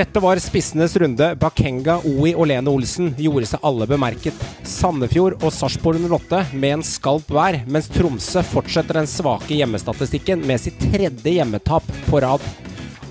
[0.00, 1.26] Dette var spissenes runde.
[1.36, 4.38] Bakenga, Oi og Lene Olsen gjorde seg alle bemerket.
[4.64, 10.62] Sandefjord og Sarpsborg 08 med en skalp hver, mens Tromsø fortsetter den svake hjemmestatistikken med
[10.62, 12.46] sitt tredje hjemmetap på rad.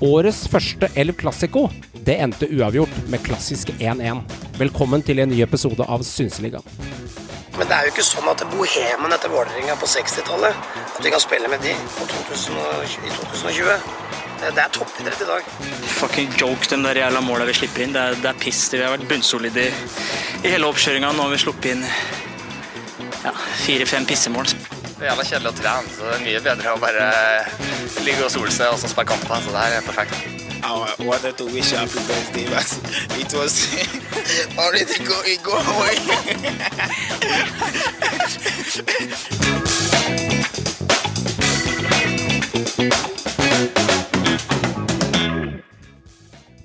[0.01, 4.23] Årets første Elv Classico det endte uavgjort med klassisk 1-1.
[4.57, 6.65] Velkommen til en ny episode av Synseligaen.
[7.59, 10.57] Men det er jo ikke sånn at bohemen etter Vålerenga på 60-tallet
[10.95, 14.18] At vi kan spille med de 2020, i 2020.
[14.39, 15.43] Det er toppidrett i dag.
[15.99, 17.93] Fucking joke, de der jævla måla vi slipper inn.
[17.95, 18.61] Det er, det er piss.
[18.71, 19.71] Vi har vært bunnsolide i,
[20.45, 21.11] i hele oppkjøringa.
[21.15, 21.83] Nå har vi sluppet inn
[23.25, 23.33] ja,
[23.65, 24.47] fire-fem pissemål.
[24.47, 27.05] Det er jævla kjedelig å trene, så det er mye bedre å bare
[28.07, 29.37] ligge og sole seg og så spille kamper.
[29.43, 30.15] Så det her er perfekt.
[30.59, 30.63] I
[30.99, 32.67] wanted to wish happy birthday, but
[33.17, 33.53] it was
[34.57, 35.95] already going go away.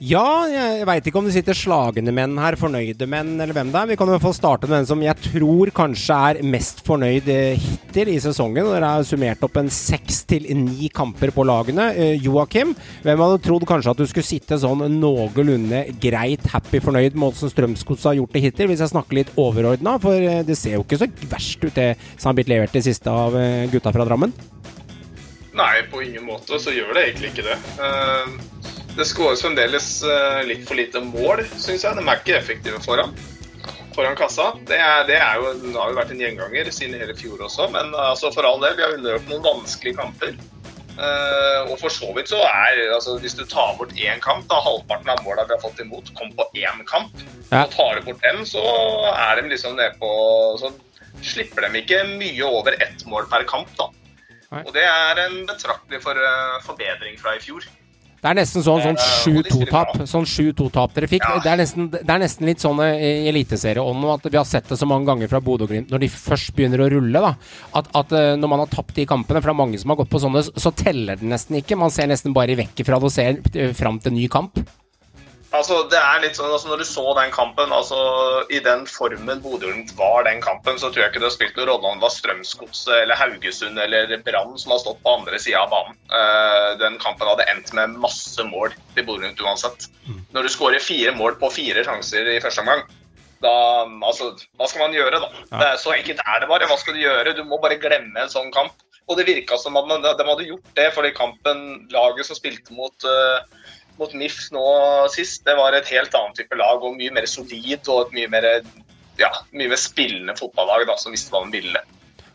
[0.04, 3.78] Ja, jeg veit ikke om det sitter slagende menn her, fornøyde menn, eller hvem det
[3.78, 3.88] er.
[3.88, 7.30] Vi kan i hvert fall starte med den som jeg tror kanskje er mest fornøyd
[7.32, 8.68] eh, hittil i sesongen.
[8.68, 11.86] Dere har summert opp en seks til ni kamper på lagene.
[11.96, 12.74] Eh, Joakim,
[13.06, 17.54] hvem hadde trodd kanskje at du skulle sitte sånn noenlunde greit happy fornøyd med åssen
[17.54, 19.96] Strømsgodset har gjort det hittil, hvis jeg snakker litt overordna?
[20.04, 22.84] For eh, det ser jo ikke så verst ut, det som har blitt levert det
[22.84, 23.38] siste av
[23.72, 24.36] gutta fra Drammen?
[25.54, 27.62] Nei, på ingen måte så gjør det egentlig ikke det.
[27.80, 31.96] Uh det skåres fremdeles eh, litt for lite mål, syns jeg.
[31.98, 33.14] De er ikke effektive foran,
[33.96, 34.52] foran kassa.
[34.68, 37.68] Det, er, det, er jo, det, har jo vært en gjenganger siden hele fjor også,
[37.74, 40.36] men altså, for all del, vi har løpt noen vanskelige kamper.
[40.94, 44.60] Uh, og for så vidt så er altså, Hvis du tar bort én kamp, da
[44.62, 47.24] halvparten av måla vi har fått imot, kom på én kamp.
[47.50, 47.64] Ja.
[47.64, 48.62] Og tar du bort dem, så
[49.10, 50.10] er de liksom nede på
[50.62, 50.70] Så
[51.24, 53.88] slipper de ikke mye over ett mål per kamp, da.
[54.52, 54.62] Nei.
[54.62, 57.66] Og det er en betraktelig for, uh, forbedring fra i fjor.
[58.24, 58.96] Det er nesten sånn, sånn
[59.44, 61.26] 7-2-tap sånn 7-2-tap dere fikk.
[61.28, 61.42] Ja.
[61.44, 64.78] Det, er nesten, det, er nesten, litt sånn i eliteserieånden at vi har sett det
[64.80, 67.20] så mange ganger fra Bodø Glimt når de først begynner å rulle.
[67.20, 67.34] da,
[67.76, 70.00] At, at eh, når man har tapt de kampene, for det er mange som har
[70.00, 71.76] gått på sånne, så teller det nesten ikke.
[71.76, 74.56] Man ser nesten bare vekk fra det og ser eh, fram til ny kamp.
[75.54, 77.98] Altså, det er litt sånn, altså Når du så den kampen, altså
[78.52, 81.70] i den formen Bodø-Glimt var den kampen, så tror jeg ikke det har spilt noen
[81.70, 85.62] rolle om det var Strømsgodset eller Haugesund eller Brann som har stått på andre sida
[85.62, 85.96] av banen.
[86.10, 89.88] Uh, den kampen hadde endt med masse mål til Bodø-Glimt uansett.
[90.08, 90.20] Mm.
[90.34, 92.84] Når du skårer fire mål på fire sjanser i første omgang,
[93.44, 93.54] da
[94.08, 95.28] Altså, hva skal man gjøre, da?
[95.50, 95.58] Ja.
[95.60, 96.66] Det er så enkelt er det bare.
[96.70, 97.36] Hva skal du gjøre?
[97.36, 98.74] Du må bare glemme en sånn kamp.
[99.04, 101.58] Og det virka som at de hadde gjort det fordi kampen,
[101.92, 103.44] laget som spilte mot uh,
[104.00, 104.64] mot MIF nå
[105.14, 108.30] sist, det var et helt annet type lag og mye mer solid og et mye
[108.32, 108.48] mer,
[109.20, 111.84] ja, mye mer spillende fotballag da, som visste hva de ville.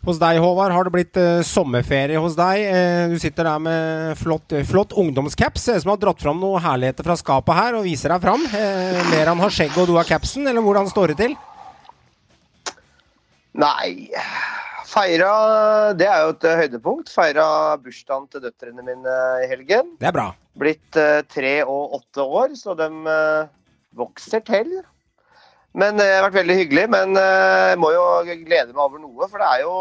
[0.08, 2.62] Hos deg, Håvard, har det blitt eh, sommerferie hos deg.
[2.64, 5.66] Eh, du sitter der med flott, flott ungdomscaps.
[5.68, 8.24] Ser ut som du har dratt fram noen herligheter fra skapet her og viser deg
[8.24, 8.46] fram.
[9.12, 11.36] mer han har skjegg og du har capsen, eller hvordan står det til?
[13.59, 14.08] Nei
[14.90, 17.12] Feira Det er jo et høydepunkt.
[17.14, 17.46] Feira
[17.81, 19.94] bursdagen til døtrene mine i helgen.
[20.02, 20.31] Det er bra.
[20.59, 23.50] Blitt uh, tre og åtte år, så de uh,
[23.97, 24.80] vokser til.
[25.78, 26.86] Men det har vært veldig hyggelig.
[26.92, 29.75] Men jeg må jo glede meg over noe, for det er jo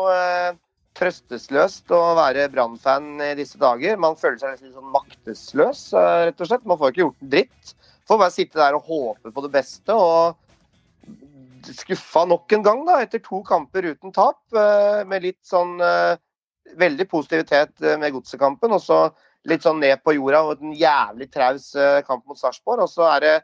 [0.98, 3.96] trøstesløst å være Brann-fan i disse dager.
[3.96, 5.86] Man føler seg litt sånn maktesløs,
[6.28, 6.66] rett og slett.
[6.68, 7.72] Man får ikke gjort en dritt.
[8.08, 9.96] Får bare sitte der og håpe på det beste.
[9.96, 10.36] og
[11.74, 14.40] skuffa nok en gang, da, etter to kamper uten tap.
[14.54, 16.18] Eh, med litt sånn eh,
[16.78, 19.00] veldig positivitet eh, med godsekampen, og så
[19.48, 21.70] litt sånn ned på jorda og en jævlig traus
[22.08, 22.82] kamp mot Sarpsborg.
[22.84, 23.36] Og så er det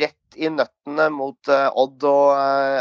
[0.00, 2.32] rett i nøttene mot Odd og,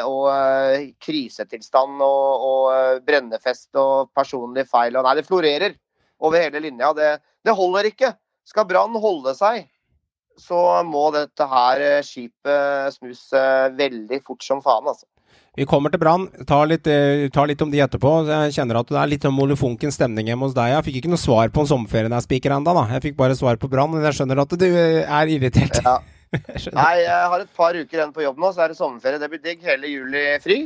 [0.09, 4.97] og krisetilstand og, og, brennefest og personlige feil.
[4.97, 5.77] Og nei, det florerer
[6.23, 6.91] over hele linja.
[6.97, 7.13] Det,
[7.45, 8.13] det holder ikke.
[8.47, 9.67] Skal Brann holde seg,
[10.39, 15.07] så må dette her eh, skipet snus eh, veldig fort som faen, altså.
[15.53, 16.25] Vi kommer til Brann.
[16.49, 16.71] Tar,
[17.29, 18.13] tar, litt om de etterpå.
[18.25, 20.71] Jeg kjenner at det er litt molefonken stemning hjemme hos deg.
[20.73, 22.87] Jeg fikk ikke noe svar på om sommerferien er spiker ennå, da.
[22.95, 23.93] Jeg fikk bare svar på Brann.
[23.93, 25.77] Men jeg skjønner at du er irritert.
[25.85, 25.99] Ja.
[26.73, 29.21] Nei, jeg har et par uker igjen på jobb nå, så er det sommerferie.
[29.21, 29.61] Det blir digg.
[29.69, 30.57] Hele juli fri.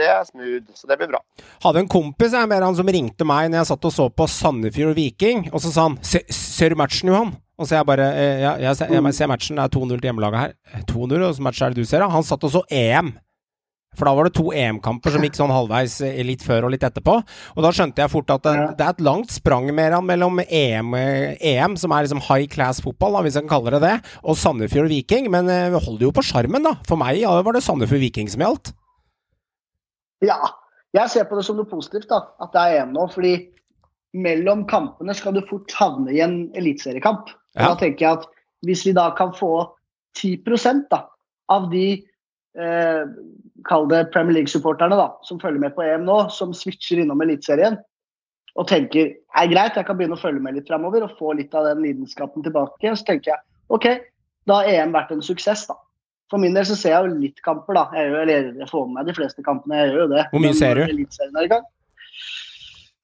[0.00, 1.22] Det er smooth, så det blir bra.
[1.62, 4.26] Hadde en kompis jeg, mer han som ringte meg når jeg satt og så på
[4.26, 7.36] Sandefjord Viking, og så sa han Ser du matchen, Johan?
[7.62, 10.08] Og så jeg bare eh, ja, jeg, ser, jeg ser matchen, det er 2-0 til
[10.10, 10.86] hjemmelaget her.
[10.90, 12.10] 2-0, og så matcher det du ser, da?
[12.10, 13.14] Han satt og så EM.
[13.98, 16.84] For da var det to EM-kamper som gikk sånn halvveis eh, litt før og litt
[16.86, 17.18] etterpå.
[17.56, 20.94] Og da skjønte jeg fort at det, det er et langt sprang mer mellom EM,
[20.96, 24.88] EM, som er liksom high class fotball, da, hvis kan kalle det det, og Sandefjord
[24.92, 25.28] Viking.
[25.32, 26.78] Men eh, vi holder jo på sjarmen, da.
[26.88, 28.72] For meg ja, var det Sandefjord Viking som gjaldt.
[30.24, 30.40] Ja.
[30.92, 33.06] Jeg ser på det som noe positivt, da, at det er EM nå.
[33.12, 33.36] fordi
[34.12, 37.32] mellom kampene skal du fort havne i en eliteseriekamp.
[37.56, 37.72] Ja.
[37.72, 38.30] Da tenker jeg at
[38.62, 39.74] Hvis vi da kan få
[40.14, 40.36] 10
[40.86, 41.00] da,
[41.50, 41.86] av de
[42.54, 43.06] eh,
[43.68, 47.78] Kall det Premier League-supporterne da, som følger med på EM nå, som switcher innom Eliteserien
[48.58, 51.54] og tenker er greit, jeg kan begynne å følge med litt framover og få litt
[51.56, 52.90] av den lidenskapen tilbake.
[52.98, 53.40] Så tenker jeg
[53.72, 53.86] OK,
[54.50, 55.78] da har EM vært en suksess, da.
[56.28, 57.86] For min del så ser jeg jo litt kamper, da.
[57.96, 60.26] Jeg, gjør, eller jeg får med meg de fleste kampene, jeg gjør jo det.
[60.32, 61.48] Hvor mye ser du?
[61.52, 61.64] Gang.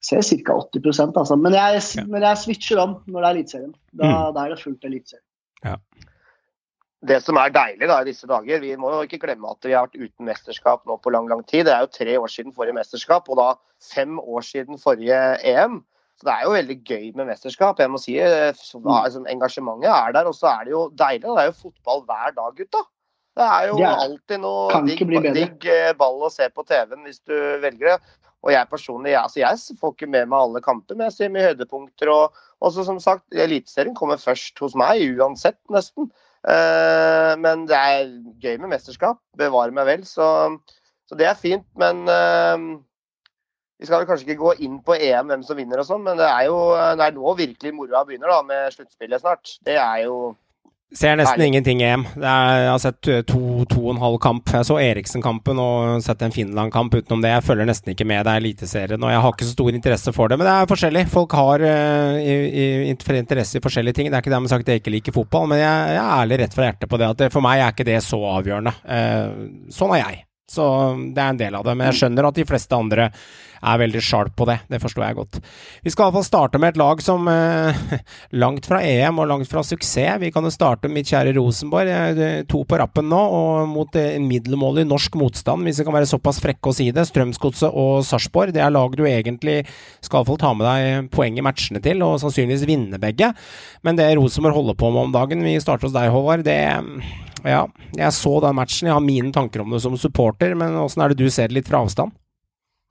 [0.05, 0.59] Ser ca.
[0.69, 1.35] 80% altså.
[1.37, 2.05] Men jeg, Ja.
[2.05, 3.73] men jeg switcher om når det er Eliteserien.
[3.93, 4.33] Da, Mm.
[4.33, 5.25] da er det fullt Eliteserien.
[6.99, 9.71] Det som er deilig da i disse dager, vi må jo ikke glemme at vi
[9.71, 11.63] har vært uten mesterskap nå på lang lang tid.
[11.69, 13.47] Det er jo tre år siden forrige mesterskap, og da
[13.93, 15.79] fem år siden forrige EM.
[16.19, 17.79] Så det er jo veldig gøy med mesterskap.
[17.79, 21.23] Jeg må si eh, så, altså, Engasjementet er der, og så er det jo deilig.
[21.23, 22.81] Det er jo fotball hver dag, gutta.
[23.39, 27.07] Det er jo Det er alltid noe digg, digg eh, ball å se på TV-en
[27.07, 27.99] hvis du velger det.
[28.43, 31.31] Og jeg personlig, jeg, altså jeg får ikke med meg alle kamper, men jeg ser
[31.31, 32.11] mye høydepunkter.
[32.11, 36.11] Og også som sagt, Eliteserien kommer først hos meg, uansett nesten.
[36.47, 39.19] Eh, men det er gøy med mesterskap.
[39.39, 40.05] Bevare meg vel.
[40.07, 40.27] Så,
[41.09, 41.65] så det er fint.
[41.79, 42.67] Men eh,
[43.79, 46.19] vi skal vel kanskje ikke gå inn på EM, hvem som vinner og sånn, men
[46.19, 46.59] det er jo
[46.99, 49.53] det er nå virkelig moroa begynner, da, med sluttspillet snart.
[49.63, 50.17] Det er jo
[50.95, 51.47] Ser nesten Herlig.
[51.47, 52.03] ingenting EM.
[52.17, 53.39] Er, jeg har sett eh, to,
[53.69, 54.49] to og en halv kamp.
[54.49, 57.35] Jeg så Eriksen-kampen og sett en Finland-kamp utenom det.
[57.35, 58.23] Jeg følger nesten ikke med.
[58.25, 60.39] Det er Eliteserien, og jeg har ikke så stor interesse for det.
[60.41, 61.03] Men det er forskjellig.
[61.13, 64.09] Folk har uh, i, i, interesse i forskjellige ting.
[64.09, 66.41] Det er ikke dermed sagt at jeg ikke liker fotball, men jeg, jeg er ærlig
[66.41, 68.73] rett fra hjertet på det at det, for meg er ikke det så avgjørende.
[68.89, 70.23] Uh, sånn er jeg.
[70.49, 70.65] Så
[71.13, 71.77] det er en del av det.
[71.77, 73.11] Men jeg skjønner at de fleste andre
[73.59, 74.57] er veldig sharp på det.
[74.71, 75.39] Det forstår jeg godt.
[75.83, 77.81] Vi skal iallfall starte med et lag som eh,
[78.43, 80.19] langt fra EM og langt fra suksess.
[80.21, 81.91] Vi kan jo starte med mitt kjære Rosenborg.
[81.91, 85.97] Eh, To på rappen nå, og mot eh, en middelmådig norsk motstand, hvis vi kan
[85.97, 87.07] være såpass frekke å si det.
[87.09, 88.55] Strømsgodset og Sarpsborg.
[88.55, 89.61] Det er lag du egentlig
[89.99, 93.33] skal iallfall ta med deg poeng i matchene til, og sannsynligvis vinne begge.
[93.83, 96.47] Men det Rosenborg holder på med om dagen Vi starter hos deg, Håvard.
[96.47, 96.59] Det
[97.45, 98.87] Ja, jeg så den matchen.
[98.89, 101.59] Jeg har mine tanker om det som supporter, men åssen er det du ser det
[101.59, 102.11] litt fra avstand?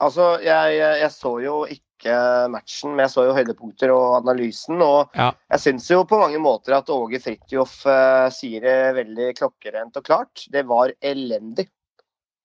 [0.00, 2.14] Altså, jeg, jeg så jo ikke
[2.52, 4.78] matchen, men jeg så jo høydepunkter og analysen.
[4.84, 5.32] Og Ja.
[5.50, 10.04] jeg syns jo på mange måter at Åge Fridtjof eh, sier det veldig klokkerent og
[10.06, 10.44] klart.
[10.54, 11.66] Det var elendig.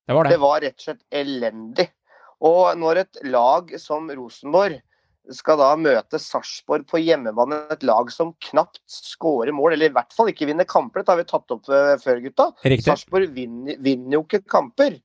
[0.08, 0.34] Det var det.
[0.34, 1.88] Det var rett og slett elendig.
[2.44, 4.82] Og når et lag som Rosenborg
[5.31, 10.16] skal da møte Sarpsborg på hjemmebane, et lag som knapt skårer mål, eller i hvert
[10.16, 12.50] fall ikke vinner kamper, dette har vi tatt opp eh, før, gutta.
[12.84, 14.98] Sarpsborg vinner, vinner jo ikke kamper.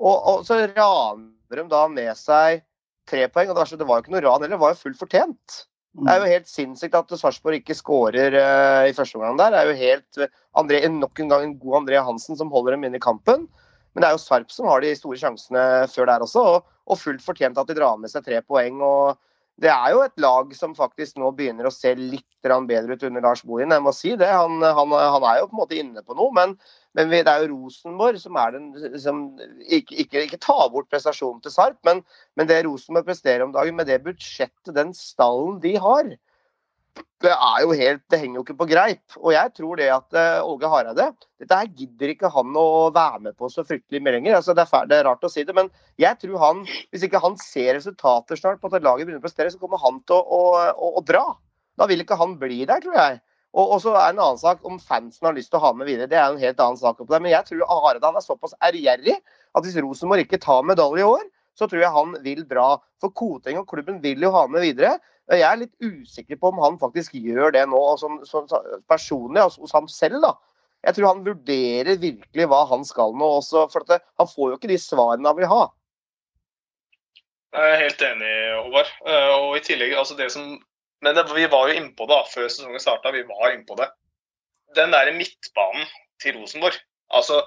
[0.00, 2.62] Og, og så raner de da med seg
[3.10, 3.50] tre poeng.
[3.50, 5.00] Og det, var så, det var jo ikke noe ran heller, det var jo fullt
[5.00, 5.62] fortjent.
[5.90, 9.50] Det er jo helt sinnssykt at Sarpsborg ikke skårer uh, i første omgang der.
[9.50, 12.76] Det er jo helt eh, André, nok en gang en god André Hansen som holder
[12.76, 13.48] dem inne i kampen.
[13.90, 17.00] Men det er jo Sarp som har de store sjansene før der også, og, og
[17.00, 18.78] fullt fortjent at de drar med seg tre poeng.
[18.86, 19.18] og
[19.60, 23.24] det er jo et lag som faktisk nå begynner å se litt bedre ut under
[23.24, 23.74] Lars Bohin.
[23.74, 24.28] Jeg må si det.
[24.32, 26.54] Han, han, han er jo på en måte inne på noe, men,
[26.96, 28.70] men det er jo Rosenborg som er den
[29.02, 29.20] som
[29.68, 32.00] ikke, ikke, ikke tar bort prestasjonen til Sarp, men,
[32.40, 36.08] men det Rosenborg presterer om dagen, med det budsjettet, den stallen de har,
[37.20, 39.16] det er jo helt, det henger jo ikke på greip.
[39.20, 41.10] Og jeg tror det at Åge Hareide
[41.40, 44.38] Dette her gidder ikke han å være med på så fryktelig mye lenger.
[44.38, 45.68] Altså, det, er det er rart å si det, men
[46.00, 49.52] jeg tror han, hvis ikke han ser resultater snart på at laget begynner å prestere,
[49.52, 51.26] så kommer han til å, å, å, å dra.
[51.76, 53.20] Da vil ikke han bli der, tror jeg.
[53.50, 55.88] Og, og så er en annen sak om fansen har lyst til å ha med
[55.90, 56.08] videre.
[56.10, 57.00] Det er en helt annen sak.
[57.02, 57.18] Det.
[57.18, 61.24] Men jeg tror Hareide er såpass ærgjerrig at hvis Rosenborg ikke tar medalje i år,
[61.60, 62.68] så tror jeg han vil dra.
[63.02, 64.96] For Koteng og klubben vil jo ha med videre.
[65.30, 68.48] Jeg er litt usikker på om han faktisk gjør det nå, som, som,
[68.90, 70.22] personlig altså, hos ham selv.
[70.24, 70.32] da.
[70.86, 73.28] Jeg tror han vurderer virkelig hva han skal nå.
[73.42, 75.68] Også, for det, Han får jo ikke de svarene han vil ha.
[77.50, 78.90] Jeg er helt enig, Håvard.
[79.06, 80.58] Eh, Og i tillegg, altså det som
[81.02, 83.12] Men det, vi var jo innpå det da, før sesongen starta.
[83.14, 83.86] Vi var innpå det.
[84.76, 85.86] Den der midtbanen
[86.20, 86.76] til Rosenborg.
[87.08, 87.38] Altså,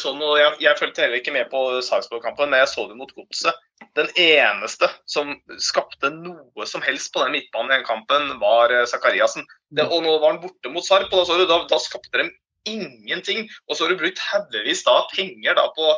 [0.00, 3.12] sånn, og jeg, jeg fulgte heller ikke med på Sarpsborg-kampen, men jeg så det mot
[3.12, 3.54] Godset.
[3.98, 8.86] Den eneste som skapte noe som helst på den midtbanen i den kampen, var eh,
[8.88, 9.44] Zakariassen.
[9.68, 12.22] Det, og nå var han borte mot Sarp, og da, så du, da, da skapte
[12.22, 12.30] de
[12.66, 13.44] ingenting.
[13.68, 15.92] Og så har du brukt haugevis da penger da på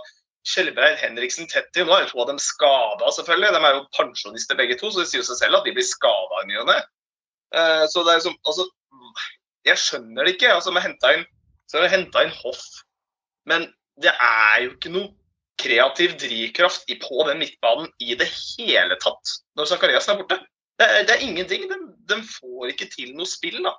[0.49, 1.85] Skjelbreid, Henriksen, Tetti.
[1.85, 3.55] Nå er jo to av dem skada, selvfølgelig.
[3.55, 6.43] De er jo pensjonister begge to, så det sier seg selv at de blir skada
[6.43, 6.79] i ny og ne.
[7.55, 8.67] Eh, Så det er som Altså,
[9.69, 10.53] jeg skjønner det ikke.
[10.55, 11.27] Altså, vi henta inn,
[11.69, 12.63] så har vi hentet inn Hoff.
[13.49, 13.67] Men
[14.03, 15.11] det er jo ikke noe
[15.59, 20.39] kreativ drivkraft på den midtbanen i det hele tatt når Zakariassen er borte.
[20.79, 21.65] Det er, det er ingenting.
[21.71, 21.79] De,
[22.13, 23.75] de får ikke til noe spill, da.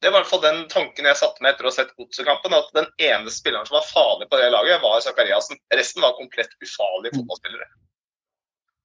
[0.00, 2.56] Det var i hvert fall den tanken jeg satte med etter å ha sett Godset-kampen.
[2.56, 5.60] At den ene spilleren som var farlig på det laget, var Zakariassen.
[5.76, 7.68] Resten var komplett ufarlige fotballspillere.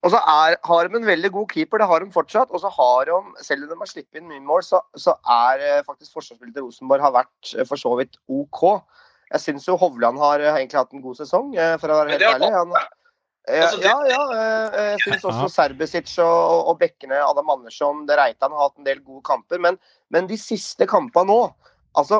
[0.06, 2.52] Og så er, har de en veldig god keeper, det har de fortsatt.
[2.54, 3.16] Og så har de,
[3.48, 6.68] selv om de har sluppet inn mye mål, så, så er eh, faktisk forsvarsspillet til
[6.68, 8.68] Rosenborg har vært eh, for så vidt OK.
[9.34, 12.16] Jeg syns jo Hovland har eh, egentlig hatt en god sesong, eh, for å være
[12.16, 12.52] helt ærlig.
[12.54, 12.76] Han,
[13.50, 14.22] eh, ja, ja.
[14.92, 18.88] Jeg syns også Serbisic Serbesic og, og bekkene Adam Andersson, det Reitan har hatt en
[18.88, 19.62] del gode kamper.
[19.62, 19.80] Men,
[20.14, 21.44] men de siste kampene nå
[21.96, 22.18] Altså,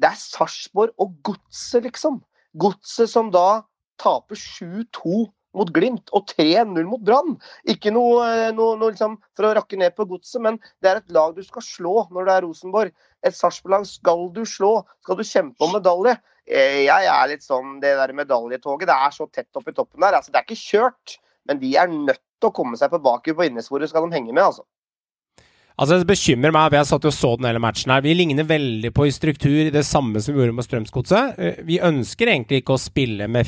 [0.00, 2.22] det er Sarpsborg og Godset, liksom.
[2.56, 3.60] Godset som da
[4.00, 7.36] taper 7-2 mot Glimt og 3-0 mot Brann.
[7.70, 11.02] Ikke noe, eh, noe, noe liksom for å rakke ned på Godset, men det er
[11.02, 12.94] et lag du skal slå når det er Rosenborg.
[13.24, 14.84] Et Sarpsborg-lag skal du slå.
[15.04, 16.18] Skal du kjempe om medalje?
[16.46, 20.00] Eh, Jeg er litt sånn Det der medaljetoget, det er så tett opp i toppen
[20.00, 20.18] der.
[20.18, 21.18] Altså, det er ikke kjørt,
[21.48, 24.32] men de er nødt til å komme seg på bakhjul på innesporet, skal de henge
[24.32, 24.64] med, altså.
[25.78, 28.04] Altså, Det bekymrer meg, for jeg satt og så den hele matchen her.
[28.04, 31.38] Vi ligner veldig på i struktur det samme som vi gjorde med Strømsgodset.
[31.38, 33.46] Eh, Vi ønsker egentlig ikke å spille med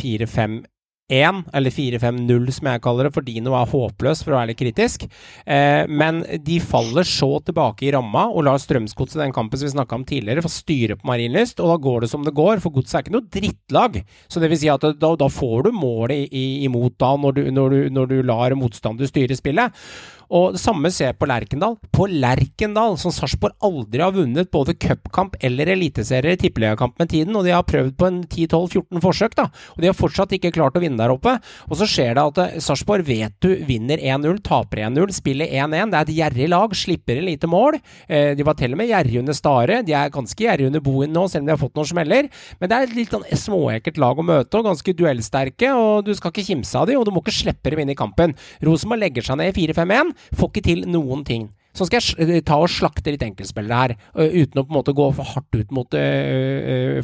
[1.11, 4.59] 4-5-1, eller 4-5-0 som jeg kaller det, for Dino er håpløs, for å være litt
[4.59, 5.07] kritisk.
[5.47, 9.75] Eh, men de faller så tilbake i ramma og lar Strømsgodset, den kampen som vi
[9.77, 12.75] snakka om tidligere, få styre på Marienlyst, og da går det som det går, for
[12.75, 14.01] Godset er ikke noe drittlag.
[14.29, 17.71] Så det vil si at da, da får du målet imot da, når du, når,
[17.71, 19.87] du, når du lar motstander styre spillet.
[20.35, 21.77] Og det samme ser jeg på Lerkendal.
[21.95, 27.37] På Lerkendal, som Sarpsborg aldri har vunnet både cupkamp eller eliteserie i tippeligakamp med tiden,
[27.37, 30.79] og de har prøvd på en 10-12-14 forsøk, da, og de har fortsatt ikke klart
[30.79, 31.37] å vinne der oppe.
[31.71, 35.93] Og så skjer det at eh, Sarpsborg vet du vinner 1-0, taper 1-0, spiller 1-1.
[35.93, 37.79] Det er et gjerrig lag, slipper inn lite mål.
[38.09, 39.81] Eh, de var til og med gjerrige under Stare.
[39.87, 42.31] De er ganske gjerrige under Bohin nå, selv om de har fått noen smeller.
[42.61, 46.13] Men det er et litt sånn småekkelt lag å møte, og ganske duellsterke, og du
[46.17, 48.35] skal ikke kimse av dem, og du må ikke slippe dem inn i kampen.
[48.67, 51.49] Rosenborg legger seg ned i 4-5-1, får ikke til noen ting.
[51.77, 55.11] Så skal jeg ta og slakte litt enkeltspillere her, uten å på en måte gå
[55.17, 56.05] for hardt ut mot ø,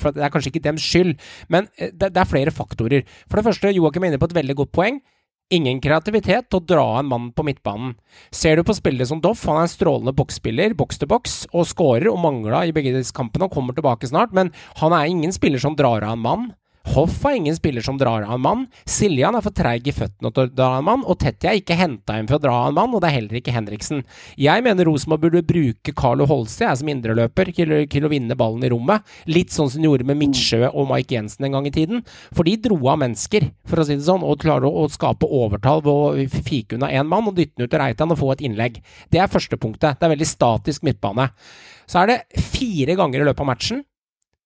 [0.00, 1.19] For det er kanskje ikke dems skyld,
[1.52, 3.04] men det, er flere faktorer.
[3.28, 5.02] For det første, Joakim er inne på et veldig godt poeng.
[5.52, 7.92] Ingen kreativitet til å dra en mann på midtbanen.
[8.33, 11.69] Ser du på spillere som Doff, han er en strålende boksspiller, boks til boks, og
[11.69, 15.35] skårer og mangla i begge disse kampene og kommer tilbake snart, men han er ingen
[15.37, 16.50] spiller som drar av en mann.
[16.90, 18.62] Hoff er ingen spiller som drar av en mann.
[18.88, 21.58] Siljan er for treig i føttene til å dra av en mann, og Tetty er
[21.60, 24.02] ikke henta inn for å dra av en mann, og det er heller ikke Henriksen.
[24.40, 28.66] Jeg mener Rosenborg burde bruke Carlo Holse, jeg som indreløper, til, til å vinne ballen
[28.66, 29.06] i rommet.
[29.30, 32.02] Litt sånn som de gjorde med Midtsjø og Mike Jensen en gang i tiden.
[32.34, 35.30] For de dro av mennesker, for å si det sånn, og klarer å, å skape
[35.30, 38.34] overtall ved å fike unna én mann og dytte den ut til Reitan og få
[38.34, 38.82] et innlegg.
[39.12, 40.00] Det er første punktet.
[40.00, 41.30] Det er veldig statisk midtbane.
[41.86, 43.82] Så er det fire ganger i løpet av matchen.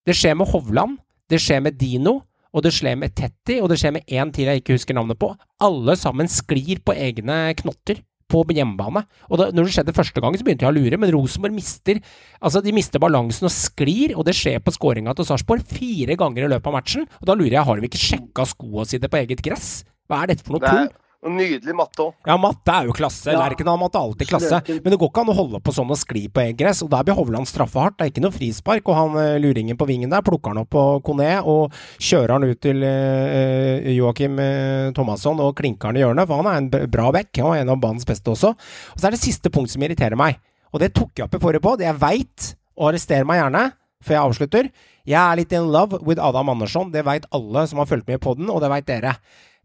[0.07, 2.21] Det skjer med Hovland, det skjer med Dino,
[2.56, 5.18] og det skjer med Tetti, og det skjer med én til jeg ikke husker navnet
[5.21, 5.33] på.
[5.62, 9.04] Alle sammen sklir på egne knotter på hjemmebane.
[9.30, 12.00] Og da, når det skjedde første gangen, så begynte jeg å lure, men Rosenborg mister
[12.40, 16.47] altså de mister balansen og sklir, og det skjer på skåringa til Sarpsborg fire ganger
[16.47, 17.06] i løpet av matchen.
[17.21, 19.71] Og da lurer jeg, har de ikke sjekka skoa sine på eget gress?
[20.11, 20.90] Hva er dette for noe tull?
[21.26, 22.14] Noe nydelig matte òg.
[22.28, 23.33] Ja, matte er jo klasse.
[23.33, 23.40] Ja.
[23.42, 24.61] Lerkendal matte er alltid klasse.
[24.73, 26.83] Men det går ikke an å holde på sånn og skli på eget gress.
[26.87, 27.99] Og der blir Hovland straffa hardt.
[27.99, 28.90] Det er ikke noe frispark.
[28.90, 32.47] Og han eh, luringen på vingen der plukker han opp på Kone og kjører han
[32.47, 36.90] ut til uh, Joakim uh, Thomasson og klinker han i hjørnet, for han er en
[36.92, 37.33] bra back.
[37.37, 38.52] Er en av banens beste også.
[38.95, 40.38] Og så er det siste punkt som irriterer meg.
[40.75, 41.75] Og det tok jeg opp i forrige på.
[41.80, 43.66] Det jeg veit, og arrester meg gjerne
[44.06, 44.71] før jeg avslutter.
[45.06, 46.90] Jeg er litt in love with Adam Andersson.
[46.95, 49.16] Det veit alle som har fulgt med på den, og det veit dere.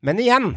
[0.05, 0.53] Men igjen,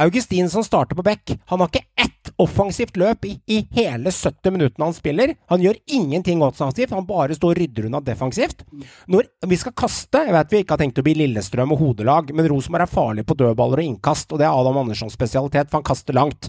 [0.00, 4.54] Augustin som starter på back, han har ikke ett offensivt løp i, i hele 70
[4.54, 5.34] minuttene han spiller.
[5.52, 8.64] Han gjør ingenting offensivt, han bare står og rydder unna defensivt.
[9.10, 12.32] Når vi skal kaste, jeg vet vi ikke har tenkt å bli Lillestrøm og hodelag,
[12.36, 15.80] men Rosenborg er farlig på dødballer og innkast, og det er Adam Anderssons spesialitet, for
[15.80, 16.48] han kaster langt.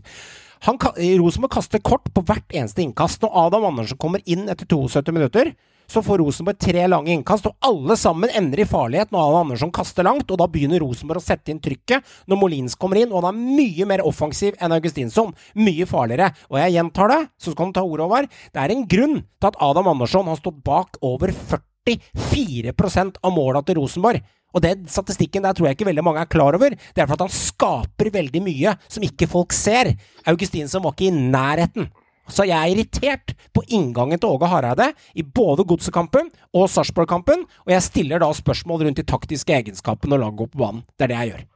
[0.67, 0.79] Han,
[1.19, 3.23] Rosenborg kaster kort på hvert eneste innkast.
[3.25, 5.51] Når Adam Andersen kommer inn etter 72 minutter,
[5.91, 9.73] så får Rosenborg tre lange innkast, og alle sammen ender i farlighet når Adam Andersson
[9.75, 13.25] kaster langt, og da begynner Rosenborg å sette inn trykket når Molins kommer inn, og
[13.25, 15.33] han er mye mer offensiv enn Augustinsson.
[15.59, 16.31] Mye farligere.
[16.49, 18.27] Og jeg gjentar det, så skal du ta ordet over.
[18.27, 22.75] Det er en grunn til at Adam Andersson har stått bak over 44
[23.11, 24.21] av måla til Rosenborg.
[24.51, 26.75] Og den statistikken der tror jeg ikke veldig mange er klar over.
[26.75, 29.93] Det er for at han skaper veldig mye som ikke folk ser.
[30.27, 31.87] Augustinsson var ikke i nærheten.
[32.31, 37.73] Så jeg er irritert på inngangen til Åge Hareide i både Godsekampen og Sarpsborg-kampen, og
[37.75, 40.85] jeg stiller da spørsmål rundt de taktiske egenskapene når laget på banen.
[40.95, 41.47] Det er det jeg gjør.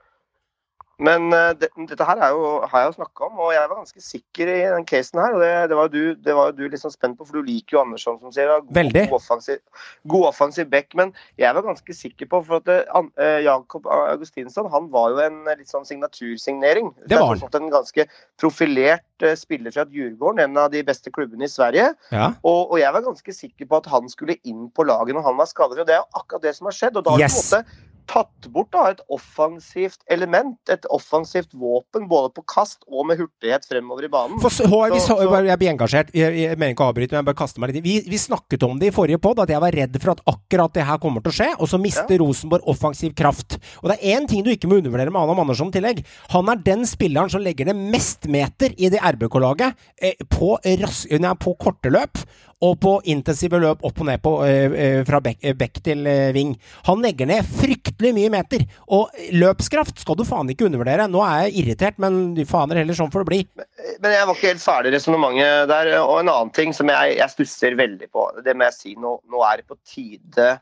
[1.04, 3.80] Men eh, det, dette her er jo, har jeg jo snakka om, og jeg var
[3.82, 5.36] ganske sikker i den casen her.
[5.36, 7.78] og Det, det var jo du, det var du liksom spent på, for du liker
[7.78, 8.52] jo Andersson, som sier.
[8.64, 9.06] God, Veldig.
[9.12, 9.60] God offensiv,
[10.14, 10.96] god offensiv back.
[10.96, 11.12] Men
[11.42, 12.72] jeg var ganske sikker på, for at
[13.20, 16.94] eh, Jakob Augustinsson han var jo en litt sånn signatursignering.
[17.10, 17.44] Det var han.
[17.56, 18.08] En ganske
[18.42, 21.92] profilert uh, spiller fra Djurgården, en av de beste klubbene i Sverige.
[22.12, 22.32] Ja.
[22.44, 25.40] Og, og jeg var ganske sikker på at han skulle inn på laget når han
[25.40, 25.80] var skadet.
[25.82, 27.00] Og det er jo akkurat det som har skjedd.
[27.00, 27.36] Og da har Yes.
[27.36, 32.84] på en måte tatt bort da, et offensivt element, et offensivt våpen, både på kast
[32.88, 34.40] og med hurtighet fremover i banen.
[34.44, 36.12] For, så, Så- så, jeg blir engasjert.
[36.16, 37.88] Jeg, jeg mener ikke å avbryte, men jeg bare kaster meg litt inn.
[37.88, 40.74] Vi, vi snakket om det i forrige pod, at jeg var redd for at akkurat
[40.78, 43.58] det her kommer til å skje, og så mister Rosenborg offensiv kraft.
[43.84, 46.04] Og det er én ting du ikke må undervurdere med Adam Andersson i tillegg.
[46.36, 51.56] Han er den spilleren som legger ned mest meter i det RBK-laget eh, på, på
[51.62, 52.22] korte løp.
[52.64, 56.56] Og på intensive løp opp og ned på, eh, eh, fra bekk, eh, til ving.
[56.86, 58.66] Han legger ned fryktelig mye meter.
[58.88, 61.10] Og løpskraft skal du faen ikke undervurdere.
[61.12, 63.48] Nå er jeg irritert, men faner heller sånn får det bli.
[64.00, 66.00] Men jeg var ikke helt ferdig i resonnementet der.
[66.00, 69.20] Og en annen ting som jeg, jeg stusser veldig på, det må jeg si nå,
[69.30, 70.62] nå er det på tide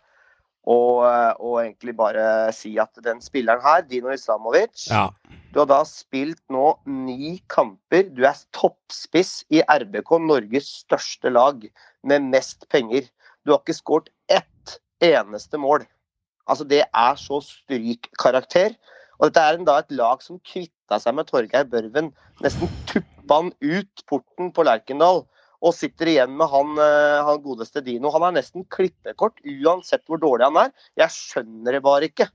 [0.63, 5.09] å, og, egentlig bare si at den spilleren her, Dino Islamovic Ja.
[5.53, 8.07] Du har da spilt nå ni kamper.
[8.09, 11.67] Du er toppspiss i RBK, Norges største lag,
[12.01, 13.05] med mest penger.
[13.45, 15.85] Du har ikke skåret ett eneste mål.
[16.49, 18.73] Altså, det er så strykkarakter.
[19.19, 22.09] Og dette er en, da et lag som kvitta seg med Torgeir Børven.
[22.41, 25.21] Nesten tuppa han ut porten på Lerkendal.
[25.63, 28.11] Og sitter igjen med han, eh, han godeste Dino.
[28.11, 30.73] Han er nesten klippekort, uansett hvor dårlig han er.
[30.99, 32.27] Jeg skjønner det bare ikke.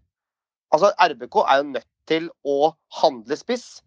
[0.72, 3.82] Altså, RBK er jo nødt til å handle spiss.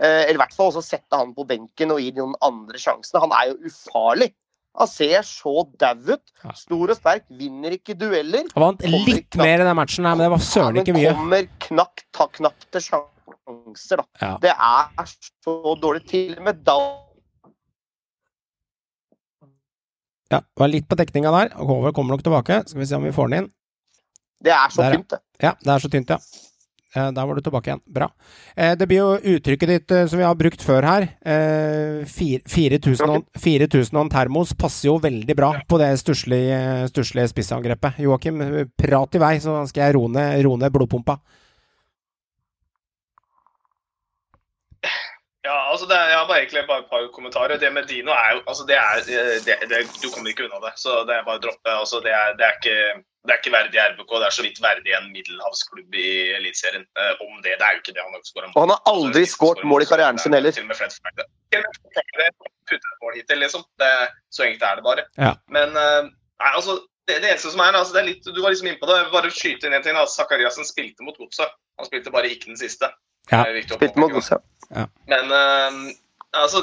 [0.00, 3.20] Eh, eller i hvert fall også sette han på benken og gi noen andre sjansene.
[3.24, 4.30] Han er jo ufarlig.
[4.78, 6.32] Han ser så dau ut.
[6.54, 8.46] Stor og sterk, vinner ikke dueller.
[8.54, 11.10] Han vant litt knapt- mer i den matchen, her, men det var søren ikke mye.
[11.10, 11.14] mye.
[11.18, 14.06] kommer knapt, ta, knapt til sjanser, da.
[14.22, 14.32] Ja.
[14.44, 15.10] Det er
[15.44, 16.06] så dårlig.
[16.06, 16.78] Til og med da
[20.30, 21.54] Ja, var litt på dekninga der.
[21.56, 22.62] Håvard kommer nok tilbake.
[22.68, 23.50] Skal vi se om vi får den inn.
[24.44, 25.20] Det er så Der, tynt, det.
[25.42, 26.18] Ja, det er så tynt, ja.
[26.96, 27.80] Eh, Der var du tilbake igjen.
[27.86, 28.10] Bra.
[28.56, 31.08] Eh, Det blir jo uttrykket ditt eh, som vi har brukt før her.
[31.24, 37.98] Eh, 4000 og- 4000 og en termos passer jo veldig bra på det stusslige spissangrepet.
[37.98, 38.38] Joakim,
[38.76, 40.08] prat i vei, så skal jeg roe
[40.58, 41.18] ned blodpumpa.
[45.44, 47.60] Ja, altså det er, jeg har bare egentlig bare et par kommentarer.
[47.62, 49.04] Det med Dino er jo altså det er,
[49.46, 50.72] det, det, Du kommer ikke unna det.
[50.82, 51.70] Så det er bare å droppe.
[51.82, 52.76] Altså det, er, det, er ikke,
[53.28, 54.12] det er ikke verdig RBK.
[54.18, 56.86] Det er så vidt verdig en middelhavsklubb i Eliteserien.
[56.98, 57.54] Eh, om det.
[57.54, 58.02] Det er jo ikke det.
[58.02, 60.56] Han har skåret Og han har aldri skåret mål i karrieren sin heller.
[60.58, 60.82] Til og med
[62.68, 63.64] Fred mål hittil, liksom.
[64.34, 65.08] Så enkelt er det bare.
[65.16, 65.34] Ja.
[65.54, 68.52] Men eh, nei, altså det, det eneste som er, altså det er litt, Du var
[68.52, 68.98] liksom innpå det.
[68.98, 70.00] jeg vil Bare skyte inn en ting.
[70.12, 71.54] Zakariassen spilte mot Godset.
[71.78, 72.90] Han spilte bare ikke den siste.
[73.32, 74.38] Ja, Spilte mot påpeke.
[74.74, 74.86] ja.
[75.10, 75.94] Men eh,
[76.32, 76.62] altså,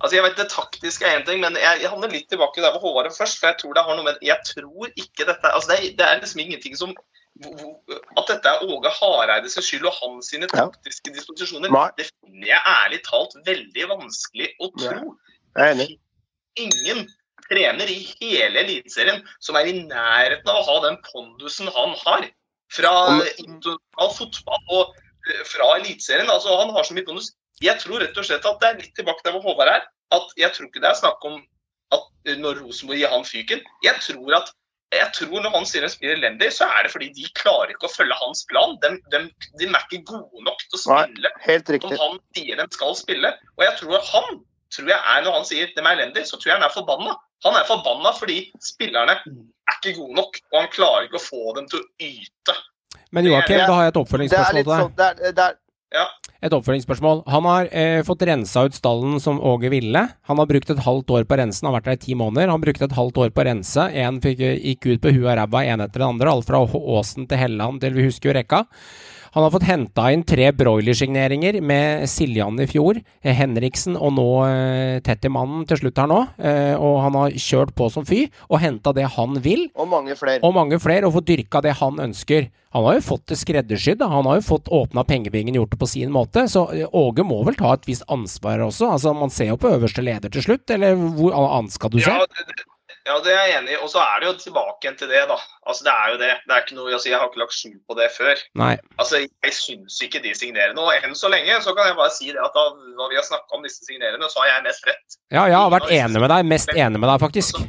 [0.00, 2.72] altså jeg vet Det taktiske er én ting, men jeg, jeg handler litt tilbake der
[2.74, 3.38] hvor Håvard er først.
[3.40, 6.20] for Jeg tror det har noe med, jeg tror ikke dette altså det, det er
[6.20, 6.94] liksom ingenting som
[7.42, 10.66] At dette er Åge Hareides skyld og hans sine Ja.
[10.68, 11.88] taktiske disposisjoner, Nei.
[11.96, 15.14] det finner jeg ærlig talt veldig vanskelig å tro.
[15.56, 15.98] Jeg er enig.
[16.60, 17.06] Ingen
[17.48, 22.28] trener i hele Eliteserien som er i nærheten av å ha den pondusen han har.
[22.72, 24.94] Fra Om- internasjonal fotball og
[25.48, 26.30] fra Eliteserien.
[26.30, 27.32] Altså, han har så mye bonus.
[27.62, 29.86] Jeg tror rett og slett at det er litt tilbake der hvor Håvard er.
[30.12, 31.38] At jeg tror ikke det er snakk om
[31.94, 33.62] at eh, når Rosenborg gir han fyken.
[33.84, 34.52] Jeg tror at
[34.92, 37.88] jeg tror når han sier de spiller elendig, så er det fordi de klarer ikke
[37.88, 38.74] å følge hans plan.
[38.82, 39.22] De, de,
[39.60, 41.44] de er ikke gode nok til å spille Nei,
[41.80, 43.30] som han sier de skal spille.
[43.56, 46.52] Og jeg tror han tror jeg er, Når han sier de er elendige, så tror
[46.52, 47.16] jeg han er forbanna.
[47.44, 51.56] Han er forbanna fordi spillerne er ikke gode nok, og han klarer ikke å få
[51.58, 52.56] dem til å yte.
[53.12, 54.86] Men Joakim, da har jeg et oppfølgingsspørsmål til deg.
[54.86, 55.58] sånn er,
[56.42, 57.20] Et oppfølgingsspørsmål.
[57.30, 60.00] Han har eh, fått rensa ut stallen som Åge ville.
[60.26, 62.50] Han har brukt et halvt år på rensen, rense har vært der i ti måneder.
[62.50, 63.84] Han brukte et halvt år på å rense.
[63.92, 64.18] Én
[64.56, 66.32] gikk ut på huet og ræva, én etter den andre.
[66.32, 68.64] Alt fra Åsen til Helland til vi husker jo rekka.
[69.32, 74.26] Han har fått henta inn tre broilersigneringer med Siljan i fjor, eh, Henriksen og nå
[74.44, 76.18] eh, Tettimannen til slutt her nå.
[76.36, 80.16] Eh, og han har kjørt på som fy og henta det han vil og mange
[80.20, 80.42] flere.
[80.44, 82.50] og mange flere, og få dyrka det han ønsker.
[82.72, 85.88] Han har jo fått det skreddersydd, han har jo fått åpna pengebingen, gjort det på
[85.88, 86.46] sin måte.
[86.48, 88.88] Så Åge må vel ta et visst ansvar også.
[88.94, 92.08] Altså, Man ser jo på øverste leder til slutt, eller hvor annet skal du se?
[92.08, 92.61] Ja, det, det-
[93.06, 93.78] ja, det er jeg enig i.
[93.82, 95.36] Og så er det jo tilbake igjen til det, da.
[95.66, 96.30] Altså, Det er jo det.
[96.46, 98.42] Det er ikke noe, altså, Jeg har ikke lagt skjul på det før.
[98.62, 98.72] Nei.
[98.98, 100.94] Altså, Jeg syns ikke de signerer noe.
[101.02, 102.64] Enn så lenge så kan jeg bare si det at da,
[102.98, 105.18] når vi har snakka om disse signerene, så har jeg mest rett.
[105.34, 106.44] Ja, jeg har vært enig med deg.
[106.54, 107.62] Mest enig med deg, faktisk.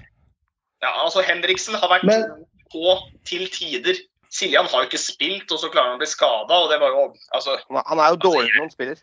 [0.84, 3.96] Ja, altså Henriksen har vært Men- på til tider.
[4.34, 6.54] Siljan har jo ikke spilt, og så klarer han å bli skada.
[6.58, 9.02] Og det var jo altså, Han er jo dårlig når han spiller.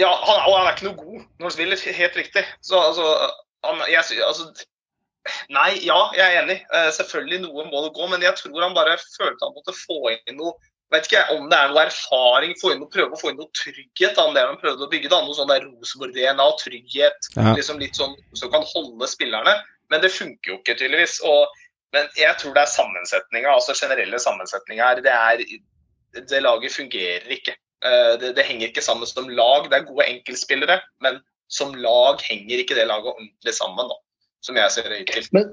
[0.00, 1.76] Ja, han, og han er ikke noe god når han spiller.
[1.92, 2.44] Helt riktig.
[2.64, 3.04] Så altså,
[3.64, 4.48] han, jeg, altså
[5.54, 6.58] Nei, ja, jeg er enig.
[6.74, 10.14] Eh, selvfølgelig noe må det gå, men jeg tror han bare følte han måtte få
[10.14, 10.56] inn noe
[10.92, 13.50] vet ikke om det er noe erfaring, få inn noe, prøve å få inn noe
[13.56, 14.14] trygghet.
[14.18, 17.54] Da, det han prøvde å bygge da, Noe sånn der Rosenborg-DNA, trygghet, Ja.
[17.56, 19.56] liksom litt sånn som kan holde spillerne.
[19.92, 21.18] Men det funker jo ikke, tydeligvis.
[21.28, 21.48] Og,
[21.96, 25.02] men jeg tror det er sammensetninga, altså generelle sammensetninga her.
[25.04, 25.44] Det er
[26.28, 27.56] det laget fungerer ikke.
[27.84, 29.70] Eh, det, det, henger ikke sammen som lag.
[29.70, 31.20] Det er gode enkeltspillere, men
[31.52, 33.96] som lag henger ikke det laget ordentlig sammen, da,
[34.42, 35.28] som jeg ser det ut til.
[35.36, 35.50] Men,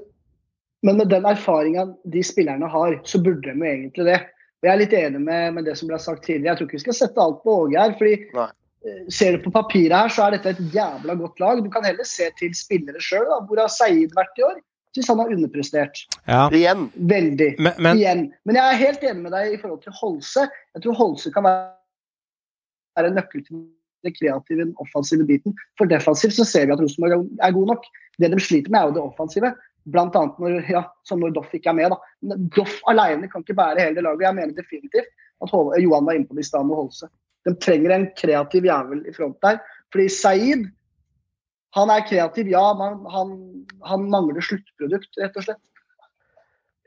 [0.85, 4.19] men med den erfaringa de spillerne har, så burde de jo egentlig det.
[4.59, 6.51] Og Jeg er litt enig med, med, det som ble sagt tidligere.
[6.51, 7.93] Jeg tror ikke vi skal sette alt på Åge her.
[7.99, 8.49] fordi Nei.
[8.87, 11.63] Eh, ser du på papiret her, så er dette et jævla godt lag.
[11.63, 13.27] Du kan heller se til spillere sjøl.
[13.47, 14.59] Hvor har Seid vært i år?
[14.95, 16.03] Syns han har underprestert.
[16.25, 16.47] Ja.
[16.49, 16.87] Igjen.
[16.95, 17.49] Veldig.
[17.59, 17.99] Men, men...
[17.99, 18.23] Igjen.
[18.47, 20.47] Men jeg er helt enig med deg i forhold til Holse.
[20.75, 23.67] Jeg tror Holse kan være en nøkkel til
[24.05, 25.55] den kreative, den offensive biten.
[25.79, 27.87] For defensivt så ser vi at Rosenborg er god nok.
[28.19, 29.53] Det de sliter med, er jo det offensive.
[29.89, 31.95] Blant annet når, ja, som når Doff ikke er med.
[31.95, 32.37] da.
[32.55, 34.27] Doff alene kan ikke bære hele det laget.
[34.27, 35.09] Jeg mener definitivt
[35.39, 37.07] at Johan var inne på det i stad med Holse.
[37.47, 39.61] De trenger en kreativ jævel i front der.
[39.93, 40.67] Fordi Saeed
[41.77, 43.33] han er kreativ, ja, men han,
[43.85, 45.61] han mangler sluttprodukt, rett og slett.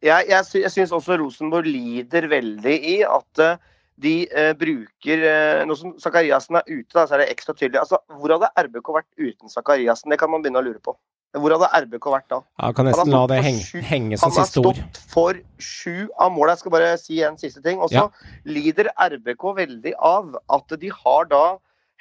[0.03, 3.61] Jeg, jeg, jeg syns også Rosenborg lider veldig i at uh,
[4.03, 7.81] de eh, bruker eh, Nå som Zakariassen er ute, da, så er det ekstra tydelig.
[7.83, 10.13] Altså, hvor hadde RBK vært uten Zakariassen?
[10.13, 10.97] Det kan man begynne å lure på.
[11.33, 12.43] Hvor hadde RBK vært da?
[12.61, 14.77] Ja, kan nesten la det henge, sju, henge som siste ord.
[14.77, 16.53] Han har stått for sju av måla.
[16.53, 17.81] Jeg skal bare si en siste ting.
[17.81, 18.31] Og så ja.
[18.45, 21.45] lider RBK veldig av at de har da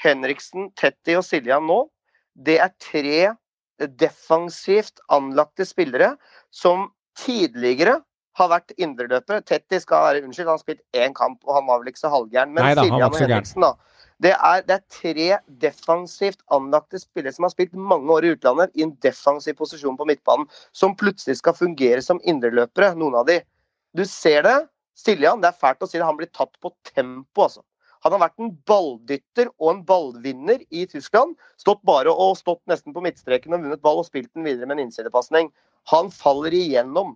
[0.01, 1.85] Henriksen, Tetti og Siljan nå
[2.35, 3.21] det er tre
[3.99, 6.15] defensivt anlagte spillere
[6.53, 7.99] som tidligere
[8.43, 9.43] har vært indreløpere.
[9.47, 12.11] Tetti skal være unnskyld, han har spilt én kamp, og han var vel ikke så
[12.13, 12.53] halvgæren.
[12.55, 13.73] Men Neida, Siljan og Henriksen, da.
[14.21, 15.27] Det er, det er, tre
[15.63, 20.05] defensivt anlagte spillere som har spilt mange år i utlandet i en defensiv posisjon på
[20.09, 20.45] midtbanen,
[20.77, 23.39] som plutselig skal fungere som indreløpere, noen av de.
[23.97, 24.59] Du ser det.
[25.01, 27.63] Siljan, det er fælt å si det, han blir tatt på tempo, altså.
[28.01, 31.35] Han har vært en balldytter og en ballvinner i Tyskland.
[31.61, 34.79] Stått bare og stått nesten på midtstreken og vunnet ball og spilt den videre med
[34.79, 35.51] en innsidepasning.
[35.93, 37.13] Han faller igjennom.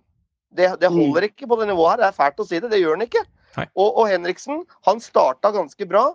[0.54, 0.98] Det, det, mm.
[1.00, 2.02] holder ikke på det nivået her.
[2.02, 2.70] Det er fælt å si det.
[2.72, 3.24] Det gjør han ikke.
[3.66, 6.10] Og, og, Henriksen han starta ganske bra.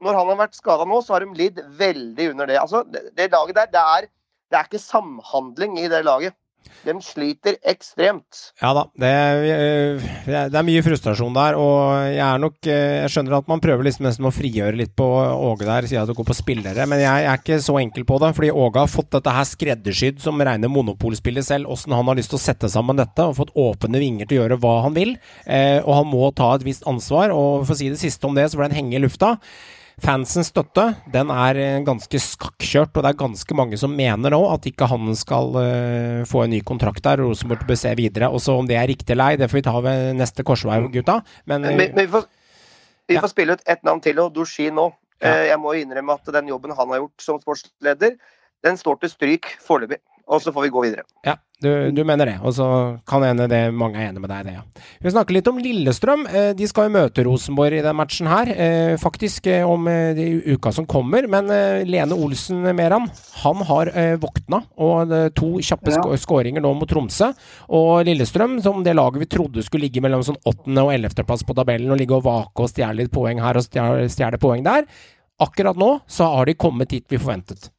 [0.00, 2.56] Når han har vært skada nå, så har de lidd veldig under det.
[2.60, 4.06] Altså, det, det laget der, det er,
[4.50, 6.36] det er ikke samhandling i det laget.
[6.80, 8.38] De sliter ekstremt.
[8.62, 9.10] Ja da, det,
[10.24, 11.58] det, er mye frustrasjon der.
[11.60, 14.94] Og jeg er nok eh, Jeg skjønner at man prøver liksom nesten å frigjøre litt
[14.96, 16.86] på Åge der, at det går på spillere.
[16.88, 18.32] Men jeg, er ikke så enkel på det.
[18.36, 21.68] Fordi Åge har fått dette her skreddersydd som rene monopolspillet selv.
[21.74, 23.28] Åssen han har lyst til å sette sammen dette.
[23.28, 25.16] Og fått åpne vinger til å gjøre hva han vil.
[25.44, 27.34] Eh, og han må ta et visst ansvar.
[27.36, 29.36] Og for å si det siste om det, så ble den henge i lufta.
[30.00, 34.40] Fansens støtte den er eh, ganske skakkjørt, og det er ganske mange som mener nå
[34.52, 37.20] at ikke han skal uh, få en ny kontrakt der.
[37.20, 38.30] Rosenborg bør se videre.
[38.32, 40.80] Og så om det er riktig eller ei, det får vi ta ved neste korsvei,
[40.80, 40.90] mm.
[40.96, 41.20] gutta.
[41.44, 42.26] Men, men, men vi, får,
[43.10, 43.24] vi ja.
[43.24, 44.90] får, spille ut ett navn til, og Doshi nå.
[45.20, 45.34] Ja.
[45.34, 48.16] Uh, jeg må innrømme at den jobben han har gjort som sportsleder,
[48.64, 50.00] den står til stryk foreløpig.
[50.30, 51.02] Og så får vi gå videre.
[51.26, 52.36] Ja, du, du, mener det.
[52.46, 52.66] Og så
[53.08, 54.90] kan hende det mange er enig med deg i det, ja.
[55.02, 56.22] Vi snakker litt om Lillestrøm.
[56.30, 58.52] Eh, de skal jo møte Rosenborg i den matchen her.
[58.54, 59.88] Eh, faktisk om om
[60.54, 61.26] uka som kommer.
[61.30, 61.50] Men
[61.88, 63.08] Lene Olsen Meran,
[63.42, 63.90] han har
[64.22, 64.62] våkna.
[64.78, 66.04] Og to kjappe ja.
[66.20, 67.32] skåringer nå mot Tromsø.
[67.68, 71.56] Og Lillestrøm, som det laget vi trodde skulle ligge mellom sånn åttende- og ellevteplass på
[71.58, 74.86] tabellen, og ligge og vake og stjele litt poeng her og stjele poeng der.
[75.40, 77.70] Akkurat nå så har de kommet hit vi forventet.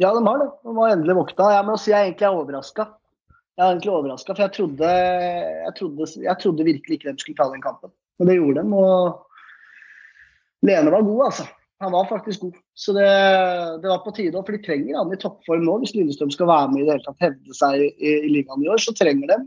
[0.00, 0.48] Ja, de har det.
[0.64, 1.52] De har endelig våkna.
[1.52, 2.86] Jeg må si jeg egentlig er overraska.
[3.58, 7.36] Jeg er egentlig overraska, for jeg trodde, jeg, trodde, jeg trodde, virkelig ikke de skulle
[7.36, 7.92] ta den kampen.
[8.18, 8.78] Men det gjorde de.
[8.80, 11.44] Og Lene var god, altså.
[11.80, 12.56] Han var faktisk god.
[12.76, 13.08] Så det,
[13.82, 14.40] det var på tide.
[14.40, 15.76] For de trenger han i toppform nå.
[15.82, 18.68] Hvis Lillestrøm skal være med i det hele tatt, hevde seg i, i ligaen i
[18.72, 19.38] år, så trenger de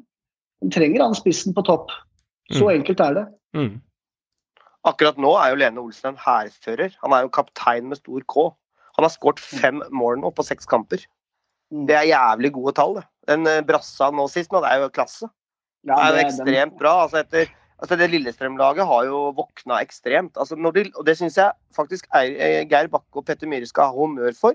[0.64, 1.94] De trenger han spissen på topp.
[2.54, 2.72] Så mm.
[2.78, 3.26] enkelt er det.
[3.58, 3.74] Mm.
[4.90, 6.94] Akkurat nå er jo Lene Olsen en hærfører.
[7.04, 8.50] Han er jo kaptein med stor K.
[8.98, 11.04] Han har skåret fem mål nå på seks kamper.
[11.74, 11.88] Mm.
[11.90, 13.00] Det er jævlig gode tall.
[13.00, 13.06] det.
[13.30, 15.30] Den eh, brassa nå sist nå, det er jo klasse.
[15.84, 17.04] Det er jo ekstremt bra.
[17.06, 17.50] altså etter
[17.84, 20.38] altså Det Lillestrøm-laget har jo våkna ekstremt.
[20.38, 23.90] altså de, og Det syns jeg faktisk er, eh, Geir Bakke og Petter Myhre skal
[23.90, 24.54] ha honnør for.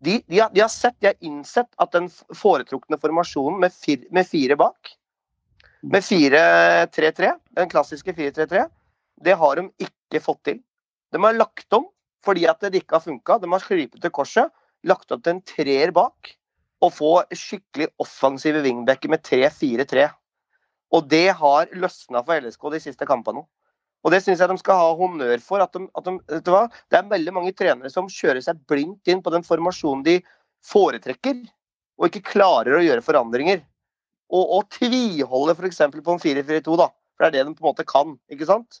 [0.00, 4.06] De, de, har, de, har, sett, de har innsett at den foretrukne formasjonen med, fir,
[4.10, 4.94] med fire bak,
[5.82, 8.66] med 4-3-3, den klassiske 4-3-3,
[9.24, 10.60] det har de ikke fått til.
[11.12, 11.88] De har lagt om
[12.24, 13.38] fordi at det ikke har funka.
[13.40, 14.52] De har sklypet til korset,
[14.86, 16.34] lagt opp til en treer bak
[16.80, 20.08] og få skikkelig offensive wingbacker med 3-4-3.
[20.96, 23.44] Og det har løsna for LSK de siste kampene.
[24.00, 25.62] Og det syns jeg de skal ha honnør for.
[25.62, 26.60] At de, at de?
[26.88, 30.16] Det er veldig mange trenere som kjører seg blindt inn på den formasjonen de
[30.66, 31.42] foretrekker,
[32.00, 33.60] og ikke klarer å gjøre forandringer.
[34.30, 35.82] Og, og tviholder f.eks.
[36.00, 36.88] på en 4-4-2, da.
[37.16, 38.16] For det er det de på en måte kan.
[38.32, 38.80] ikke sant?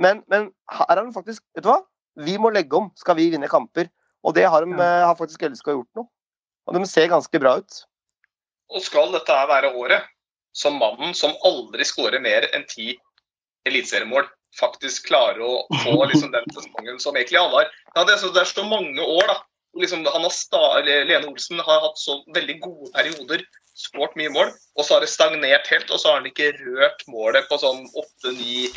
[0.00, 1.80] Men, men her har de faktisk Vet du hva?
[2.24, 3.90] Vi må legge om, skal vi vinne kamper.
[4.26, 4.82] Og det har, de, ja.
[4.82, 6.06] Eh, har faktisk LSK gjort nå.
[6.66, 7.82] Og de ser ganske bra ut.
[8.74, 10.08] Og skal dette være året
[10.56, 12.94] som mannen som aldri skårer mer enn ti
[13.68, 14.24] eliteseriemål,
[14.56, 17.76] faktisk klarer å få liksom, den sesongen som egentlig alle har.
[17.92, 19.36] Ja, det, er så, det er så mange år, da.
[19.76, 23.44] Liksom, han har sta, Lene Olsen har hatt så veldig gode perioder,
[23.76, 25.90] skåret mye mål, og så har det stagnert helt.
[25.92, 28.70] Og så har han ikke rørt målet på sånn åtte-ni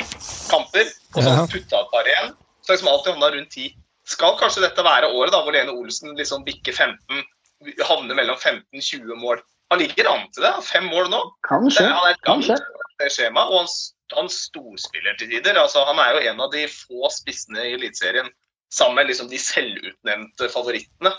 [0.50, 2.34] kamper, og så har han putta et par igjen.
[2.62, 3.76] Så liksom alltid havna rundt 10.
[4.10, 7.22] Skal kanskje dette være året da hvor Lene Olsen liksom bikker 15,
[7.86, 9.42] havner mellom 15-20 mål?
[9.70, 10.52] Han ligger an til det.
[10.66, 11.22] Fem mål nå.
[11.46, 11.86] Kanskje.
[11.86, 12.58] Det, han er Kanskje.
[13.06, 13.72] skjema, og han,
[14.16, 15.60] han storspiller til tider.
[15.60, 18.30] Altså, han er jo en av de få spissene i Eliteserien,
[18.74, 21.12] sammen med liksom de selvutnevnte favorittene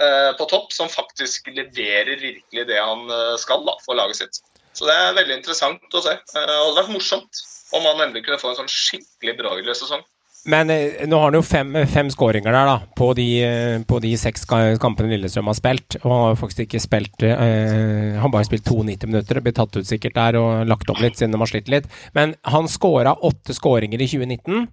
[0.00, 4.42] eh, på topp, som faktisk leverer virkelig det han eh, skal da, for laget sitt.
[4.76, 6.14] Så det er veldig interessant å se.
[6.14, 7.42] Eh, og det hadde vært morsomt
[7.76, 10.04] om han endelig kunne få en sånn skikkelig broilersesong.
[10.48, 13.98] Men eh, nå har han jo fem, fem skåringer der, da, på de, eh, på
[14.00, 15.98] de seks kampene Lillestrøm har spilt.
[16.00, 19.88] Og har faktisk ikke spilt eh, Han bare spilt 92 minutter, og blitt tatt ut
[19.88, 21.88] sikkert der og lagt opp litt siden de har slitt litt.
[22.16, 24.68] Men han skåra åtte skåringer i 2019.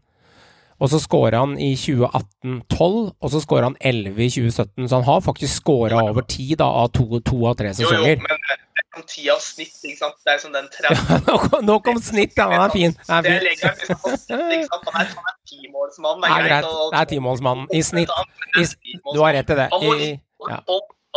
[0.78, 4.88] Og så skåra han i 2018 12, og så skåra han 11 i 2017.
[4.88, 8.04] Så han har faktisk skåra over ti da, av to, to av tre Jo, jo,
[8.22, 8.67] men
[9.00, 10.18] det det ti av snitt, ikke sant.
[10.26, 12.50] Det er som den 30 nå, kom, nå kom snitt, ja.
[12.52, 12.98] Han er fin.
[13.08, 13.48] Han er fin.
[13.48, 14.92] legger han liksom på snitt, ikke sant.
[14.92, 16.22] Han er, han er timålsmann.
[16.26, 16.70] Det er greit.
[16.94, 17.66] Det er timålsmannen.
[17.74, 18.14] I snitt.
[18.58, 18.68] I,
[19.14, 19.68] du har rett i det.
[19.82, 20.10] I,
[20.52, 20.60] ja.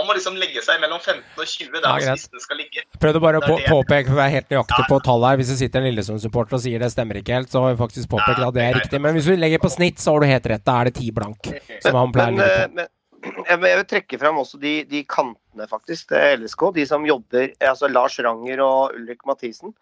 [0.01, 2.45] han må liksom legge seg mellom 15 og 20, der Ja, greit.
[2.47, 2.85] skal ligge.
[3.03, 5.41] Prøvde bare å Det på, påpeke, for jeg er helt nøyaktig på tallet her.
[5.43, 8.13] Hvis det sitter en Lillesund-supporter og sier det stemmer ikke helt, så har vi faktisk
[8.15, 9.03] påpekt at det er riktig.
[9.03, 10.65] Men hvis du legger på snitt, så har du helt rett.
[10.65, 11.53] Da er det ti blank,
[11.85, 12.81] som han pleier å Men, ligge eh, på.
[12.81, 12.97] men
[13.51, 15.37] jeg vil trekke fram også de, de kantene,
[15.71, 16.75] faktisk, til LSK.
[16.75, 19.75] De som jobber, altså Lars Ranger og Ulrik Mathisen.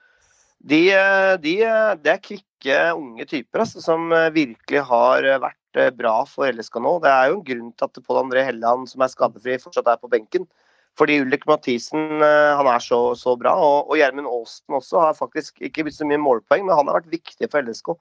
[0.58, 5.94] De, eh, de, eh, det er kvikke, unge typer altså, som eh, virkelig har vært
[5.94, 6.96] bra for LSK nå.
[7.04, 10.00] Det er jo en grunn til at Pål André Helleland, som er skadefri, fortsatt er
[10.00, 10.48] på benken.
[10.98, 13.52] Fordi Ulrik Mathisen han er så, så bra.
[13.54, 16.98] Og, og Gjermund Aasten også har faktisk ikke blitt så mye målpoeng, men han har
[16.98, 17.92] vært viktig for LSK.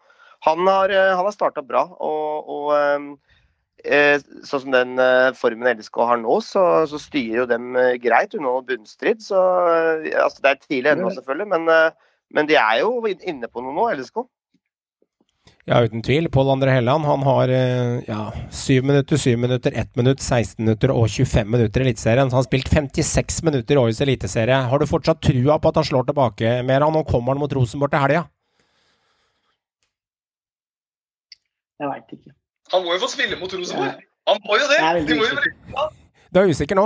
[0.47, 1.83] Han har, han har starta bra.
[2.01, 3.19] og, og
[3.85, 8.33] sånn som den eh, formen LSK har nå, så, så styrer jo dem eh, greit
[8.35, 9.21] unna noe bunnstrid.
[9.23, 13.49] Så eh, altså, Det er tidlig ennå, selvfølgelig, men, eh, men de er jo inne
[13.51, 14.25] på noe nå, LSK.
[15.67, 16.29] Ja, uten tvil.
[16.31, 18.21] Pål André Helland han har eh, ja,
[18.55, 22.29] 7 minutter, 7 minutter, 1 minutt, 16 minutter og 25 minutter i Eliteserien.
[22.29, 24.61] Så han har spilt 56 minutter i årets eliteserie.
[24.71, 26.87] Har du fortsatt trua på at han slår tilbake mer?
[26.87, 28.23] Nå kommer han mot Rosenborg til helga.
[31.77, 32.36] Jeg veit ikke.
[32.73, 34.01] Han må jo få spille mot Rosenborg.
[34.27, 34.79] Han må jo det!
[35.07, 35.93] De må jo usikker.
[36.33, 36.85] Du er usikker nå?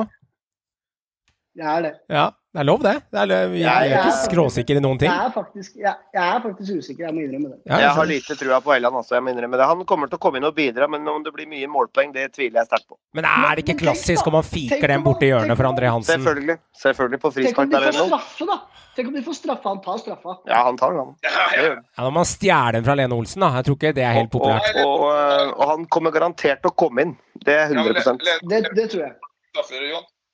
[1.57, 1.93] Jeg er det.
[2.09, 2.93] Ja, det er lov, det.
[3.11, 3.51] det er, lov.
[3.53, 5.07] vi er ikke skråsikre i noen ting.
[5.07, 7.59] Jeg er faktisk, jeg, jeg er faktisk usikker, jeg må innrømme det.
[7.71, 9.67] Ja, Jeg har lite trua på Eiland også, jeg må innrømme det.
[9.69, 12.25] Han kommer til å komme inn og bidra, men om det blir mye målpoeng, det
[12.35, 12.97] tviler jeg sterkt på.
[13.15, 16.17] Men er det ikke klassisk om man fiker den borti hjørnet for André Hansen?
[16.19, 16.57] Selvfølgelig.
[16.81, 18.59] Selvfølgelig på Tenk om frispark de der får straffe, da!
[18.95, 19.69] Tenk om de får straffe.
[19.71, 20.33] Han tar straffa.
[20.51, 21.15] Ja, han tar den.
[21.23, 21.67] Ja, ja.
[21.71, 23.53] Ja, Når man stjeler den fra Lene Olsen, da.
[23.61, 24.75] Jeg tror ikke det er helt populært.
[24.83, 27.13] og, og, og han kommer garantert til å komme inn.
[27.39, 29.15] Det er Ja, men 100 Le- Le- Det, det tror jeg.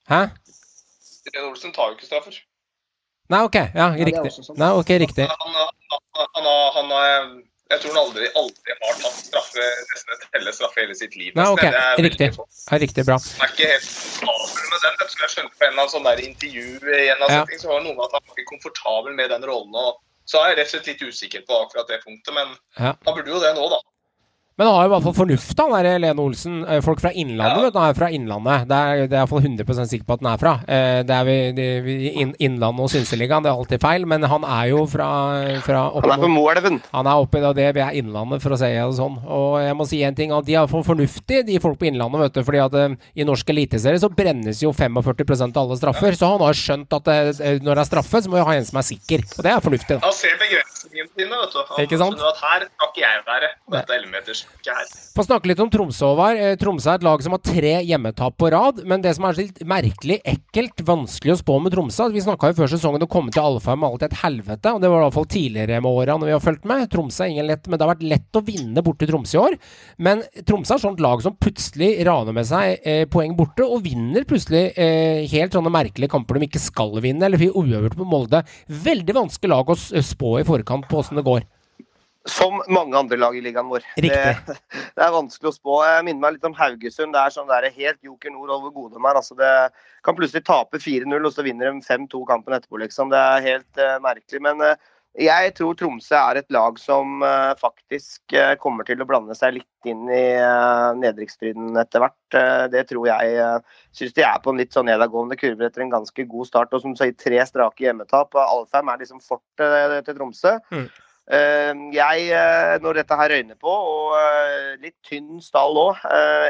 [0.09, 0.21] Hæ?
[1.27, 2.37] Sten Olsen tar jo ikke straffer.
[3.29, 3.55] Nei, ok.
[3.75, 4.31] Ja, det riktig.
[4.39, 4.55] sånn.
[4.57, 5.27] Nei, ok, riktig.
[5.27, 7.31] Han, han, han, har- han, har-
[7.67, 11.33] jeg tror han aldri, aldri har tatt straffe, nesten et telle straffe hele sitt liv.
[11.35, 11.65] Nei, ok.
[11.65, 12.29] Det er Riktig.
[12.71, 13.17] Ja, riktig bra.
[13.19, 14.95] Han er ikke helt komfortabel med den.
[15.01, 17.41] Jeg jeg skjønte på en eller annen sånn intervju i en av Ja.
[17.43, 19.75] setting, så var det noe med at han var ikke komfortabel med den rollen.
[19.75, 22.47] og så er jeg rett og slett litt usikker på akkurat det punktet, men
[22.79, 22.95] Ja.
[23.05, 23.79] han burde jo det nå, da.
[24.57, 26.53] Men han har jo i hvert fall fornuft, han der Lene Olsen.
[26.65, 27.61] Eh, Folk fra Innlandet, Ja.
[27.67, 27.79] vet du.
[27.79, 28.63] Han er fra Innlandet.
[28.67, 30.53] Det er, det er jeg iallfall 100% sikker på at han er fra.
[30.67, 34.23] Eh, Det er vi, det, vi inn, Innlandet og Synseligaen, det er alltid feil, men
[34.23, 35.09] han er jo fra,
[35.61, 36.81] fra Han er på Moelven.
[36.91, 39.19] Han er oppe i det, det vi er Innlandet, for å si det sånn.
[39.29, 42.19] Og jeg må si en ting, at de er for fornuftige, de folk på Innlandet,
[42.25, 42.43] vet du.
[42.49, 46.17] fordi at eh, i norsk eliteserie så brennes jo 45% av alle straffer.
[46.17, 47.05] Så han har skjønt at
[47.61, 49.21] når det er straffe, så må vi ha en som er sikker.
[49.37, 50.01] Og det er fornuftig, da.
[50.09, 50.33] Han ser
[50.87, 51.59] begrensningene sine, vet du.
[51.73, 52.17] Han Ikke sant?
[52.17, 54.41] skjønner at her skal ikke jeg være dette 11-meters.
[54.57, 54.91] Ikke her.
[55.17, 56.37] Få snakke litt om Tromsø, Håvard.
[56.41, 58.81] Eh, Tromsø er et lag som har tre hjemmetap på rad.
[58.87, 62.51] Men det som er så litt merkelig, ekkelt, vanskelig å spå med Tromsø Vi snakka
[62.51, 64.73] jo før sesongen å komme til Alfheim med alt et helvete.
[64.75, 66.85] Og det var i hvert fall tidligere med åra når vi har fulgt med.
[66.93, 69.41] Tromsø er ingen lett, men det har vært lett å vinne borte i Tromsø i
[69.47, 69.57] år.
[69.97, 73.81] Men Tromsø er et sånt lag som plutselig raner med seg eh, poeng borte, og
[73.87, 78.05] vinner plutselig eh, helt sånne merkelige kamper de ikke skal vinne, eller fikk uavgjort på
[78.07, 78.43] Molde.
[78.85, 81.45] Veldig vanskelig lag å spå i forkant på åssen det går.
[82.27, 83.85] Som mange andre lag i ligaen vår.
[83.95, 84.11] Riktig.
[84.11, 84.57] Det,
[84.97, 85.77] det er vanskelig å spå.
[85.87, 87.15] Jeg minner meg litt om Haugesund.
[87.15, 89.19] Det er sånn der helt joker nord over Godum her.
[89.21, 89.51] Altså det
[90.03, 93.13] kan plutselig tape 4-0, og så vinner de 5-2 kampen etterpå, liksom.
[93.13, 94.43] Det er helt uh, merkelig.
[94.43, 94.75] Men eh,
[95.17, 99.55] jeg tror Tromsø er et lag som eh, faktisk eh, kommer til å blande seg
[99.55, 102.35] litt inn i uh, nedrykksstriden etter hvert.
[102.37, 103.61] Eh, det tror jeg.
[103.95, 106.75] Syns de er på en litt sånn nedadgående kurve etter en ganske god start.
[106.75, 108.35] Og som sier, tre strake hjemmetap.
[108.43, 110.57] Alfheim er liksom fortet til Tromsø.
[110.75, 110.85] Mm.
[111.27, 116.05] Eh, jeg, eh, når dette her røyner på, og eh, litt tynn stall òg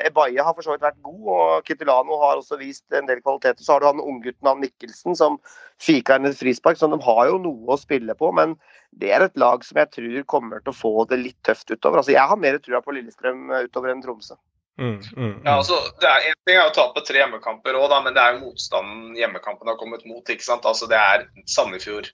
[0.06, 3.64] Ebaye har for så vidt vært god, og Kitulano har også vist en del kvaliteter.
[3.66, 5.40] Så har du han unggutten av Mikkelsen som
[5.82, 8.30] fiker inn et frispark, så de har jo noe å spille på.
[8.38, 8.54] Men
[8.94, 12.04] det er et lag som jeg tror kommer til å få det litt tøft utover.
[12.04, 14.38] Altså, jeg har mer trua på Lillestrøm utover enn Tromsø.
[14.78, 18.14] Mm, mm, Ja, altså, det er En ting er å tape tre hjemmekamper òg, men
[18.14, 20.22] det er jo motstanden hjemmekampen har kommet mot.
[20.22, 20.70] ikke sant?
[20.70, 22.12] Altså, Det er Sandefjord,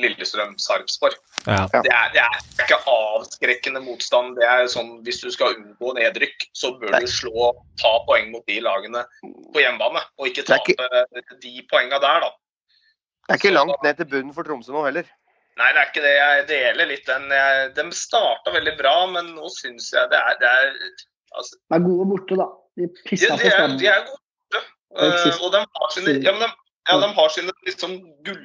[0.00, 1.16] Lillestrøm, Sarpsborg.
[1.46, 1.64] Ja.
[1.72, 4.34] Det, er, det er ikke avskrekkende motstand.
[4.38, 8.44] det er sånn, Hvis du skal unngå nedrykk, så bør du slå, ta poeng mot
[8.50, 10.02] de lagene på hjemmebane.
[10.20, 12.32] Og ikke tape ikke, de poengene der, da.
[13.26, 15.08] Det er ikke langt ned til bunnen for Tromsø nå heller.
[15.56, 16.14] Nei, det er ikke det.
[16.16, 17.30] Jeg deler litt den.
[17.32, 20.68] Jeg, de starta veldig bra, men nå syns jeg det er, det er
[21.32, 22.48] altså, De er gode borte, da.
[22.76, 23.78] De pissa på Stabæk.
[23.80, 24.20] de er gode.
[24.52, 24.62] borte.
[24.96, 26.50] Eh, og de har sine, ja, men de,
[26.88, 27.96] ja, de har sine liksom
[28.26, 28.42] gull,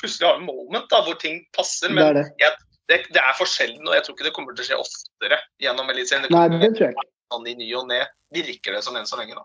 [0.00, 1.88] Plutselig har de moment da, hvor ting passer.
[1.88, 2.52] Det Men er det.
[2.88, 5.38] det, det er for sjelden, og jeg tror ikke det kommer til å skje oftere
[5.62, 6.26] gjennom Eliteserien.
[6.28, 7.08] Det Nei, det tror jeg ikke.
[7.32, 8.00] sånn i ny og ne,
[8.34, 9.34] virker det som enn så lenge.
[9.38, 9.44] da.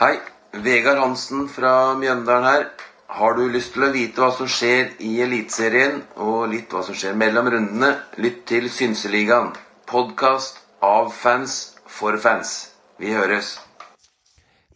[0.00, 0.14] Hei,
[0.64, 2.68] Vegard Hansen fra Mjøndalen her.
[3.10, 6.94] Har du lyst til å vite hva som skjer i Eliteserien, og litt hva som
[6.94, 9.50] skjer mellom rundene, lytt til Synseligaen.
[9.90, 11.56] Podkast av fans
[11.90, 12.70] for fans.
[13.02, 13.56] Vi høres.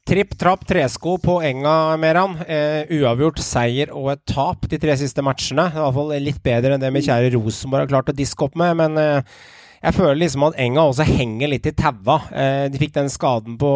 [0.05, 2.35] Tripp trapp tresko på enga, Meran.
[2.45, 5.65] Eh, uavgjort seier og et tap de tre siste matchene.
[5.73, 8.59] I hvert fall litt bedre enn det med kjære Rosenborg har klart å diske opp
[8.61, 9.39] med, men eh,
[9.83, 12.19] jeg føler liksom at enga også henger litt i taua.
[12.33, 13.71] Eh, de fikk den skaden på,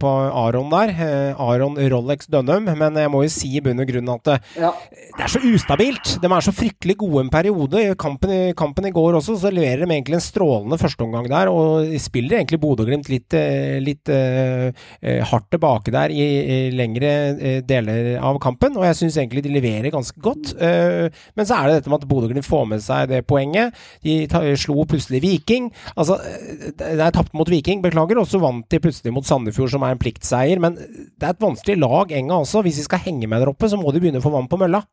[0.00, 0.12] på
[0.44, 0.94] Aron der.
[0.94, 4.38] Eh, Aron Rolex Dønnum, men jeg må jo si i bunn og grunn at det,
[4.58, 4.72] Ja.
[5.18, 6.16] det er så ustabilt.
[6.22, 7.82] De er så fryktelig gode en periode.
[7.82, 11.50] I kampen, i kampen i går også, så leverer de egentlig en strålende førsteomgang der,
[11.52, 14.70] og de spiller egentlig Bodø-Glimt litt, eh, litt eh,
[15.02, 19.44] eh, hardt tilbake der i, i lengre eh, deler av kampen, og jeg syns egentlig
[19.44, 20.54] de leverer ganske godt.
[20.58, 23.74] Uh, men så er det dette med at Bodø-Glimt får med seg det poenget.
[24.04, 25.70] De ta, slo plutselig Viking.
[25.96, 29.70] Altså, eh, det er tapt mot Viking, beklager, og så vant de plutselig mot Sandefjord,
[29.70, 30.60] som er en pliktseier.
[30.60, 32.62] Men det er et vanskelig lag, Enga også.
[32.64, 34.58] Hvis de skal henge med der oppe, så må de begynne å få vann på
[34.60, 34.84] mølla.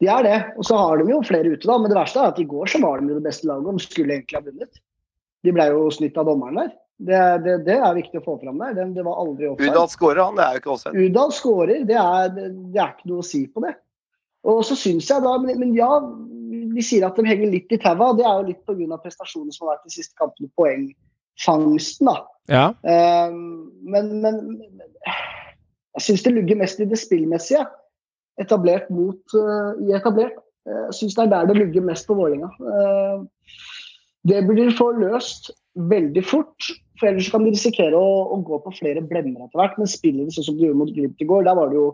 [0.00, 0.38] De er det.
[0.56, 1.78] Og så har de jo flere ute, da.
[1.78, 3.76] Men det verste er at i går så var de jo det beste laget.
[3.76, 4.82] De skulle egentlig ha vunnet.
[5.44, 6.74] De ble jo snytt av dommeren der.
[6.96, 8.72] Det, det, det er viktig å få fram der.
[8.76, 9.72] Det, det var aldri offside.
[9.74, 10.38] Udal skårer, han.
[10.38, 11.02] Det er jo ikke offside.
[11.04, 13.74] Udal skårer, det er, det, det er ikke noe å si på det.
[14.46, 15.90] Og så syns jeg da, men, men ja,
[16.76, 18.12] de sier at de henger litt i taua.
[18.18, 18.98] Det er jo litt pga.
[19.02, 20.50] prestasjonene som har vært de siste kampene.
[20.58, 22.16] Poengfangsten, da.
[22.52, 22.66] Ja.
[22.86, 24.70] Um, men, men men
[25.96, 27.64] jeg syns det lugger mest i det spillmessige.
[28.40, 30.36] Etablert mot uh, i etablert.
[30.68, 32.50] Eh, Jeg syns det er der det lugger mest på Vålerenga.
[32.60, 33.24] Uh,
[34.28, 36.68] det burde de få løst veldig fort.
[37.00, 39.78] For ellers kan de risikere å, å gå på flere blemmer etter hvert.
[39.80, 41.90] Men spiller de sånn som de gjorde mot Glimt i går, der var det jo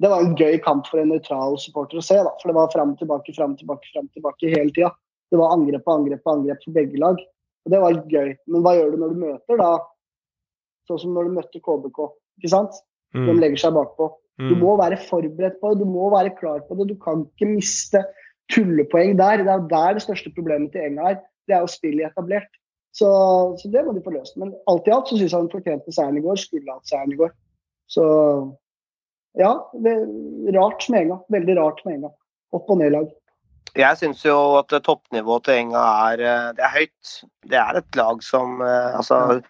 [0.00, 2.16] det var en gøy kamp for en nøytral supporter å se.
[2.16, 4.90] da, For det var fram tilbake, fram tilbake, fram tilbake hele tida.
[5.32, 7.16] Det var angrep på angrep på angrep for begge lag.
[7.66, 8.36] Og det var gøy.
[8.46, 9.70] Men hva gjør du når du møter da
[10.86, 11.98] Sånn som når du møtte KBK.
[12.38, 12.70] ikke sant?
[13.12, 13.40] De Mm.
[13.40, 14.12] legger seg bakpå.
[14.38, 14.60] Du Mm.
[14.60, 16.86] må være forberedt på det, du må være klar på det.
[16.88, 18.04] Du kan ikke miste
[18.52, 19.38] tullepoeng der.
[19.42, 21.14] Det er der det største problemet til Enga er.
[21.48, 22.46] Det er å spille etablert.
[22.94, 23.06] Så,
[23.58, 24.36] så det må de få løst.
[24.36, 26.36] Men alt i alt så syns jeg han fortjente seieren i går.
[26.38, 27.32] Skulle hatt seieren i går.
[27.90, 28.56] Så
[29.36, 29.52] ja,
[29.84, 29.94] det
[30.56, 31.20] rart med Enga.
[31.32, 32.12] Veldig rart med Enga.
[32.56, 33.08] Opp- og nedlag.
[33.76, 37.16] Jeg syns jo at toppnivået til Enga er, eh, det er høyt.
[37.44, 39.42] Det er et lag som eh, Altså,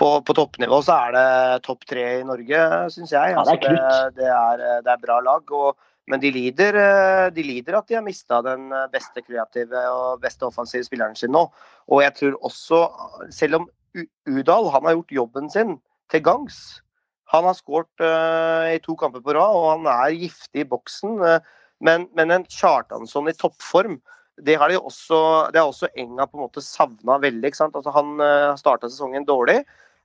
[0.00, 2.62] på, på toppnivå så er det topp tre i Norge,
[2.94, 3.34] syns jeg.
[3.34, 3.74] Er Altså, det,
[4.16, 5.52] det, er, eh, det er bra lag.
[5.52, 5.76] Og,
[6.08, 6.76] men de lider,
[7.32, 11.46] de lider at de har mista den beste kreative og beste offensive spilleren sin nå.
[11.88, 12.80] Og jeg tror også,
[13.32, 13.68] selv om
[14.28, 15.78] Udal han har gjort jobben sin
[16.12, 16.83] til gangs
[17.34, 21.18] Han har skåret eh, i to kamper på rad, og han er giftig i boksen.
[21.26, 23.98] eh, men, men en Kjartansson i toppform,
[24.42, 25.18] det har de også,
[25.52, 27.50] det har også Enga på en måte savna veldig.
[27.50, 27.76] ikke sant?
[27.78, 29.60] Altså, han uh, starta sesongen dårlig,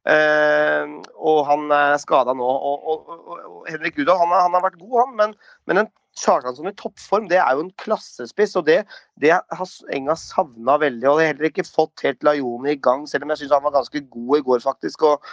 [0.09, 2.45] uh, og han er skada nå.
[2.45, 5.33] Og, og, og, og Henrik Gudal han, han har vært god, han, men,
[5.69, 8.57] men en Kjartansson i toppform, det er jo en klassespiss.
[8.59, 8.81] og Det,
[9.21, 11.07] det har Enga savna veldig.
[11.07, 13.65] og det har heller ikke fått helt Lajoni i gang, selv om jeg syns han
[13.65, 15.07] var ganske god i går, faktisk.
[15.09, 15.31] og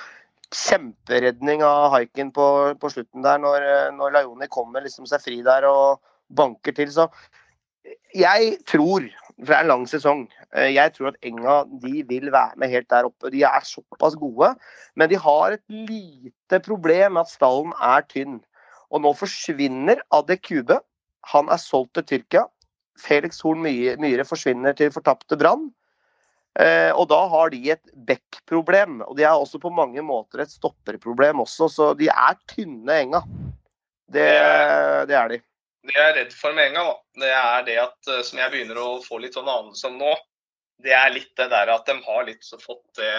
[0.54, 2.46] Kjemperedning av haiken på,
[2.80, 3.66] på slutten der, når,
[3.96, 6.92] når Lajoni kommer liksom seg fri der og banker til.
[6.92, 7.08] Så
[8.14, 10.24] jeg tror, for det er en lang sesong,
[10.54, 13.30] eh, jeg tror at Enga de vil være med helt der oppe.
[13.34, 14.54] De er såpass gode,
[14.96, 18.40] men de har et lite problem med at stallen er tynn.
[18.90, 20.78] Og nå forsvinner Adekube.
[21.32, 22.46] Han er solgt til Tyrkia.
[22.96, 25.68] Felix Horn Myhre forsvinner til fortapte Brann.
[26.56, 29.02] Eh, og da har de et back-problem.
[29.04, 33.22] Og de er også på mange måter et stopperproblem også, så de er tynne Enga.
[34.06, 34.24] Det,
[35.10, 35.40] det er de.
[35.86, 38.52] det jeg er redd for med enga, da, det er det at eh, som jeg
[38.52, 40.12] begynner å få litt sånn anelse om nå,
[40.82, 43.10] det er litt det der at de har litt så fått det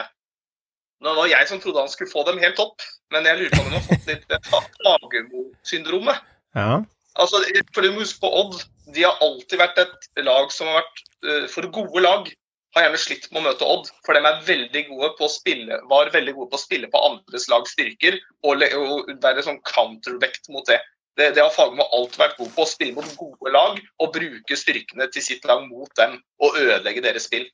[1.04, 2.82] Nå var jeg som trodde han skulle få dem helt opp,
[3.14, 6.24] men jeg lurer på om de har fått litt Fagermo-syndromet.
[6.58, 6.80] Ja.
[7.22, 8.56] Altså, for du må huske på Odd.
[8.96, 12.32] De har alltid vært et lag som har vært eh, For gode lag
[12.78, 13.90] har gjerne slitt med å møte Odd.
[14.06, 17.02] For de er veldig gode på å spille, var veldig gode på å spille på
[17.10, 20.80] andres lags styrker og, og være sånn countervekt mot det.
[21.18, 22.64] Det, det har Fagermo alltid vært god på.
[22.64, 27.04] Å spille mot gode lag og bruke styrkene til sitt lag mot dem og ødelegge
[27.06, 27.48] deres spill.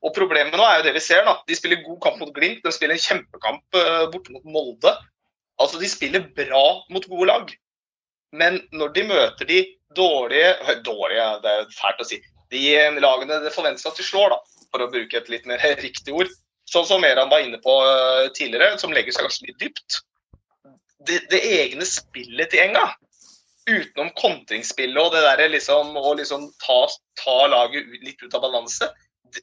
[0.00, 1.26] Og Problemet nå er jo det vi ser.
[1.28, 1.36] da.
[1.46, 4.94] De spiller god kamp mot Glimt, de spiller en kjempekamp uh, borte mot Molde.
[5.60, 7.52] Altså, De spiller bra mot gode lag.
[8.32, 9.60] Men når de møter de
[9.96, 10.54] dårlige
[10.86, 12.20] Dårlige, det er fælt å si.
[12.50, 15.62] De eh, lagene det forventes at de slår, da, for å bruke et litt mer
[15.84, 16.30] riktig ord.
[16.70, 20.00] Sånn som Meran var inne på eh, tidligere, som legger seg kanskje litt dypt.
[21.06, 22.90] Det, det egne spillet til Enga,
[23.70, 26.82] utenom kontringsspillet og det der liksom, å liksom ta,
[27.20, 28.90] ta laget litt ut av balanse,
[29.32, 29.42] det,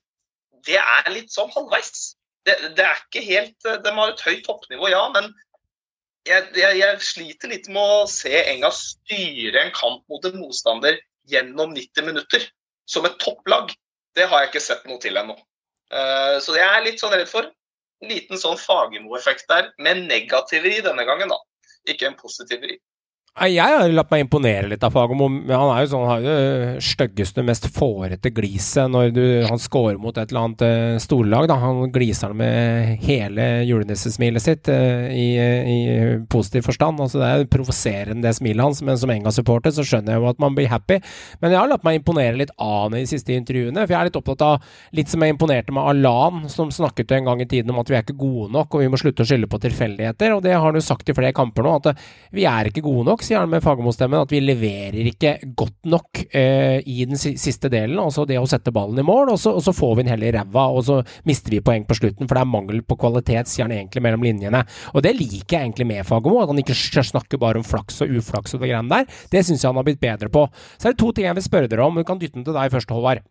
[0.67, 2.13] det er litt sånn halvveis.
[2.47, 5.27] Det, det er ikke helt De har et høyt toppnivå, ja, men
[6.27, 10.99] jeg, jeg, jeg sliter litt med å se Enga styre en kamp mot en motstander
[11.31, 12.47] gjennom 90 minutter
[12.87, 13.73] som et topplag.
[14.17, 15.37] Det har jeg ikke sett noe til ennå.
[15.93, 17.49] Eh, så det er jeg litt sånn redd for.
[18.03, 21.39] En liten sånn Fagermo-effekt der, med negativ i denne gangen, da.
[21.89, 22.77] Ikke en positiv i.
[23.37, 25.27] Jeg har latt meg imponere litt av Fagermo.
[25.29, 29.99] Han er jo sånn, har jo det styggeste, mest fårete gliset når du, han scorer
[30.01, 31.45] mot et eller annet uh, storlag.
[31.51, 31.59] Da.
[31.61, 35.77] Han gliser med hele julenissesmilet sitt eh, i, i
[36.33, 37.03] positiv forstand.
[37.03, 40.41] Altså, det er provoserende, det smilet hans, men som Enga-supporter så skjønner jeg jo at
[40.41, 40.97] man blir happy.
[41.43, 43.85] Men jeg har latt meg imponere litt av ham i de siste intervjuene.
[43.85, 44.65] For jeg er litt opptatt av,
[44.97, 47.99] litt som jeg imponerte med Alan, som snakket en gang i tiden om at vi
[47.99, 50.33] er ikke gode nok, og vi må slutte å skylde på tilfeldigheter.
[50.33, 53.05] Og det har han jo sagt i flere kamper nå, at vi er ikke gode
[53.11, 57.69] nok sier han med Fagermo-stemmen, at vi leverer ikke godt nok eh, i den siste
[57.71, 57.99] delen.
[58.01, 60.29] Altså det å sette ballen i mål, og så, og så får vi den hele
[60.29, 63.51] i ræva, og så mister vi poeng på slutten, for det er mangel på kvalitet,
[63.51, 64.63] sier han egentlig mellom linjene.
[64.93, 66.77] Og det liker jeg egentlig med Fagermo, at han ikke
[67.11, 69.17] snakker bare om flaks og uflaks og de greiene der.
[69.31, 70.47] Det syns jeg han har blitt bedre på.
[70.77, 72.55] Så er det to ting jeg vil spørre dere om, Du kan dytte den til
[72.55, 73.25] deg først, Håvard.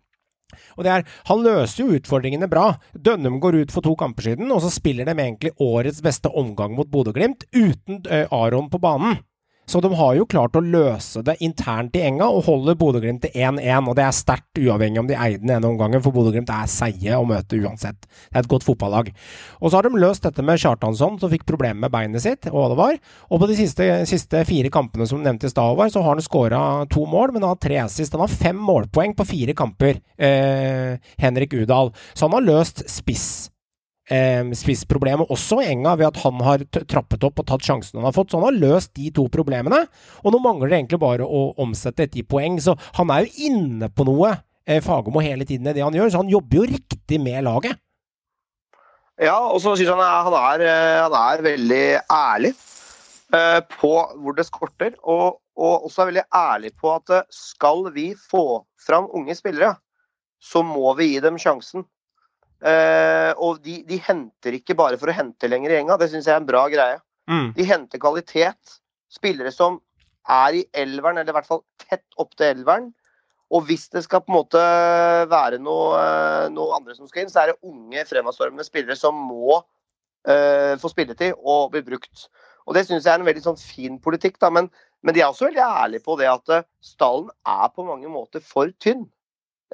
[0.77, 2.77] Og det er, Han løser jo utfordringene bra.
[2.93, 6.77] Dønnum går ut for to kamper siden, og så spiller de egentlig årets beste omgang
[6.77, 9.19] mot Bodø-Glimt uten eh, Aron på banen.
[9.67, 13.33] Så de har jo klart å løse det internt i enga og holder Bodø-Glimt til
[13.35, 13.89] 1-1.
[13.91, 17.19] Og det er sterkt uavhengig om de eide den ene omgangen, for Bodø-Glimt er seige
[17.19, 18.07] å møte uansett.
[18.07, 19.11] Det er et godt fotballag.
[19.59, 22.61] Og så har de løst dette med Kjartansson, som fikk problemer med beinet sitt, og
[22.61, 23.01] hva det var.
[23.27, 26.63] Og på de siste, siste fire kampene som nevnte i stad, så har han skåra
[26.93, 28.15] to mål, men han har tre assist.
[28.15, 31.91] Han har fem målpoeng på fire kamper, eh, Henrik Udal.
[32.15, 33.51] Så han har løst spiss
[34.11, 38.09] eh, spissproblemet også i Enga ved at han har trappet opp og tatt sjansen han
[38.09, 38.33] har fått.
[38.33, 39.85] Så han har løst de to problemene.
[40.25, 42.61] Og nå mangler det egentlig bare å omsette dette i poeng.
[42.63, 44.37] Så han er jo inne på noe,
[44.67, 46.13] eh, Fagermo, hele tiden i det han gjør.
[46.13, 47.81] Så han jobber jo riktig med laget.
[49.17, 52.53] Ja, og så syns han han, er, eh, han er veldig ærlig
[53.33, 54.93] eh, på hvor det skorter.
[55.03, 59.75] Og, og også er veldig ærlig på at eh, skal vi få fram unge spillere,
[60.43, 61.87] så må vi gi dem sjansen.
[62.65, 66.29] Eh, og de, de henter ikke bare for å hente lenger i gjenga, det syns
[66.29, 67.01] jeg er en bra greie.
[67.29, 67.51] Mm.
[67.57, 68.79] De henter kvalitet.
[69.13, 69.81] Spillere som
[70.27, 72.91] er i elveren, eller i hvert fall tett opp til elveren.
[73.55, 74.63] Og hvis det skal på en måte
[75.31, 79.15] være noe, eh, noe andre som skal inn, så er det unge, fremadstormende spillere som
[79.29, 82.27] må uh, få spilletid og bli brukt.
[82.67, 84.41] Og Det syns jeg er en veldig sånn fin politikk.
[84.43, 84.67] da, men,
[85.07, 88.73] men de er også veldig ærlige på det at stallen er på mange måter for
[88.83, 89.07] tynn.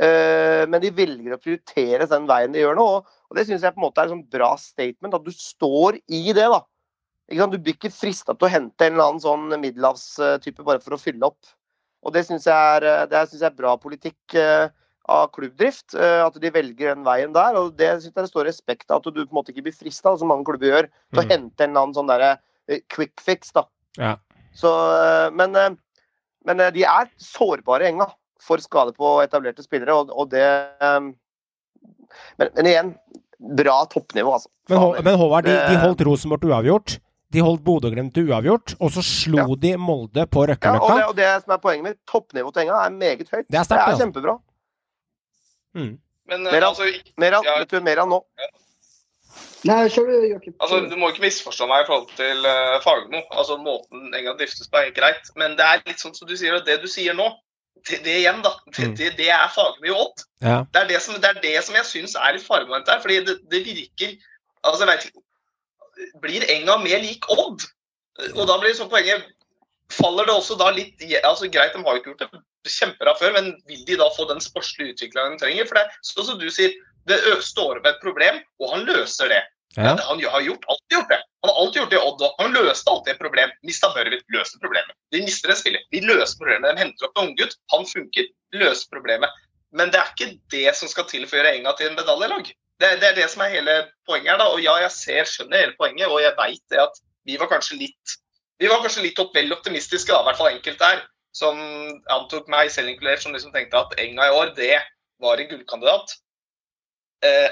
[0.01, 2.87] Eh, men de velger å prioritere den veien de gjør nå.
[3.05, 5.15] Og, det syns jeg på en måte er et sånn bra statement.
[5.19, 6.47] At du står i det.
[6.49, 6.63] da.
[7.31, 7.53] Ikke sant?
[7.53, 11.01] Du blir ikke frista til å hente en eller annen sånn middelhavstype bare for å
[11.01, 11.53] fylle opp.
[12.03, 14.69] Og det syns jeg, eh, jeg er bra politikk eh,
[15.09, 15.95] av klubbdrift.
[15.95, 17.55] eh, At de velger den veien der.
[17.61, 19.03] Og det syns jeg det står respekt av.
[19.03, 21.31] At du på en måte ikke blir frista, som mange klubber gjør, til å Mm.
[21.31, 22.39] hente en eller annen sånn derre
[22.69, 23.53] eh, quick fix.
[23.53, 23.65] da.
[23.99, 24.17] Ja.
[24.55, 25.71] Så, eh, men, eh,
[26.45, 28.13] men eh, de er sårbare i enga
[28.43, 30.45] for skade på etablerte spillere, og, og det
[30.83, 31.13] um,
[32.39, 32.93] men, men igjen,
[33.63, 34.51] bra toppnivå, altså.
[34.71, 36.99] Men, men Håvard, de, de holdt Rosenborg uavgjort.
[37.33, 41.29] De holdt Bodø-Glimt uavgjort, og så slo de Molde på Ja, og, det, og det
[41.45, 43.47] som er poenget mitt, toppnivået til enga er meget høyt.
[43.49, 44.03] Det er sterkt, altså.
[44.05, 44.35] kjempebra.
[45.73, 45.95] Mm.
[46.29, 47.55] Men eh, Mer altså, Mer Ja.
[47.63, 48.21] vet du, mer av nå.
[49.65, 50.55] Nei, kjør du, Joakim.
[50.59, 53.23] altså, du må ikke misforstå meg i forhold til uh, Fagermo.
[53.31, 55.33] Altså, måten Enga driftes på er greit.
[55.39, 57.31] Men det er litt sånn som du sier, og det du sier nå,
[57.89, 58.53] det, det igjen, da.
[58.71, 58.97] Det, Mm.
[58.97, 60.25] det, det er faglig Odd.
[60.41, 60.65] Ja.
[60.73, 63.01] Det er det som, det er det som jeg syns er litt faremoment her.
[63.03, 64.17] Fordi det, det virker
[64.63, 67.65] Altså, jeg vet ikke Blir Enga mer lik Odd?
[68.37, 69.25] Og da blir liksom poenget
[69.93, 72.23] faller det også da litt altså Greit, de har jo ikke gjort
[72.65, 75.67] det kjempebra før, men vil de da få den sportslige utviklingen de trenger?
[75.69, 76.73] For det er sånn som du sier,
[77.11, 79.43] det står opp et problem, og han løser det.
[79.77, 79.97] Ja.
[80.09, 81.21] Han har gjort, alltid gjort det.
[81.43, 82.25] Han har alltid gjort det Odd.
[82.39, 83.53] Han løste alltid et problem.
[83.63, 84.97] Mista Børvid, løste problemet.
[85.15, 85.85] De mister et spiller.
[85.95, 86.75] De løser problemet.
[86.77, 87.57] De henter opp en unggutt.
[87.73, 88.29] Han funker.
[88.53, 89.39] Løser problemet.
[89.73, 92.51] Men det er ikke det som skal til for å gjøre Enga til en medaljelag.
[92.83, 94.43] Det, det er det som er hele poenget her.
[94.43, 97.79] da, og Ja, jeg ser, skjønner hele poenget, og jeg veit at vi var kanskje
[97.81, 98.19] litt
[98.63, 101.01] vi var kanskje litt vel optimistiske, da, i hvert fall enkelte her,
[101.35, 101.59] som
[102.15, 104.77] antok meg selv inkludert, som liksom tenkte at Enga i år, det
[105.23, 106.15] var en gullkandidat.
[107.27, 107.49] Eh,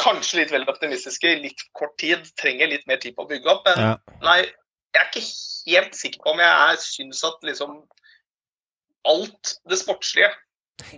[0.00, 3.66] kanskje litt vel optimistiske, litt kort tid, trenger litt mer tid på å bygge opp.
[3.68, 3.96] Men Ja.
[4.24, 4.38] nei,
[4.94, 5.26] jeg er ikke
[5.72, 7.82] helt sikker på om jeg syns at liksom
[9.08, 10.30] alt det sportslige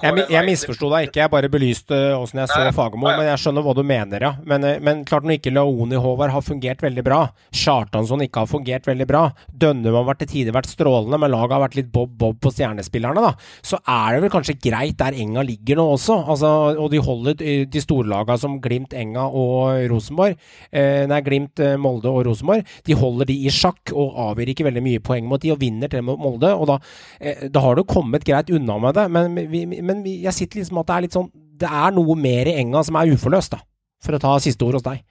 [0.03, 3.09] Jeg, jeg misforsto deg ikke, jeg bare belyste åssen jeg så Fagermo.
[3.09, 4.33] Men jeg skjønner hva du mener, ja.
[4.47, 7.20] Men, eh, men klart når ikke Laoni Håvard har fungert veldig bra,
[7.55, 11.57] Kjartansson ikke har fungert veldig bra, Dønnum har vært til tider vært strålende, men laget
[11.57, 13.33] har vært litt bob-bob på stjernespillerne, da,
[13.66, 16.18] så er det vel kanskje greit der Enga ligger nå også.
[16.35, 20.39] Altså, og de holder eh, de storlagene som Glimt, Enga og Rosenborg,
[20.70, 24.68] eh, nei, Glimt, eh, Molde og Rosenborg, de holder de i sjakk og avgir ikke
[24.68, 26.55] veldig mye poeng mot de og vinner til Molde.
[26.55, 26.79] og da,
[27.20, 30.79] eh, da har du kommet greit unna med det, men, vi, men jeg sitter liksom
[30.83, 33.61] at det er litt sånn Det er noe mer i enga som er uforløst, da.
[34.05, 35.05] For å ta siste ord hos deg.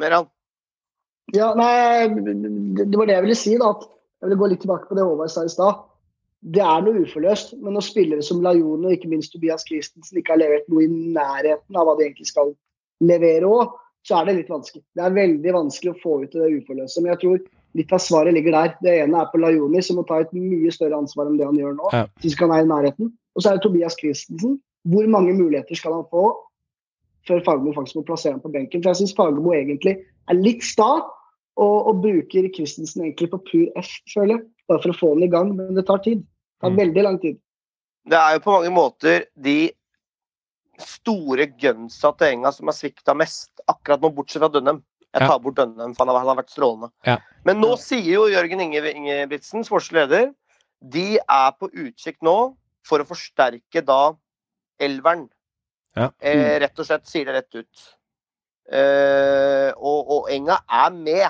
[0.00, 0.26] Meran?
[1.34, 3.54] Ja, nei, det var det jeg ville si.
[3.60, 3.86] da, at
[4.20, 5.86] Jeg ville gå litt tilbake på det Håvard sa i stad.
[6.40, 10.34] Det er noe uforløst, men når spillere som Lajone og ikke minst Tobias Christensen ikke
[10.34, 12.54] har levert noe i nærheten av hva de egentlig skal
[13.04, 13.74] levere òg,
[14.08, 14.82] så er det litt vanskelig.
[14.96, 17.02] Det er veldig vanskelig å få ut det uforløse.
[17.02, 17.42] Men jeg tror
[17.78, 18.74] litt av svaret ligger der.
[18.82, 21.58] Det ene er på Lajoni, som må ta et mye større ansvar enn det han
[21.58, 21.90] gjør nå.
[21.94, 22.06] Ja.
[22.22, 23.12] Hvis han er i nærheten.
[23.36, 24.58] Og så er det Tobias Christensen.
[24.90, 26.24] Hvor mange muligheter skal han få
[27.28, 28.82] før Fagermo faktisk må plassere ham på benken?
[28.82, 30.88] For jeg syns Fagermo egentlig er litt sta
[31.60, 34.46] og, og bruker Christensen egentlig på pur F, føler jeg.
[34.70, 36.24] Bare for å få ham i gang, men det tar tid.
[36.24, 36.80] Det tar Mm.
[36.80, 37.38] veldig lang tid.
[38.10, 39.70] Det er jo på mange måter de
[40.80, 44.80] store gunsa til Enga som har svikta mest akkurat nå, bortsett fra Dønnem.
[45.10, 45.26] Jeg Ja.
[45.26, 46.90] tar bort Dønnem, for han har, vært strålende.
[47.04, 47.16] Ja.
[47.44, 50.34] Men nå sier jo Jørgen Inge, Ingebrigtsen, sportslig leder,
[50.80, 52.54] de er på utkikk nå
[52.86, 54.14] for å forsterke da
[54.80, 55.28] elveren.
[55.96, 56.10] Ja.
[56.22, 57.88] Eh, rett og slett sier det rett ut.
[58.70, 61.26] Eh, og, og Enga er med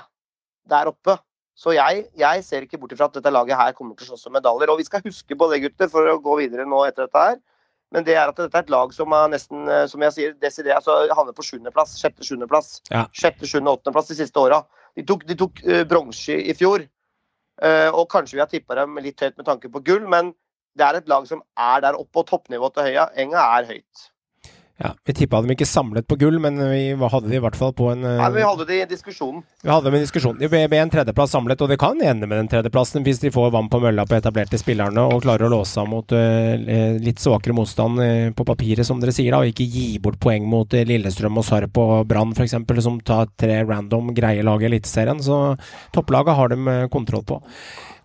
[0.69, 1.17] der oppe.
[1.57, 4.29] Så jeg, jeg ser ikke bort ifra at dette laget her kommer til å slåss
[4.29, 4.71] om medaljer.
[4.73, 7.41] Og vi skal huske på det, gutter, for å gå videre nå etter dette her.
[7.95, 10.35] Men det er at dette er et lag som er nesten, eh, som jeg sier,
[10.43, 11.97] desidert, altså, havner på sjuendeplass.
[11.99, 12.77] Sjette-sjuendeplass.
[12.93, 13.07] Ja.
[13.17, 14.63] Sjette, sjuende, åttendeplass de siste åra.
[14.99, 16.85] De tok, de tok uh, bronse i fjor.
[17.61, 20.33] Uh, og kanskje vi har tippa dem litt høyt med tanke på gull, men
[20.79, 23.09] det er et lag som er der oppe, og toppnivået til Høya.
[23.19, 24.10] Enga er høyt.
[24.81, 27.75] Ja, Vi tippa dem ikke samlet på gull, men vi hadde de i hvert fall
[27.77, 29.43] på en Nei, vi hadde det i diskusjonen.
[29.61, 30.41] Vi hadde med i diskusjonen.
[30.41, 33.53] De ble, en tredjeplass samlet, og det kan ende med den tredjeplassen hvis de får
[33.53, 37.57] vann på mølla på etablerte spillerne og klarer å låse av mot eh, litt svakere
[37.57, 40.87] motstand eh, på papiret, som dere sier, da, og ikke gi bort poeng mot eh,
[40.89, 45.21] Lillestrøm og Sarp og Brann f.eks., som tar tre random greie lag i Eliteserien.
[45.21, 45.59] Så
[45.93, 47.43] topplaget har de kontroll på.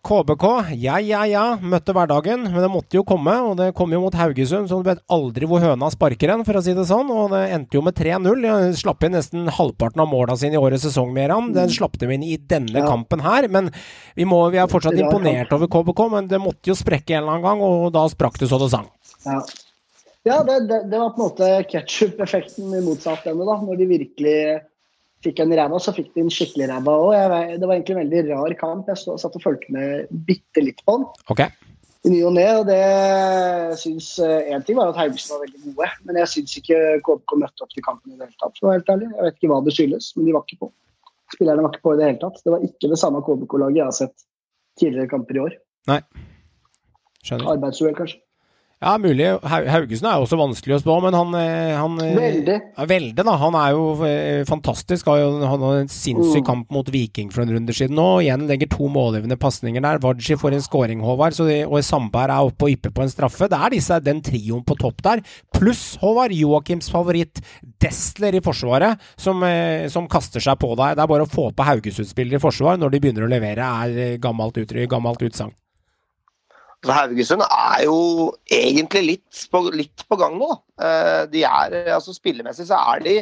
[0.05, 0.43] KBK,
[0.77, 3.33] ja, ja, ja, møtte hverdagen, men det måtte jo komme.
[3.49, 6.59] Og det kom jo mot Haugesund, så du vet aldri hvor høna sparker en, for
[6.59, 7.09] å si det sånn.
[7.09, 8.45] Og det endte jo med 3-0.
[8.45, 11.49] De slapp inn nesten halvparten av måla sine i årets sesong, Meran.
[11.55, 12.85] Den slapp de inn i denne Ja.
[12.89, 13.49] kampen her.
[13.49, 13.71] Men
[14.15, 17.39] vi, må, vi er fortsatt imponert over KBK, men det måtte jo sprekke en eller
[17.39, 18.87] annen gang, og da sprakk det så det sang.
[19.25, 19.41] Ja,
[20.29, 23.57] ja det, det, det var på en måte ketsjup-effekten i motsatt ende, da.
[23.65, 24.37] Når de virkelig
[25.25, 27.13] fikk en ræva, så fikk de en skikkelig ræva òg.
[27.59, 28.89] Det var egentlig en veldig rar kamp.
[28.91, 31.07] Jeg stod, satt og fulgte med bitte litt på den.
[31.33, 31.47] Ok?
[32.05, 32.45] i ny og ne.
[32.59, 32.79] Og det
[33.81, 37.65] syns Én ting var at Haugesund var veldig gode, men jeg syns ikke KBK møtte
[37.65, 38.57] opp til kampen i det hele tatt.
[38.57, 39.11] For å være helt ærlig.
[39.11, 40.71] Jeg vet ikke hva det skyldes, men de var ikke på.
[41.33, 42.43] Spillerne var ikke på i det hele tatt.
[42.45, 44.27] Det var ikke det samme KBK-laget jeg har sett
[44.79, 45.57] tidligere kamper i år.
[45.89, 45.99] Nei.
[47.25, 47.51] Skjønner.
[47.55, 48.21] Arbeidsuhell, kanskje.
[48.85, 49.25] Ja, mulig.
[49.41, 52.57] Hau- Haugesund er jo også vanskelig å spå, men han, eh, han eh, Veldig.
[52.77, 53.33] Ja, veldig, da.
[53.41, 55.07] Han er jo eh, fantastisk.
[55.09, 56.45] Har jo, han har en sinnssyk Mm.
[56.45, 58.05] kamp mot Viking for en runde siden nå.
[58.21, 59.97] Igjen legger to målgivende pasninger der.
[60.05, 63.09] Wadji får en scoring, Håvard, så de, og Sandberg er oppe og ypper på en
[63.09, 63.49] straffe.
[63.49, 65.25] Det er disse, den trioen på topp der.
[65.57, 67.41] Pluss, Håvard, Joakims favoritt
[67.81, 69.41] Destler i forsvaret, som,
[69.89, 70.93] som kaster seg på deg.
[70.95, 74.17] Det er bare å få på Haugesund-spillere i forsvar når de begynner å levere, er
[74.21, 75.57] gammelt uttrykk, gammelt utsagn.
[76.85, 77.95] Så Haugesund er jo
[78.53, 80.51] egentlig litt på, litt på gang nå.
[80.81, 83.15] Eh, De er, altså Spillemessig så er de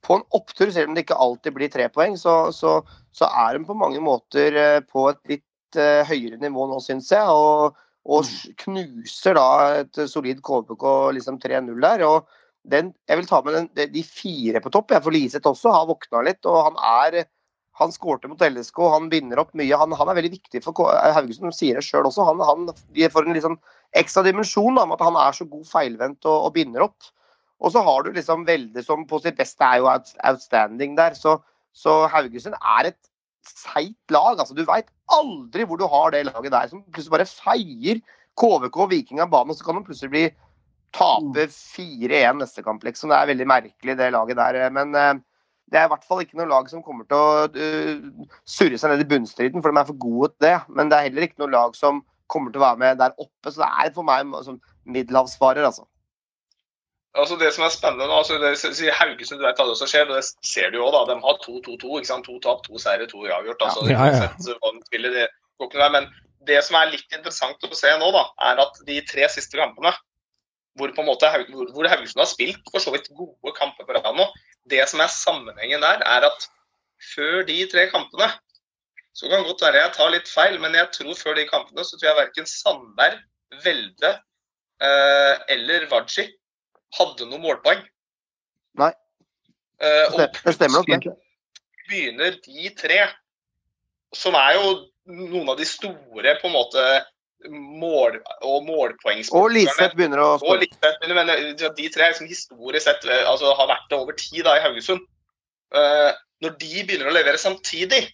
[0.00, 2.16] på en opptur, selv om det ikke alltid blir tre poeng.
[2.16, 2.78] Så, så,
[3.12, 7.10] så er de på mange måter eh, på et litt eh, høyere nivå nå, syns
[7.12, 7.28] jeg.
[7.28, 7.76] Og,
[8.08, 8.30] og
[8.64, 9.48] knuser da
[9.82, 10.86] et solid KBK
[11.18, 12.06] liksom 3-0 der.
[12.08, 12.24] og
[12.70, 14.90] den, jeg vil ta med den, de- de fire på topp.
[14.96, 16.44] Jeg får Liseth også har våkna litt.
[16.48, 17.22] og han er
[17.80, 19.76] Han skårte mot LSK, han binder opp mye.
[19.80, 22.26] Han, han er veldig viktig for K- Haugesund, de sier det sjøl også.
[22.28, 22.66] Han, han
[22.96, 23.56] de får en liksom
[23.96, 27.10] ekstra dimensjon da, med at han er så god feilvendt og, og binder opp.
[27.60, 31.16] Og så har du liksom Velde som på sitt beste er jo out, outstanding der.
[31.18, 31.38] Så,
[31.76, 33.00] så Haugesund er et
[33.48, 34.38] seigt lag.
[34.38, 38.00] altså Du veit aldri hvor du har det laget der som plutselig bare feier
[38.40, 40.24] KVK og Viking av banen, og så kan de plutselig bli
[40.96, 43.10] tape 4-1 neste kamp, liksom.
[43.12, 44.58] Det er veldig merkelig, det laget der.
[44.74, 45.12] Men eh,
[45.70, 48.00] det er i hvert fall ikke noe lag som kommer til å eh,
[48.48, 50.56] surre seg ned i bunnstriden, for de er for gode til det.
[50.68, 53.50] Men det er heller ikke noe lag som kommer til å være med der oppe,
[53.50, 54.60] så det er for meg sånn
[54.90, 55.86] middelhavsfarer, altså.
[57.18, 60.06] Altså Det som er spennende nå, altså det sier Haugesund, du vet hva som skjer,
[60.06, 61.00] og det ser du jo da.
[61.08, 61.96] De har 2-2-2.
[61.98, 62.26] ikke sant?
[62.28, 63.64] To tap, to seire, to uavgjort.
[63.66, 64.28] altså Ja, ja, ja.
[64.28, 65.26] uansett hva de spiller, det
[65.58, 65.96] går ikke noe der.
[65.96, 66.06] Men
[66.46, 69.90] det som er litt interessant å se nå, da, er at de tre siste kampene
[70.78, 73.96] hvor på en måte hvor, hvor Haugesund har spilt for så vidt gode kamper på
[73.96, 74.28] rad nå,
[74.68, 76.46] det som er sammenhengen der, er at
[77.14, 78.28] før de tre kampene
[79.16, 81.96] så kan godt være jeg tar litt feil, men jeg tror før de kampene så
[81.96, 83.18] tror jeg verken Sandberg,
[83.64, 84.12] Velde
[84.80, 86.28] eh, eller Waji
[86.96, 87.82] hadde noen målpoeng.
[88.78, 88.92] Nei.
[89.82, 91.16] Eh, og det stemmer nok, det.
[91.88, 93.00] begynner de tre,
[94.14, 94.70] som er jo
[95.10, 96.84] noen av de store på en måte
[97.48, 100.64] mål- og målpoengsporterne Og Liseth begynner å og
[101.08, 104.44] men men, eh, de tre liksom historisk sett eh, altså, har vært det over tid
[104.44, 105.00] da, i Haugesund.
[105.70, 106.10] Uh,
[106.42, 108.08] når de begynner å levere samtidig,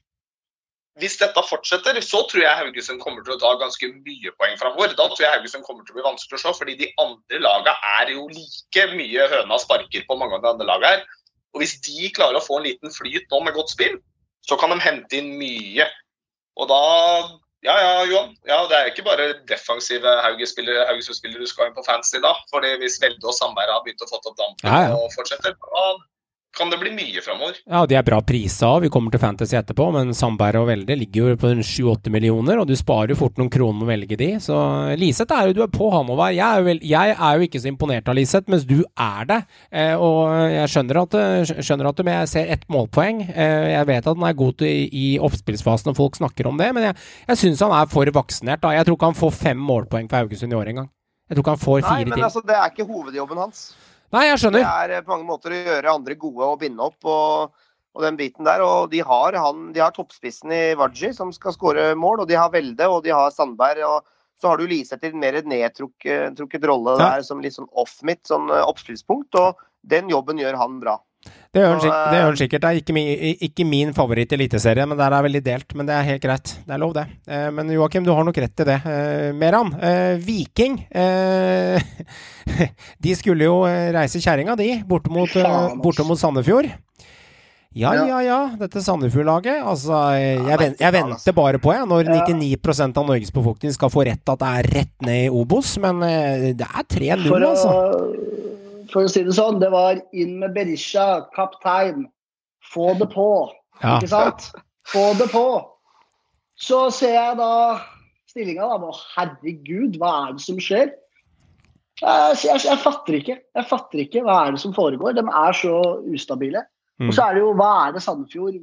[1.01, 4.95] hvis dette fortsetter, så tror jeg Haugesund kommer til å ta ganske mye poeng framover.
[4.97, 7.93] Da tror jeg Haugesund kommer til å bli vanskelig å slå, fordi de andre lagene
[8.01, 11.05] er jo like mye høna sparker på mange av de andre lagene her.
[11.55, 13.99] Og hvis de klarer å få en liten flyt nå med godt spill,
[14.47, 15.89] så kan de hente inn mye.
[16.57, 16.81] Og da
[17.67, 18.35] Ja ja, Johan.
[18.47, 22.35] Ja, det er ikke bare defensive Haugesund-spillere du skal inn på fancy da.
[22.53, 24.93] fordi hvis Velde og Sandberg har begynt å få opp dampen Ja, ja.
[24.95, 25.87] og fortsetter, da
[26.57, 27.59] kan det bli mye framover.
[27.68, 28.86] Ja, de er bra prisa òg.
[28.86, 32.66] Vi kommer til Fantasy etterpå, men Sandberg og Velde ligger jo på 7-8 millioner, og
[32.70, 34.28] du sparer jo fort noen kroner med å velge de.
[34.42, 34.57] Så
[34.98, 36.32] Liseth er jo du er på han over.
[36.32, 39.28] Jeg er jo, vel, jeg er jo ikke så imponert av Liseth, mens du er
[39.28, 39.40] det.
[39.70, 43.22] Eh, og jeg skjønner at, eh, skjønner at du, men jeg ser ett målpoeng.
[43.28, 46.57] Eh, jeg vet at han er god til, i, i oppspillsfasen og folk snakker om
[46.61, 48.64] det, men jeg, jeg syns han er for vaksinert.
[48.64, 48.72] da.
[48.76, 50.88] Jeg tror ikke han får fem målpoeng for Haugesund i år engang.
[51.26, 52.24] Jeg tror ikke han får Nei, fire men til.
[52.28, 53.62] altså, det er ikke hovedjobben hans.
[54.14, 54.62] Nei, jeg skjønner.
[54.62, 57.54] Det er eh, på mange måter å gjøre andre gode og binde opp og,
[57.96, 58.62] og den biten der.
[58.62, 62.38] Og de har, han, de har toppspissen i Waji som skal skåre mål, og de
[62.38, 63.82] har Velde og de har Sandberg.
[63.86, 67.16] og så har du Liseth i en mer nedtrukket trukket rolle Ja.
[67.16, 69.34] der som litt sånn off-mitt, sånn eh, oppspillspunkt.
[69.40, 70.98] Og den jobben gjør han bra.
[71.57, 71.81] Det gjør han,
[72.12, 72.62] det eh, sikkert.
[72.62, 73.07] Det er ikke, min,
[73.47, 75.72] ikke min favoritt i Eliteserien, men der er veldig delt.
[75.79, 76.53] Men det er helt greit.
[76.66, 77.07] Det er lov, det.
[77.24, 78.77] Eh, men Joakim, du har nok rett i det.
[78.85, 79.72] Eh, Meran,
[80.27, 80.77] Viking
[83.03, 85.33] De skulle jo reise kjerringa, de, borte mot,
[85.83, 86.68] borte Sandefjord.
[87.77, 88.20] Ja, Ja.
[88.24, 88.39] ja.
[88.61, 89.59] Dette Sandefjord-laget.
[89.64, 92.20] Altså, jeg, jeg venter bare på, jeg, når Ja.
[92.29, 95.74] 99 av Norges befolkning skal få rett at det er rett ned i Obos.
[95.81, 96.01] Men
[96.57, 97.77] det er 3-0, altså.
[98.93, 102.07] For å si det sånn, det var inn med Berisha, kaptein.
[102.72, 103.30] Få det på.
[103.82, 103.97] Ja.
[103.97, 104.51] Ikke sant?
[104.89, 105.47] Få det på.
[106.61, 107.51] Så ser jeg da
[108.30, 108.91] stillinga, da.
[108.91, 110.95] Å, herregud, hva er det som skjer?
[112.03, 113.37] Jeg, jeg, jeg fatter ikke.
[113.57, 115.16] Jeg fatter ikke hva er det som foregår.
[115.16, 115.76] De er så
[116.12, 116.64] ustabile.
[117.01, 117.11] Mm.
[117.11, 118.55] Og så er det jo Hva er det Sandefjord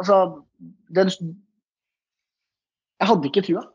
[0.00, 0.14] Altså
[0.96, 3.66] den, Jeg hadde ikke trua.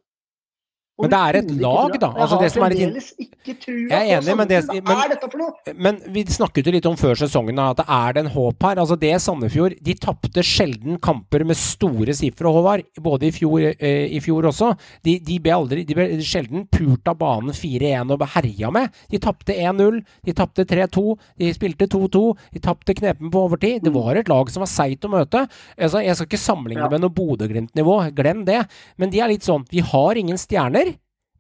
[0.99, 1.97] Men det er et lag, da.
[1.99, 2.07] da.
[2.07, 4.83] Jeg Altså, har fremdeles ikke trua på enig, men det- Sandefjord.
[4.87, 5.73] men- Hva er dette for noe?
[5.77, 8.75] Men vi snakket jo litt om før sesongen at det er det en håp her.
[8.77, 12.83] Altså det Sandefjord De tapte sjelden kamper med store sifre, Håvard.
[12.99, 14.75] Både i fjor, eh, i fjor også.
[15.03, 18.89] De, de ble aldri De ble sjelden pult av banen 4-1 og herja med.
[19.11, 23.83] De tapte 1-0, de tapte 3-2, de spilte 2-2, de tapte knepen på overtid.
[23.83, 25.47] Det var et lag som var seigt å møte.
[25.77, 26.89] Altså, jeg skal ikke sammenligne Ja.
[26.89, 28.65] med noe Bodø-Glimt-nivå, glem det.
[28.97, 30.86] Men de er litt sånn Vi har ingen stjerner.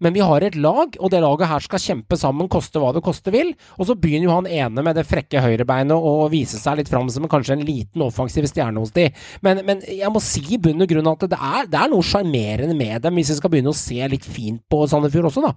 [0.03, 3.03] Men vi har et lag, og det laget her skal kjempe sammen, koste hva det
[3.05, 3.53] koste vil.
[3.77, 7.09] Og så begynner jo han ene med det frekke høyrebeinet å vise seg litt fram
[7.13, 9.07] som kanskje en liten offensiv stjerne hos de.
[9.45, 12.05] Men, men jeg må si i bunn og grunn at det er, det er noe
[12.05, 15.55] sjarmerende med dem, hvis vi skal begynne å se litt fint på Sandefjord også, da.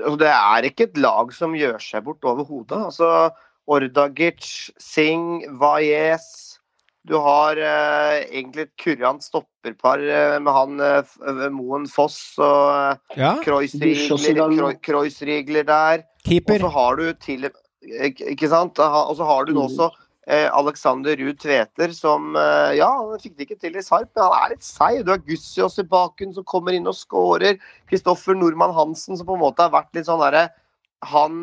[0.00, 2.78] Altså, Det er ikke et lag som gjør seg bort overhodet.
[2.88, 3.32] Altså,
[3.68, 6.51] Ordagic, Singh, Valles
[7.08, 12.68] Du har eh, egentlig et kurant stopperpar eh, med han eh, eh, Moen Foss og
[12.70, 13.32] eh, Ja.
[14.86, 16.04] Kreuzrigler, der.
[16.54, 17.48] Og så har du til
[17.82, 18.78] Ikke sant?
[18.78, 19.88] Og så har du nå også
[20.30, 22.36] eh, Alexander Ruud Tveter som
[22.78, 25.00] Ja, han fikk det ikke til i Sarp, men han er litt seig.
[25.02, 27.58] Du har Gussiås i baken som kommer inn og scorer.
[27.90, 30.46] Kristoffer Nordmann Hansen som på en måte har vært litt sånn derre
[31.10, 31.42] Han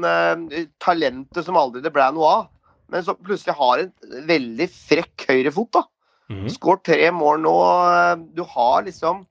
[0.80, 2.48] talentet som aldri det ble noe av.
[2.90, 3.92] Men som plutselig har en
[4.30, 5.84] veldig frekk høyrefot, da.
[6.30, 6.50] Mhm.
[6.54, 7.56] Skåret tre mål nå.
[7.90, 9.26] eh, Du har liksom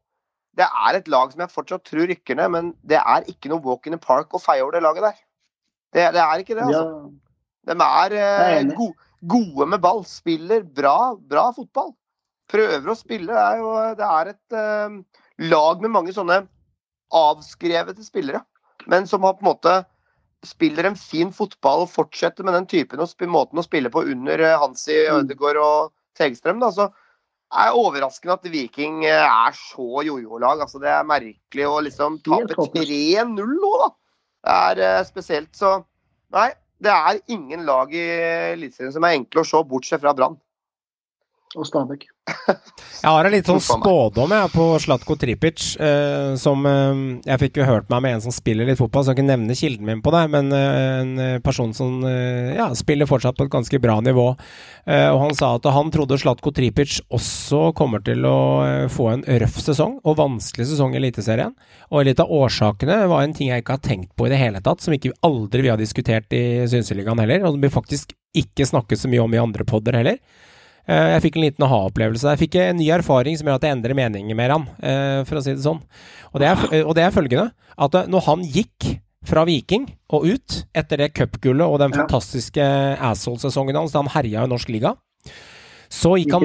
[0.58, 3.62] Det er et lag som jeg fortsatt tror rykker ned, men det er ikke noe
[3.62, 5.20] walk in the park å feie over det laget der.
[5.94, 7.12] Det, det er ikke det, altså.
[7.68, 8.88] Ja, De er er eh, go
[9.22, 10.04] gode med ball.
[10.04, 11.92] Spiller bra, bra fotball.
[12.50, 13.30] Prøver å spille.
[13.30, 14.98] Det er, jo, det er et uh,
[15.38, 16.40] lag med mange sånne
[17.14, 18.42] avskrevete spillere,
[18.86, 19.74] men som har på en måte
[20.46, 24.38] spiller en fin fotball og fortsetter med den typen og måten å spille på under
[24.38, 25.24] eh, Hansi, Mm.
[25.24, 26.60] Ødegaard og Tegstrøm.
[26.62, 26.70] Da.
[26.74, 30.62] Så er det overraskende at Viking eh, er så jojo-lag.
[30.62, 33.90] Altså, det er merkelig å liksom tape 3-0 nå, da.
[34.44, 35.50] Det er eh, spesielt.
[35.56, 35.80] Så
[36.34, 38.04] nei, det er ingen lag i
[38.54, 40.38] Eliteserien som er enkle å se, bortsett fra Brann.
[41.56, 42.02] Og Stabæk.
[43.02, 47.60] Jeg har en litt sånn spådom jeg, på Slatko Tripic, eh, som eh, Jeg fikk
[47.60, 49.86] jo hørt meg med en som spiller litt fotball, så jeg kan ikke nevne kilden
[49.88, 53.52] min på det, men eh, en eh, person som eh, ja, spiller fortsatt på et
[53.54, 54.26] ganske bra nivå.
[54.84, 59.08] Eh, og han sa at han trodde Slatko Tripic også kommer til å eh, få
[59.14, 61.54] en røff sesong, og vanskelig sesong i Eliteserien.
[61.94, 64.60] Og litt av årsakene var en ting jeg ikke har tenkt på i det hele
[64.64, 68.68] tatt, som ikke aldri vi har diskutert i Synseligaen heller, og som vi faktisk ikke
[68.68, 70.20] snakket så mye om i andre podder heller.
[70.88, 72.30] Eh, Jeg fikk en liten aha-opplevelse.
[72.32, 75.36] Jeg fikk en ny erfaring som gjør at jeg endrer mening med han, eh, for
[75.38, 75.82] å si det sånn.
[76.32, 78.88] Og det er, og det er følgende, at eh, når han gikk
[79.28, 79.84] fra Viking
[80.14, 82.64] og ut etter det cupgullet og den fantastiske
[83.04, 84.94] asshole-sesongen hans da han herja i norsk liga,
[85.90, 86.44] så gikk han,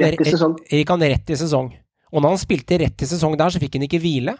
[0.68, 1.72] gikk han rett i sesong.
[2.12, 4.36] Og når han spilte rett i sesong der, så fikk han ikke hvile.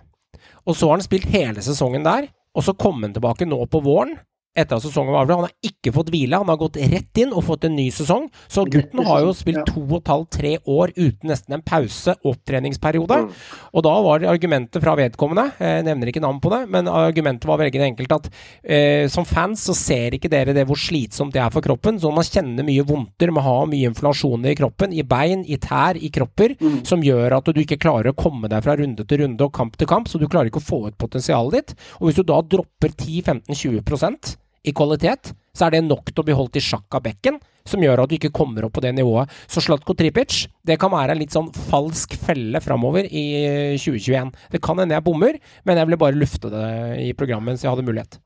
[0.66, 3.80] Og så har han spilt hele sesongen der, og så kom han tilbake nå på
[3.84, 4.18] våren.
[4.54, 5.34] Etter at sesongen var over.
[5.40, 8.28] Han har ikke fått hvile, han har gått rett inn og fått en ny sesong.
[8.46, 12.14] Så gutten har jo spilt to og et halvt, tre år uten nesten en pause,
[12.22, 13.18] opptreningsperiode.
[13.24, 13.32] Mm.
[13.74, 17.48] Og da var det argumentet fra vedkommende, jeg nevner ikke navn på det, men argumentet
[17.50, 18.30] var veldig enkelt at
[18.62, 21.98] eh, som fans så ser ikke dere det hvor slitsomt det er for kroppen.
[22.00, 25.98] Så man kjenner mye vondter, man har mye inflasjoner i kroppen, i bein, i tær,
[25.98, 26.84] i kropper, Mm.
[26.86, 29.74] som gjør at du ikke klarer å komme deg fra runde til runde og kamp
[29.76, 31.74] til kamp, så du klarer ikke å få ut potensialet ditt.
[31.98, 33.82] Og hvis du da dropper 10-15-20
[34.64, 37.38] i kvalitet, så er det nok til å bli holdt i sjakk av bekken,
[37.68, 39.30] som gjør at du ikke kommer opp på det nivået.
[39.48, 43.24] Så Slatko Tripic, det kan være en litt sånn falsk felle framover i
[43.80, 44.34] 2021.
[44.52, 46.66] Det kan hende jeg bommer, men jeg ville bare lufte det
[47.06, 48.18] i programmet mens jeg hadde mulighet.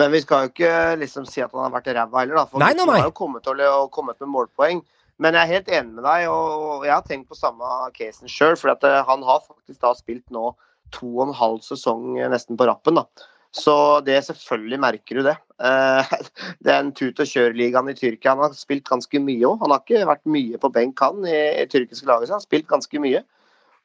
[0.00, 2.46] Men vi skal jo ikke liksom si at han har vært ræva heller, da.
[2.48, 2.94] For Nei, nei, nei.
[2.96, 4.80] han har jo kommet, og kommet med målpoeng.
[5.20, 8.56] Men jeg er helt enig med deg, og jeg har tenkt på samme casen sjøl.
[8.58, 10.54] For eh, han har faktisk da spilt nå
[10.96, 12.98] to og en halv sesong eh, nesten på rappen.
[12.98, 13.04] da.
[13.52, 13.74] Så
[14.06, 15.36] det selvfølgelig merker du det.
[15.60, 16.14] Eh,
[16.64, 18.32] Det er en tut og kjør-ligaen i Tyrkia.
[18.32, 19.60] Han har spilt ganske mye òg.
[19.62, 22.28] Han har ikke vært mye på benk, han, i, tyrkiske laget.
[22.28, 23.22] Så han har spilt ganske mye.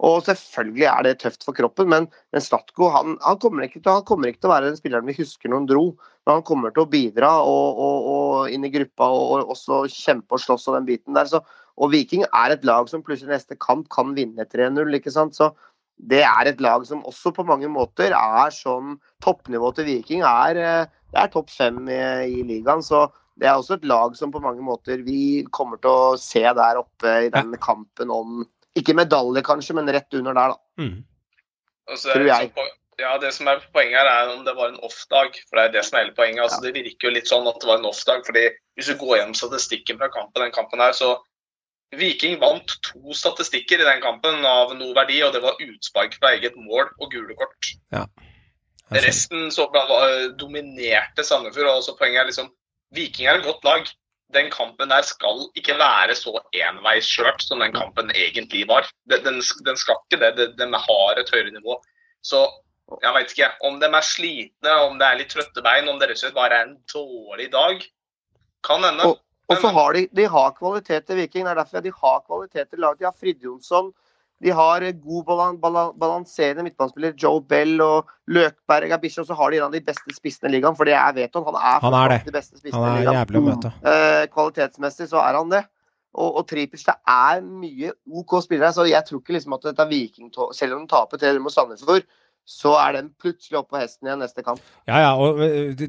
[0.07, 4.03] Og selvfølgelig er det tøft for kroppen, men, men Slatko han, han, kommer til, han
[4.05, 5.85] kommer ikke til å være den spilleren vi husker når han dro.
[6.27, 9.87] Men han kommer til å bidra og, og, og inn i gruppa og, og også
[9.89, 11.29] kjempe og slåss og den biten der.
[11.31, 11.41] Så,
[11.77, 14.85] og Viking er et lag som plutselig neste kamp kan vinne 3-0.
[14.99, 15.37] ikke sant?
[15.37, 15.49] Så
[15.97, 20.59] det er et lag som også på mange måter er sånn Toppnivået til Viking er,
[20.61, 22.01] eh, det er topp fem i,
[22.37, 22.83] i ligaen.
[22.85, 26.43] Så det er også et lag som på mange måter vi kommer til å se
[26.43, 28.43] der oppe i den kampen om
[28.77, 30.83] Ikke medalje, kanskje, men rett under der, da.
[30.83, 30.99] Mm.
[31.89, 32.51] Altså, Tror jeg.
[32.53, 32.67] så
[33.01, 35.33] Ja, Det som er poenget her, er om det var en off-dag.
[35.49, 36.43] For Det er det som er hele poenget.
[36.43, 38.21] Altså, Det virker jo litt sånn at det var en off-dag.
[38.25, 41.17] fordi Hvis du går gjennom statistikken fra kampen, den kampen her, så
[41.95, 46.33] Viking vant to statistikker i den kampen av noe verdi, og det var utspark fra
[46.35, 47.69] eget mål og gule kort.
[47.95, 48.03] Ja.
[48.91, 49.67] Resten så
[50.39, 51.77] dominerte Sandefjord.
[51.77, 52.51] og så Poenget er liksom
[52.95, 53.89] Viking er et godt lag.
[54.33, 58.87] Den kampen der skal ikke være så enveiskjørt som den kampen egentlig var.
[59.09, 60.33] Den, den, skal ikke det.
[60.37, 61.79] Den, den har et høyere nivå.
[62.23, 62.43] Så
[63.03, 66.09] jeg veit ikke om de er slitne, om det er litt trøtte bein, om det
[66.09, 67.83] rett og slett bare er en dårlig dag.
[68.67, 69.07] Kan hende.
[69.11, 71.45] Og- Og så har de, de har kvalitet til Viking.
[71.45, 72.99] Det er derfor de har kvalitet til laget.
[72.99, 73.93] De har Fridtjonsson.
[74.43, 77.15] De har god balan, balan, balanserende midtbanespiller.
[77.23, 79.23] Joe Bell og Løkberg er bikkje.
[79.23, 81.47] Og så har de en av de beste spissene i ligaen, for det er Veton.
[81.47, 82.19] Han er, Han er det.
[82.27, 83.73] de beste Han er jævlig å møte.
[83.81, 85.63] Eh, kvalitetsmessig så er han det.
[86.17, 88.73] Og, og Tripic, det er mye OK spillere.
[88.75, 91.53] Så jeg tror ikke liksom at dette er Viking Selv om de taper 3 mot
[91.53, 92.05] Sandefjord,
[92.47, 94.61] så er den plutselig oppe på hesten igjen neste kamp.
[94.87, 95.41] Ja, ja, og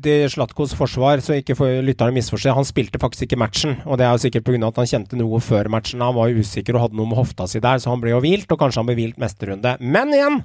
[0.02, 3.76] det Slatkos forsvar, så ikke for lytterne misforstå, han spilte faktisk ikke matchen.
[3.86, 4.58] Og det er jo sikkert pga.
[4.66, 6.02] at han kjente noe før matchen.
[6.02, 8.22] Han var jo usikker og hadde noe med hofta si der, så han ble jo
[8.24, 9.76] hvilt, og kanskje han ble hvilt neste runde.
[9.78, 10.42] Men igjen!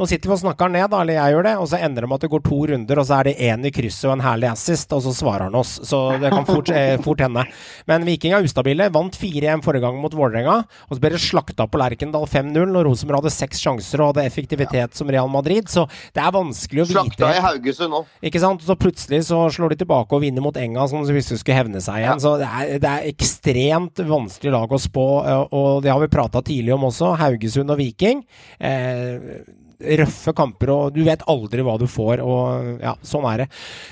[0.00, 2.08] Nå sitter vi og snakker ned, da, eller jeg gjør det, og så ender det
[2.08, 4.22] med at det går to runder, og så er det én i krysset og en
[4.24, 5.74] herlig assist, og så svarer han oss.
[5.84, 7.44] Så det kan fort, eh, fort hende.
[7.90, 8.86] Men Viking er ustabile.
[8.94, 12.88] Vant 4-1 forrige gang mot Vålerenga, og så ble det slakta på Lerkendal 5-0 når
[12.88, 15.84] Rosenborg hadde seks sjanser og hadde effektivitet som Real Madrid, så
[16.16, 18.08] det er vanskelig å vite Slakta i Haugesund òg.
[18.30, 18.64] ikke sant?
[18.64, 21.84] Så plutselig så slår de tilbake og vinner mot Enga, som hvis de skulle hevne
[21.84, 22.24] seg igjen.
[22.24, 25.06] Så det er, det er ekstremt vanskelig lag å spå,
[25.52, 27.12] og det har vi prata tidlig om også.
[27.20, 28.24] Haugesund og Viking.
[28.56, 29.44] Eh,
[29.80, 33.46] røffe kamper, og du vet aldri hva du får, og ja, sånn er det.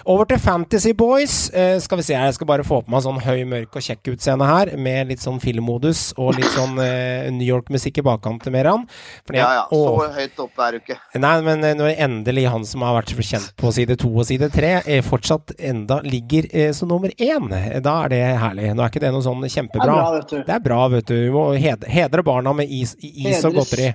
[0.08, 1.36] Over til Fantasy Boys.
[1.54, 4.12] Eh, skal vi se jeg skal bare få på meg sånn høy, mørk og kjekk
[4.14, 8.52] utseende her, med litt sånn filmmodus og litt sånn eh, New York-musikk i bakkant til
[8.54, 8.86] Meran.
[9.26, 10.98] Fordi- Ja ja, så å, høyt oppe er du ikke.
[11.20, 14.50] Nei, men eh, når endelig han som har vært kjent på side to og side
[14.54, 18.70] tre, eh, fortsatt enda ligger eh, som nummer én, eh, da er det herlig.
[18.74, 19.86] Nå er ikke det noe sånn kjempebra.
[19.88, 20.36] Det er bra, vet du.
[20.44, 21.14] Det er bra, vet du.
[21.18, 23.94] Vi må hed hedre barna med is, is og godteri.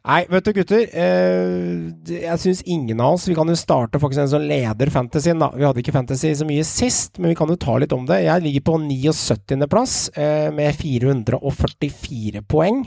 [0.00, 0.86] Nei, vet du gutter.
[0.96, 5.40] Eh, jeg syns ingen av oss Vi kan jo starte faktisk en sånn leder fantasyen,
[5.42, 5.50] da.
[5.52, 8.22] Vi hadde ikke fantasy så mye sist, men vi kan jo ta litt om det.
[8.24, 12.86] Jeg ligger på 79.-plass eh, med 444 poeng.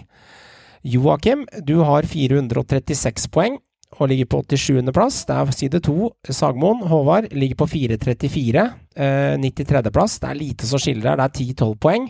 [0.84, 3.62] Joakim, du har 436 poeng
[4.00, 5.24] og ligger på 87.-plass.
[5.30, 6.10] Det er side to.
[6.28, 8.66] Sagmoen, Håvard, ligger på 434.
[8.96, 10.20] Eh, 93.-plass.
[10.22, 12.10] Det er lite som skiller her, det er 10-12 poeng.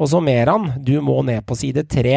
[0.00, 2.14] Og så Meran, du må ned på side 3.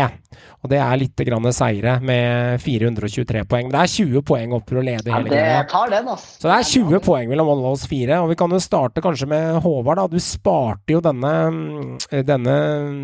[0.64, 3.70] Og det er litt grann seire med 423 poeng.
[3.74, 5.64] Det er 20 poeng opp til å lede Ja, hele det greia.
[5.70, 6.38] tar den, ass.
[6.40, 9.28] Så det er 20 poeng mellom alle oss fire, og vi kan jo starte kanskje
[9.28, 9.98] med Håvard.
[9.98, 10.08] da.
[10.08, 12.56] Du sparte jo denne, mm, denne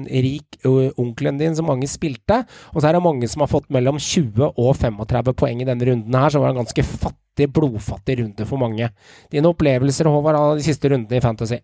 [0.08, 3.98] rik onkelen din som mange spilte, og så er det mange som har fått mellom
[4.00, 7.18] 20 og 35 poeng i denne runden her, så var han ganske fattig,
[7.48, 8.92] blodfattig runde for mange.
[9.32, 11.62] Dine opplevelser, Håvard, av de siste rundene i Fantasy?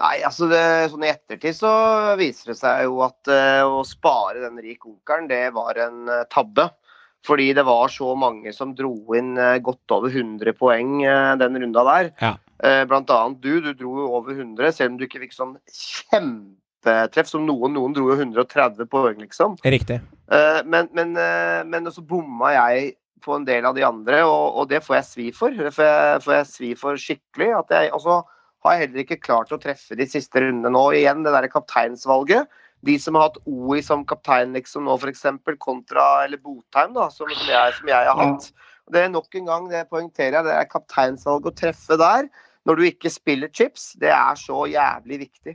[0.00, 0.60] Nei, altså det,
[0.92, 1.70] sånn i ettertid så
[2.16, 6.22] viser det seg jo at uh, å spare den rik onkelen, det var en uh,
[6.32, 6.70] tabbe.
[7.28, 11.02] Fordi det var så mange som dro inn uh, godt over 100 poeng
[11.42, 12.14] den runda der.
[12.22, 12.36] Ja.
[12.88, 17.28] Blant annet du, du dro jo over 100, selv om du ikke fikk sånn kjempetreff
[17.28, 17.72] som noen.
[17.76, 19.56] Noen dro jo 130 poeng, liksom.
[19.64, 19.96] Riktig.
[20.68, 21.16] Men, men,
[21.72, 22.92] men så bomma jeg
[23.24, 25.54] på en del av de andre, og, og det får jeg svi for.
[25.54, 27.50] Det får jeg, får jeg svi for skikkelig.
[27.60, 28.18] At jeg, og så
[28.64, 30.82] har jeg heller ikke klart å treffe de siste rundene nå.
[30.96, 32.50] Igjen det der kapteinsvalget.
[32.86, 35.26] De som har hatt OI som kaptein liksom nå, f.eks.,
[35.60, 38.50] kontra eller Botheim, da, som, som, jeg, som jeg har hatt.
[38.90, 42.30] Det er nok en gang, det poengterer jeg, det er kapteinsvalg å treffe der.
[42.68, 45.54] Når du ikke spiller chips, det er så jævlig viktig.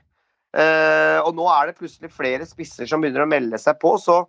[0.56, 4.22] Uh, og nå er det plutselig flere spisser som begynner å melde seg på, så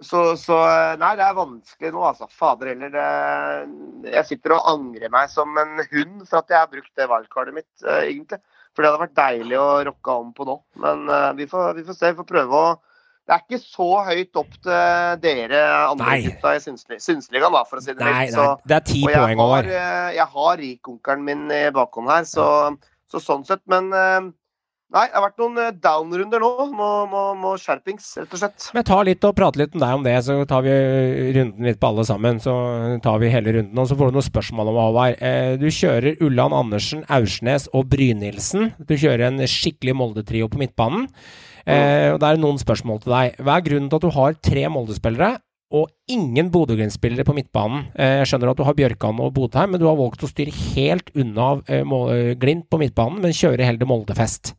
[0.00, 0.56] så, så
[1.00, 2.28] Nei, det er vanskelig nå, altså.
[2.30, 2.92] Fader heller.
[2.94, 7.08] Det, jeg sitter og angrer meg som en hund for at jeg har brukt det
[7.10, 8.38] wildcardet mitt, uh, egentlig.
[8.76, 10.54] For det hadde vært deilig å rocke om på nå.
[10.84, 12.12] Men uh, vi, får, vi får se.
[12.12, 12.68] Vi får prøve å
[13.28, 15.58] Det er ikke så høyt opp til dere
[15.90, 16.20] andre Nei.
[16.28, 19.68] gutta i Synsligaen, da, for å si det Nei, nei, det er ti poeng, over.
[19.68, 22.46] Eh, jeg har rikonkelen min i bakhånd her, så,
[23.10, 23.60] så sånn sett.
[23.68, 24.30] Men eh,
[24.94, 26.50] nei, det har vært noen eh, down-runder nå.
[26.78, 28.68] Må, må, må skjerpings, rett og slett.
[28.76, 30.76] Men ta litt og prate litt med deg om det, så tar vi
[31.36, 32.40] runden litt på alle sammen.
[32.42, 32.54] Så
[33.04, 35.18] tar vi hele runden, og så får du noen spørsmål om Håvard.
[35.18, 38.72] Eh, du kjører Ulland Andersen, Aursnes og Brynildsen.
[38.78, 41.08] Du kjører en skikkelig Molde-trio på midtbanen.
[41.68, 43.36] Eh, og Det er noen spørsmål til deg.
[43.44, 45.36] Hva er grunnen til at du har tre Molde-spillere?
[45.68, 47.90] Og ingen Bodø-Glimt-spillere på midtbanen.
[47.92, 50.54] Eh, Jeg skjønner at du har Bjørkan og Botheim, men du har valgt å styre
[50.72, 54.54] helt unna eh, eh, Glimt på midtbanen, men kjøre heller Molde-fest.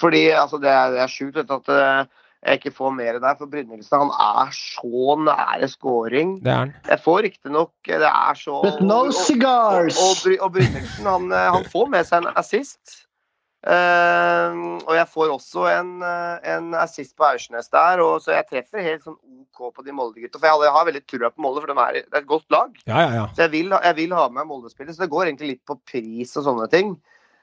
[0.00, 2.08] Fordi altså, det er, det er sjukt vet at eh,
[2.40, 3.36] jeg ikke får mer der.
[3.36, 6.38] For Brynildsen han er så nære scoring.
[6.44, 6.72] Det er han.
[6.88, 10.00] Jeg får riktignok Det er så But no og- og- cigars!
[10.00, 13.00] Og, og, og Brynildsen han, eh, han får med seg en assist.
[13.60, 18.46] Uh, og jeg får også en, eh, en assist på Aursnes der, og, så jeg
[18.48, 20.40] treffer helt sånn OK på de Molde-gutta.
[20.40, 22.46] For jeg jeg har veldig trua på Molde, for de er, det er et godt
[22.48, 22.72] lag.
[22.88, 23.26] Ja, ja, ja.
[23.36, 24.96] Så jeg vil, jeg vil ha med meg Molde-spillet.
[24.96, 26.94] Så det går egentlig litt på pris og sånne ting.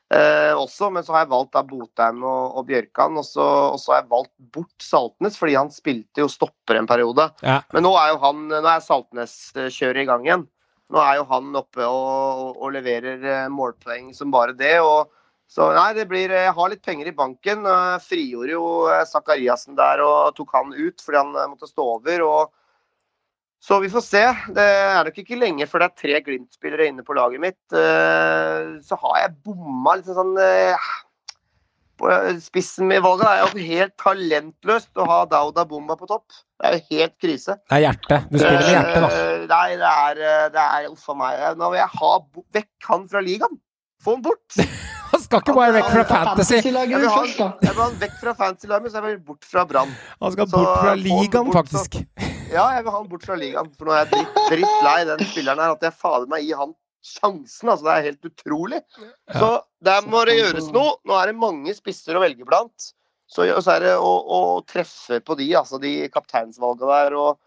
[0.08, 3.44] Eh, også, men så har jeg valgt da Botheim og, og Bjørkan, og så,
[3.74, 7.26] og så har jeg valgt bort Saltnes, fordi han spilte jo stopper en periode.
[7.44, 7.58] Ja.
[7.76, 10.46] Men nå er jo han, nå er Saltnes-kjøret i gang igjen.
[10.96, 14.78] Nå er jo han oppe og, og, og leverer eh, målpoeng som bare det.
[14.80, 15.12] og
[15.52, 17.68] så nei, det blir, Jeg har litt penger i banken.
[17.68, 18.64] eh, Frigjorde jo
[19.12, 22.24] Sakariassen der og tok han ut fordi han eh, måtte stå over.
[22.24, 22.56] og
[23.64, 24.22] så vi får se.
[24.54, 27.60] Det er nok ikke lenge før det er tre Glimt-spillere inne på laget mitt.
[27.74, 30.88] Eh, Så har jeg bomma litt sånn eh,
[31.98, 32.12] på
[32.46, 36.28] Spissen med valget er jo helt talentløst å ha Dauda Bomba på topp.
[36.62, 37.56] Det er jo helt krise.
[37.66, 38.28] Det er hjertet.
[38.30, 39.10] Du spiller med hjertet, da.
[39.10, 40.22] Eh, Nei, det er,
[40.54, 41.42] det er Uff a meg.
[41.58, 42.12] Nå vil jeg ha
[42.60, 43.58] vekk han fra ligaen.
[44.06, 44.62] Få han bort.
[45.08, 46.58] Han skal ikke bare vekk fra fantasy!
[46.60, 47.22] Jeg vil ha
[47.80, 49.94] han vekk fra fantasy-laget, så jeg vil bort fra Brann.
[50.20, 52.02] Han skal Så bort fra ligaen, faktisk.
[52.52, 53.72] Ja, jeg vil ha han bort fra ligaen.
[53.78, 55.74] For nå er jeg dritt, dritt lei den spilleren her.
[55.76, 56.74] At jeg fader meg i han
[57.06, 57.72] sjansen.
[57.72, 58.82] Altså, det er helt utrolig.
[59.36, 59.50] Så
[59.86, 60.96] der må det gjøres noe.
[61.08, 62.92] Nå er det mange spisser å velge blant.
[63.28, 67.42] Så, så er det å, å treffe på de, altså de kapteinsvalgene der og,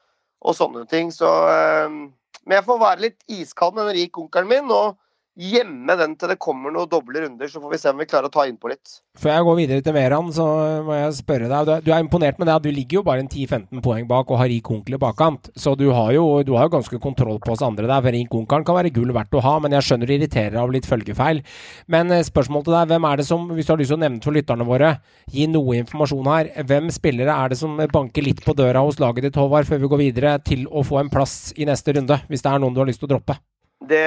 [0.44, 1.09] og sånne ting.
[1.14, 2.01] Så øh,
[2.44, 4.74] Men jeg får være litt iskald med den rike onkelen min.
[4.74, 4.98] og
[5.38, 8.28] gjemme den til det kommer noen doble runder, så får vi se om vi klarer
[8.28, 8.98] å ta innpå litt.
[9.20, 10.46] Før jeg går videre til Meran, så
[10.86, 11.70] må jeg spørre deg.
[11.86, 14.30] Du er, er imponert med det at du ligger jo bare en 10-15 poeng bak
[14.30, 15.52] og har rik onkel i bakkant.
[15.54, 18.04] Så du har, jo, du har jo ganske kontroll på oss andre der.
[18.04, 20.74] For rik onkelen kan være gull verdt å ha, men jeg skjønner det irriterer av
[20.74, 21.44] litt følgefeil.
[21.90, 24.02] Men spørsmålet spørsmål til deg, hvem er det som, hvis du har lyst til å
[24.04, 24.90] nevne for lytterne våre,
[25.30, 26.50] gi noe informasjon her.
[26.66, 29.92] Hvem spillere er det som banker litt på døra hos laget ditt, Håvard, før vi
[29.92, 32.20] går videre til å få en plass i neste runde?
[32.28, 33.38] Hvis det er noen du har lyst til å droppe?
[33.80, 34.04] Det,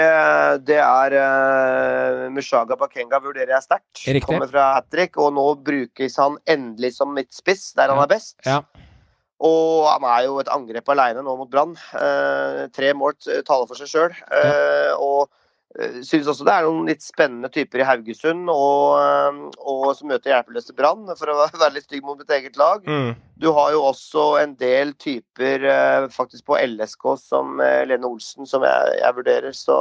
[0.67, 4.03] det er uh, Mushaga Bakenga vurderer jeg sterkt.
[4.27, 8.37] Kommer fra hat trick, og nå brukes han endelig som midtspiss, der han er best.
[8.45, 8.61] Ja.
[9.43, 11.73] Og han er jo et angrep alene nå mot Brann.
[11.91, 14.13] Uh, tre mål taler for seg sjøl.
[14.29, 15.33] Uh, og
[15.79, 20.11] uh, syns også det er noen litt spennende typer i Haugesund og, uh, og som
[20.11, 22.85] møter hjelpeløse Brann, for å være litt stygg mot mitt eget lag.
[22.87, 23.13] Mm.
[23.43, 28.47] Du har jo også en del typer eh, faktisk på LSK som eh, Lene Olsen,
[28.47, 29.55] som jeg, jeg vurderer.
[29.57, 29.77] Så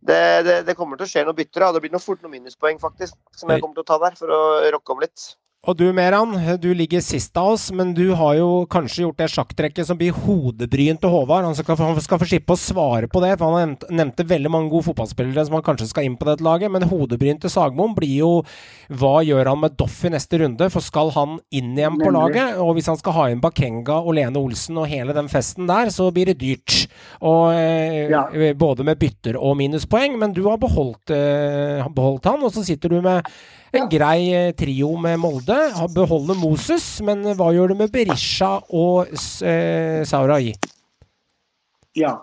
[0.00, 1.66] det, det, det kommer til å skje noe bytter.
[1.66, 1.72] Da.
[1.74, 4.32] Det blir noe fort noen minuspoeng faktisk, som jeg kommer til å ta der, for
[4.32, 4.42] å
[4.72, 5.26] rocke om litt.
[5.62, 9.28] Og du Meran, du ligger sist av oss, men du har jo kanskje gjort det
[9.30, 11.46] sjakktrekket som blir hodebryn til Håvard.
[11.46, 14.72] Han skal, han skal få slippe å svare på det, for han nevnte, veldig mange
[14.72, 16.72] gode fotballspillere som han kanskje skal inn på dette laget.
[16.74, 18.32] Men hodebryn til Sagmoen blir jo
[18.90, 20.66] hva gjør han med Doff i neste runde?
[20.74, 22.58] For skal han inn igjen på laget?
[22.58, 25.94] Og hvis han skal ha inn Bakenga og Lene Olsen og hele den festen der,
[25.94, 26.88] så blir det dyrt.
[27.22, 28.26] Og eh, Ja.
[28.58, 32.98] Både med bytter og minuspoeng, men du har beholdt, eh, beholdt han, og så sitter
[32.98, 33.22] du med
[33.76, 35.58] en grei eh, trio med Molde.
[35.76, 40.52] Har Beholder Moses, men hva gjør du med Berisha og eh, Saurai?
[41.98, 42.18] Ja.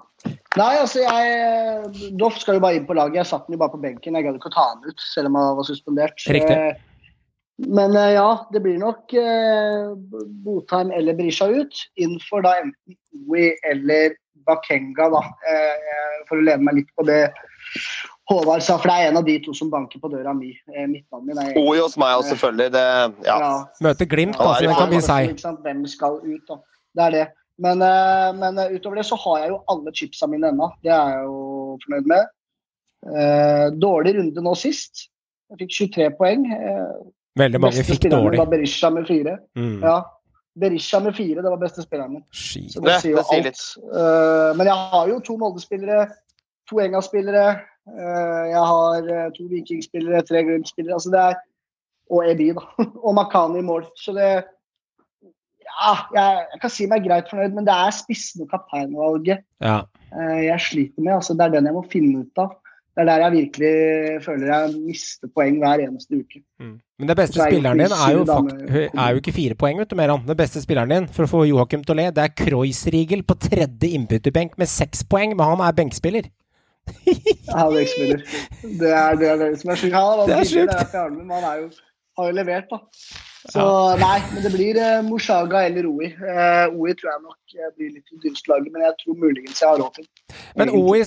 [0.58, 3.22] Nei, altså jeg Doff skal jo bare inn på laget.
[3.22, 4.18] Jeg satt den jo bare på benken.
[4.18, 6.26] Jeg gadd ikke å ta den ut, selv om han var suspendert.
[6.28, 6.56] Riktig.
[6.56, 6.86] Eh,
[7.60, 9.91] Men eh, ja, det blir nok eh,
[10.45, 11.86] Botheim eller Berisha ut.
[12.00, 12.95] Innenfor da enten
[13.28, 14.16] Oui eller
[14.47, 15.24] Bakenga, da.
[15.52, 17.26] Eh, for å lene meg litt på det
[18.30, 20.51] Håvard sa, for det er en av de to som banker på døra mi.
[20.75, 22.71] Eh, Midtbanen min er Oi hos meg også, selvfølgelig.
[22.75, 22.86] Det,
[23.25, 23.38] ja.
[23.82, 25.61] Møter Glimt, Ja, da, så det det kan bli seig.
[25.65, 26.59] Hvem skal ut, da.
[26.95, 27.27] Det er det.
[27.59, 30.69] Men, eh, men eh, utover det så har jeg jo alle chipsa mine ennå.
[30.84, 32.30] Det er jeg jo fornøyd med.
[33.07, 35.07] Eh, dårlig runde nå sist.
[35.49, 36.45] Jeg fikk 23 poeng.
[36.53, 36.93] Eh,
[37.39, 38.38] Veldig mange beste fikk dårlig.
[38.41, 39.38] var Berisha med fire.
[39.57, 39.82] Mm.
[39.84, 39.97] Ja.
[40.59, 42.23] Berisha med fire, det var beste spilleren min.
[42.34, 43.61] Så det, Det- sier jo det sier alt.
[43.95, 46.09] Eh, men jeg har jo to Molde-spillere,
[46.69, 50.93] to Enga-spillere, jeg har eh, to Viking-spillere, tre Glimt-spillere.
[50.99, 51.36] Altså det er,
[52.09, 52.63] og Ebi, da.
[53.05, 53.88] og Makani i mål.
[53.97, 54.30] Så det
[55.69, 59.84] Ja, jeg, jeg kan si meg greit fornøyd, men det er spissen og kapteinvalget Ja.
[60.11, 61.13] eh, jeg sliter med.
[61.19, 62.57] Altså, det er den jeg må finne ut av.
[62.97, 66.41] Det er der jeg virkelig føler jeg mister poeng hver eneste uke.
[66.59, 69.93] Men det beste er spilleren din er jo, fakt er jo ikke fire poeng, vet
[69.93, 70.25] du, Meran.
[70.27, 73.38] Det beste spilleren din for å få Joakim til å le, det er Kreuzriegel på
[73.39, 76.27] tredje innbytterbenk med seks poeng, men han er benkspiller.
[77.55, 78.23] Han er spiller.
[78.82, 79.95] Det er det, er det som er sjukt.
[80.93, 81.71] Han men han er jo,
[82.19, 82.80] har jo levert, da.
[83.49, 83.63] Så
[83.95, 86.09] nei, men det blir eh, Mushaga eller Oi.
[86.11, 89.80] Eh, Oi tror jeg nok eh, blir litt dyreste men jeg tror muligens jeg har
[89.80, 90.07] råd til.
[90.59, 91.05] Men OI,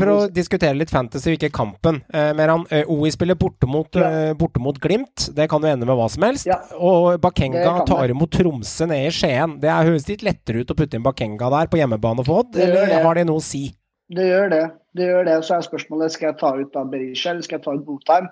[0.00, 2.64] for å diskutere litt fantasy, ikke kampen, eh, Meran.
[2.72, 4.08] Eh, OI spiller borte mot, Ja.
[4.08, 5.28] eh, borte mot Glimt.
[5.36, 6.48] Det kan jo ende med hva som helst.
[6.48, 6.62] Ja.
[6.80, 9.58] Og Bakenga tar imot Tromsø nede i Skien.
[9.60, 12.86] Det høres litt lettere ut å putte inn Bakenga der på hjemmebane for Odd, eller
[12.88, 13.02] det.
[13.04, 13.66] har det noe å si?
[14.08, 14.64] Det gjør det.
[14.96, 15.36] Det gjør det.
[15.44, 18.30] Så er spørsmålet skal jeg ta ut da Berisha eller skal jeg ta ut Botheim.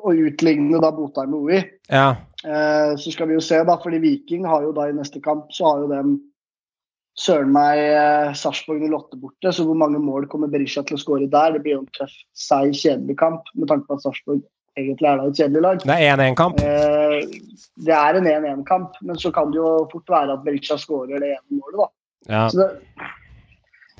[0.00, 1.62] Og utligne da Botheim med Oi.
[1.92, 2.10] Ja.
[2.42, 5.52] Eh, så skal vi jo se, da, fordi Viking har jo da i neste kamp
[5.54, 6.14] så har jo dem
[7.18, 9.52] søren meg eh, Sarpsborg 08 borte.
[9.52, 11.56] Så hvor mange mål kommer Berisha til å skåre der?
[11.56, 14.42] Det blir jo en tøff, seig, kjedelig kamp med tanke på at Sarpsborg
[14.78, 15.82] egentlig er da et kjedelig lag.
[15.82, 16.62] Det er 1-1-kamp.
[16.64, 17.18] Eh,
[17.86, 21.34] det er en 1-1-kamp, men så kan det jo fort være at Berisha skårer det
[21.34, 21.90] ene målet, da.
[22.30, 22.42] Ja.
[22.48, 22.68] Så det,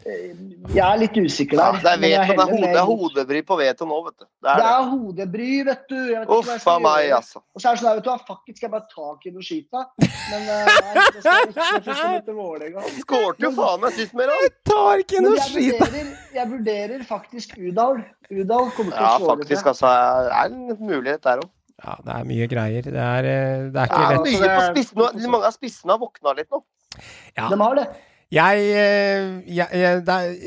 [0.05, 4.17] jeg er litt usikker Ja, det er, veto, det er, hodebry på veto nå, vet
[4.19, 4.25] du.
[4.25, 4.71] Det Det er det.
[4.73, 5.99] er hodebry, vet du.
[6.13, 7.43] Ikke Uff a meg, altså.
[7.55, 9.07] Og så er det sånn der, vet du hva, fuck it, skal jeg bare ta
[9.23, 9.85] Kinoshita?
[10.33, 12.85] Men eh, nei, det skal ikke, Vålerenga.
[13.05, 17.07] Skårte jo faen meg sist med Jeg Tar ikke Men noe jeg vurderer, jeg vurderer
[17.09, 18.03] faktisk Udal.
[18.31, 19.75] Udal kommer til Ja, å slå faktisk, det.
[19.75, 19.97] altså.
[20.29, 21.51] Det er en mulighet der òg.
[21.83, 22.83] Ja, det er mye greier.
[22.87, 24.27] Det er, eh, det er Ja, lett.
[24.29, 25.31] mye på spissen.
[25.31, 26.63] Mange av spissene har våkna litt nå.
[27.37, 27.49] Ja.
[27.49, 27.87] De har det.
[28.33, 29.99] Jeg, eh, jeg, jeg,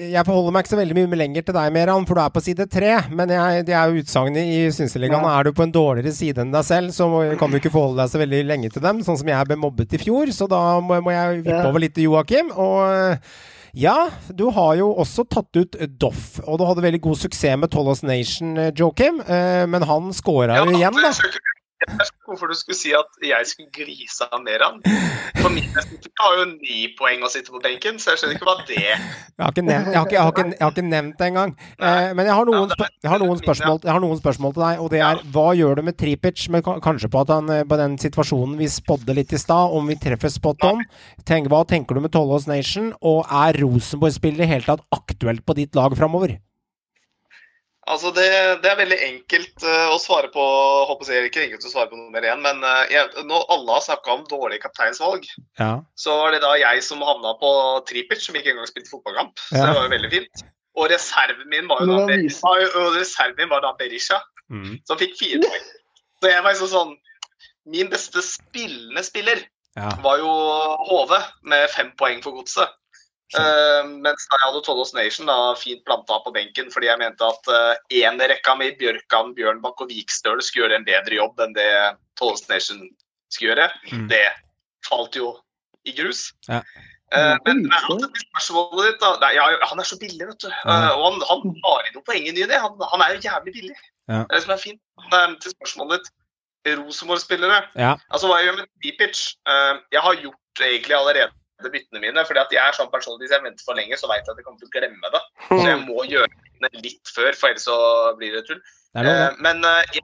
[0.09, 2.41] jeg forholder meg ikke så veldig mye lenger til deg, Meran, for du er på
[2.41, 2.95] side tre.
[3.13, 5.21] Men jeg, det er jo utsagnet i Synseligaen.
[5.21, 5.35] Ja.
[5.37, 7.05] Er du på en dårligere side enn deg selv, så
[7.37, 9.03] kan du ikke forholde deg så veldig lenge til dem.
[9.05, 11.67] Sånn som jeg ble mobbet i fjor, så da må, må jeg vippe Ja.
[11.69, 12.49] over litt til Joakim.
[12.57, 13.37] Og eh,
[13.85, 13.95] ja,
[14.33, 18.01] du har jo også tatt ut Doff, og du hadde veldig god suksess med Tollos
[18.07, 19.21] Nation, eh, Joakim.
[19.69, 21.13] Men han scora jo igjen, da.
[22.25, 24.77] Hvorfor du skulle si at jeg skulle glise av Meran.
[25.41, 28.47] For min del har jo ni poeng å sitte på benken, så jeg skjønner ikke
[28.47, 28.95] hva det Jeg
[29.43, 31.51] har ikke nevnt, jeg har ikke, jeg har ikke, jeg har ikke nevnt det engang.
[31.75, 34.81] Eh, men jeg har, noen, jeg, har noen spørsmål, jeg har noen spørsmål til deg,
[34.85, 36.47] og det er hva gjør du med Tripic?
[36.55, 39.91] Men kanskje på, at han, eh, på den situasjonen vi spådde litt i stad, om
[39.91, 40.81] vi treffer spot on.
[41.27, 45.59] Tenk, hva tenker du med Tollås Nation, og er Rosenborg-spiller i hele tatt aktuelt på
[45.59, 46.39] ditt lag framover?
[47.87, 48.25] Altså, det,
[48.63, 50.41] det er veldig enkelt eh, å svare på
[50.89, 53.83] håper jeg ikke enkelt å svare på nummer én, men eh, jeg, når alle har
[53.85, 55.27] snakka om dårlig kapteinsvalg,
[55.61, 55.83] Ja.
[55.95, 57.51] så var det da jeg som havna på
[57.85, 59.37] Tripic, som ikke engang spilte fotballkamp.
[59.51, 59.67] Så Ja.
[59.69, 60.43] det var jo veldig fint.
[60.75, 63.61] Og reserven min var jo da, det Ber- viser- var jo- og reserven min var
[63.61, 64.79] da Berisha, Mm.
[64.85, 65.63] som fikk fire poeng.
[66.21, 66.95] Så jeg var liksom sånn
[67.67, 69.39] Min beste spillende spiller
[69.75, 69.89] ja.
[70.03, 70.27] var jo
[70.89, 71.13] HV,
[71.49, 72.69] med fem poeng for godset.
[73.33, 77.25] Eh, mens da jeg hadde Tollos Nation da, fint planta på benken fordi jeg mente
[77.25, 81.71] at uh, rekka mi, Bjørkan, Bjørnbakk og Vikstøl skulle gjøre en bedre jobb enn det
[82.19, 82.83] Tollos Nation
[83.33, 83.69] skulle gjøre.
[83.91, 84.05] Mm.
[84.13, 84.27] Det
[84.85, 85.33] falt jo
[85.89, 86.27] i grus.
[86.47, 86.61] Ja.
[87.13, 90.49] Uh, men, men spørsmålet ditt, da nei, ja, Han er så billig, vet du.
[90.49, 92.61] Eh, og han, han har inn noen poeng i ny og ne.
[92.61, 93.75] Han, han er jo jævlig billig.
[94.09, 94.21] Ja.
[94.21, 94.81] Det er det som er fint.
[95.13, 96.13] Men til spørsmålet ditt.
[96.65, 97.59] Rosenborg-spillere.
[97.77, 97.91] Ja.
[98.09, 99.19] Altså, hva jeg gjør med?
[99.45, 101.27] Uh, jeg har gjort egentlig allerede
[101.63, 102.25] byttene mine.
[102.27, 104.37] fordi at jeg er sånn person Hvis jeg venter for lenge, så vet jeg at
[104.41, 105.21] jeg kommer til å glemme det.
[105.47, 107.77] Så jeg må gjøre byttene litt før, for ellers så
[108.19, 108.61] blir det tull.
[108.95, 109.15] Det det.
[109.15, 110.03] Eh, men eh,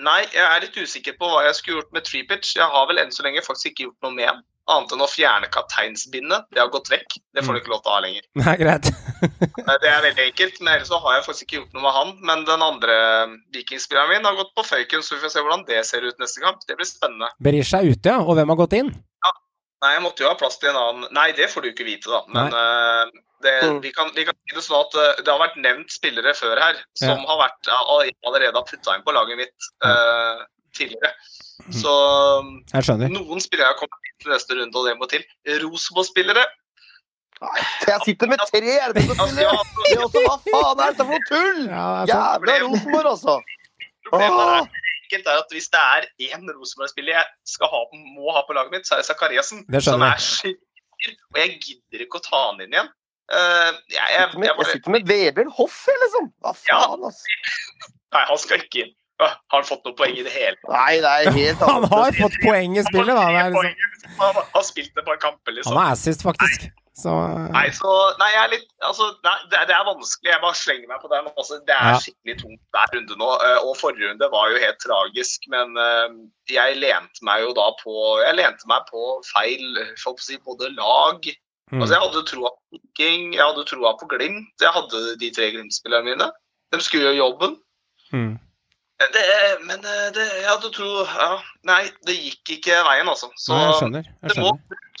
[0.00, 2.54] nei, jeg er litt usikker på hva jeg skulle gjort med Treepitch.
[2.56, 4.46] Jeg har vel enn så lenge faktisk ikke gjort noe med.
[4.70, 6.44] Annet enn å fjerne kapteinsbindet.
[6.54, 7.16] Det har gått vekk.
[7.34, 8.26] Det får du ikke lov til å ha lenger.
[8.44, 8.90] Nei, greit.
[9.20, 11.92] Eh, Det er veldig enkelt, men ellers så har jeg faktisk ikke gjort noe med
[11.96, 12.10] han.
[12.24, 12.94] Men den andre
[13.54, 16.40] vikingspilleren min har gått på føyken, så vi får se hvordan det ser ut neste
[16.40, 16.62] kamp.
[16.68, 17.28] Det blir spennende.
[17.44, 18.14] Berisha er ute.
[18.24, 18.88] Og hvem har gått inn?
[19.80, 22.10] Nei, jeg måtte jo ha plass til en annen Nei, det får du ikke vite,
[22.12, 22.20] da.
[22.34, 23.54] Men uh, det,
[23.84, 26.60] vi, kan, vi kan si det sånn at uh, det har vært nevnt spillere før
[26.60, 27.78] her som har vært ja,
[28.28, 30.44] allerede har putta inn på laget mitt uh,
[30.76, 31.14] tidligere.
[31.72, 31.92] Så
[32.74, 33.12] Jeg skjønner.
[33.12, 35.24] noen spillere har kommet inn til neste runde, og det må til.
[35.64, 36.44] Rosenborg-spillere
[37.40, 41.62] Nei, Jeg sitter med tre også, Hva faen er dette for noe tull?!
[41.70, 42.10] Ja, er.
[42.12, 43.38] Jævla Rosenborg, altså!
[44.10, 44.56] Problemet Åh.
[44.58, 47.82] er enkelt er at hvis det er én Rosenborg-spiller jeg skal ha,
[48.14, 49.66] må ha på laget mitt, så er det Sakariassen.
[49.82, 51.16] Som er skikkelig.
[51.34, 52.90] Og jeg gidder ikke å ta han inn igjen.
[53.30, 56.32] Uh, jeg, jeg, Jeg sitter med, jeg jeg sitter med Vebjørn Hoff, jeg, liksom!
[56.42, 57.36] Hva faen, altså?
[58.16, 58.96] nei, han skal ikke inn.
[59.20, 62.38] Har han fått noe poeng i det hele Nei, det er helt Han har fått
[62.40, 63.26] poeng i spillet, da.
[63.28, 65.76] Det er liksom, Han har spilt et par kamper, liksom.
[65.76, 66.70] han er assist, faktisk.
[66.96, 67.12] Så
[67.54, 70.30] Nei, så, nei, jeg er litt altså, nei, det, det er vanskelig.
[70.32, 71.28] Jeg bare slenger meg på den.
[71.36, 71.98] Altså, det er Ja.
[72.02, 73.28] skikkelig tungt hver runde nå.
[73.46, 75.46] eh, Og forrige runde var jo helt tragisk.
[75.48, 76.08] Men eh,
[76.50, 80.74] jeg lente meg jo da på Jeg lente meg på feil for å si, både
[80.74, 81.30] lag
[81.70, 81.82] Mm.
[81.84, 84.48] Altså, Jeg hadde troa på Viking, jeg hadde troa på Glimt.
[84.58, 86.26] Jeg hadde de tre Glimt-spillerne mine.
[86.74, 87.52] De skulle gjøre jobben.
[88.12, 88.32] mm.
[89.00, 89.20] Det,
[89.64, 91.28] men eh, det, jeg hadde tro ja,
[91.64, 93.30] Nei, det gikk ikke veien, altså.
[93.40, 94.08] Så, Nei, jeg skjønner.
[94.10, 94.50] Jeg det må,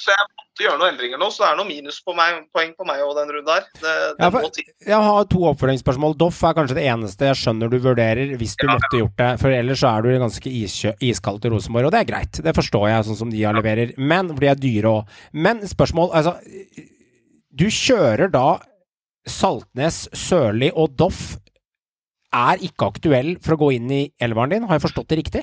[0.00, 2.38] så jeg måtte gjøre noen endringer nå, så det er noen minuspoeng
[2.78, 3.66] på meg, og den runden her.
[3.76, 6.16] Det, det Ja, for- Jeg har to oppfølgingsspørsmål.
[6.22, 9.56] Doff er kanskje det eneste jeg skjønner du vurderer hvis du måtte gjort det, for
[9.58, 12.40] ellers så er du ganske iskjø iskaldt i Rosenborg, og det er greit.
[12.48, 13.92] Det forstår jeg, sånn som de har leverer.
[14.00, 15.14] Men, for de er dyre òg.
[15.36, 16.38] Men spørsmål Altså,
[17.52, 18.48] du kjører da
[19.28, 21.36] Saltnes, Sørli og Doff
[22.32, 25.42] er ikke aktuell for å gå inn i elveren din, har jeg forstått det riktig?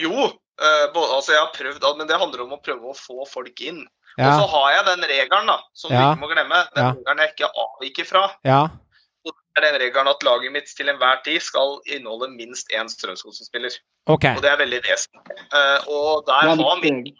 [0.00, 3.26] Jo, eh, både, altså jeg har prøvd, men det handler om å prøve å få
[3.28, 3.82] folk inn.
[4.20, 6.58] Og så har jeg den regelen, da, som du ikke må glemme.
[6.76, 6.92] Den Ja.
[6.92, 8.24] regelen jeg ikke avviker fra.
[8.44, 8.68] ja,
[9.24, 12.88] Og det er den regelen at laget mitt til enhver tid skal inneholde minst én
[12.90, 13.70] Strømsgodset-spiller.
[14.08, 14.34] Okay.
[14.36, 15.36] Og det er veldig vesentlig.
[15.52, 17.14] Eh, og der er har litt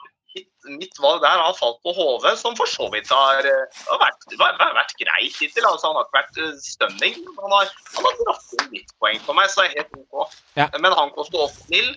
[0.69, 4.27] mitt, valg der har falt på HV, som for så vidt har, eh, har vært,
[4.39, 5.65] vært, vært greit hittil.
[5.69, 7.19] Altså, han har ikke vært eh, stunning.
[7.41, 10.37] Han har, han har dratt inn litt poeng på meg, så det er helt OK.
[10.57, 10.69] Ja.
[10.79, 11.93] Men han koster 8 mil.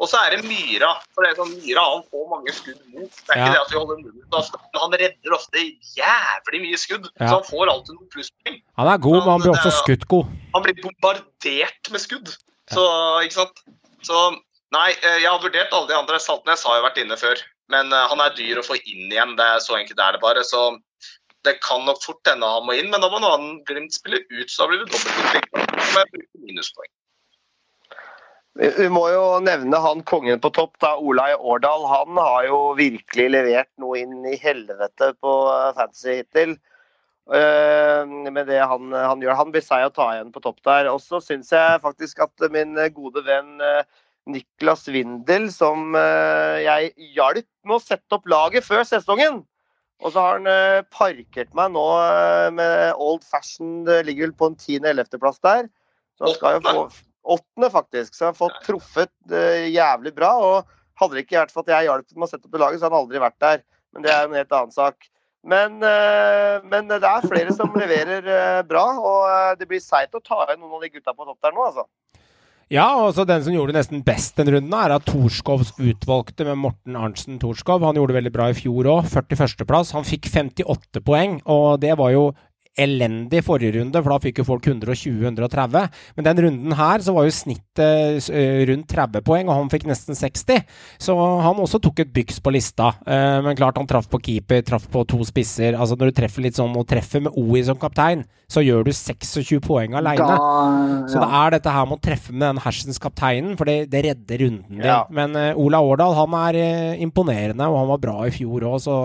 [0.00, 0.94] Og så er det Myra.
[1.14, 3.10] For det er sånn, Myra han får mange skudd mot.
[3.10, 3.46] Det er Ja.
[3.46, 5.64] ikke det at vi holder nullen ofte, men han redder ofte
[5.98, 7.08] jævlig mye skudd.
[7.20, 7.26] Ja.
[7.28, 8.60] Så han får alltid noen plusspoeng.
[8.80, 10.30] Han er god, men han blir også skutt god.
[10.54, 12.32] Han blir bombardert med skudd.
[12.70, 12.82] Så,
[13.26, 13.62] ikke sant?
[14.06, 14.16] Så
[14.72, 16.20] nei, eh, jeg har vurdert alle de andre.
[16.22, 17.40] Saltnes har jo vært inne før.
[17.70, 19.36] Men eh, han er dyr å få inn igjen.
[19.38, 20.44] Det er så enkelt er det bare.
[20.46, 20.62] Så
[21.46, 24.48] det kan nok fort hende han må inn, men da må noen Glimt spille ut,
[24.50, 25.52] så da blir det dobbelt inntrykk.
[25.54, 26.90] Så må jeg bruke minuspoeng.
[28.60, 31.86] Vi må jo nevne han kongen på topp, da, Olai Årdal.
[31.88, 36.58] Han har jo virkelig levert noe inn i helvete på eh, fantasy hittil.
[37.30, 39.38] Eh, med det han, han gjør.
[39.38, 40.90] Han blir seig å ta igjen på topp der.
[40.92, 43.62] Og så syns jeg faktisk at min gode venn
[44.28, 49.40] Niklas Windel, som eh, jeg hjalp med å sette opp laget før sesongen
[50.00, 54.36] og så har han eh, parkert meg nå eh, med old fashion Det ligger vel
[54.36, 55.68] på en 10.-11.-plass der.
[56.16, 56.84] Så han skal jo få
[57.30, 58.14] Åttende, faktisk.
[58.16, 59.32] Så han har fått truffet
[59.68, 60.30] jævlig bra.
[60.40, 62.80] Og hadde det ikke vært for at jeg hjalp med å sette opp det laget,
[62.80, 63.60] så hadde han aldri vært der.
[63.92, 65.10] Men det er en helt annen sak.
[65.52, 65.76] Men,
[66.72, 68.24] men det er flere som leverer
[68.68, 71.54] bra, og det blir seigt å ta igjen noen av de gutta på topp der
[71.56, 71.84] nå, altså.
[72.70, 76.44] Ja, og så den som gjorde det nesten best den runden, er at Torskovs utvalgte
[76.46, 77.82] med Morten Arntzen Torskov.
[77.82, 79.08] Han gjorde det veldig bra i fjor òg.
[79.10, 79.90] 41.-plass.
[79.96, 82.28] Han fikk 58 poeng, og det var jo
[82.78, 85.88] elendig forrige runde, for da fikk jo folk 120-130.
[86.16, 88.28] Men den runden her så var jo snittet
[88.70, 90.62] rundt 30 poeng, og han fikk nesten 60.
[91.02, 92.92] Så han også tok et byks på lista.
[93.06, 95.74] Eh, Men klart han traff på keeper, traff på to spisser.
[95.74, 98.90] Altså Når du treffer litt sånn, og treffer med OI som kaptein, så gjør du
[98.92, 100.26] 26 poeng aleine.
[101.10, 104.04] Så det er dette her med å treffe med den hersens kapteinen, for det, det
[104.08, 104.86] redder runden din.
[104.86, 105.04] Ja.
[105.10, 106.58] Men Ola Årdal han er
[106.98, 108.96] imponerende, og han var bra i fjor òg, så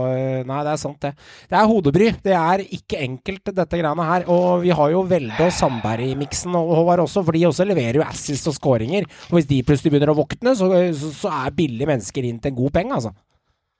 [0.46, 1.14] nei, det er sant, det.
[1.50, 2.10] Det er hodebry.
[2.26, 4.28] Det er ikke enkelt, dette greiene her.
[4.32, 7.68] Og vi har jo Velde og Sandberg i miksen, og Håvard også, for de også
[7.68, 9.08] leverer jo assist og skåringer.
[9.30, 12.54] Og hvis de plutselig begynner å våkne, så, så, så er billige mennesker inn til
[12.54, 13.16] en god penge, altså.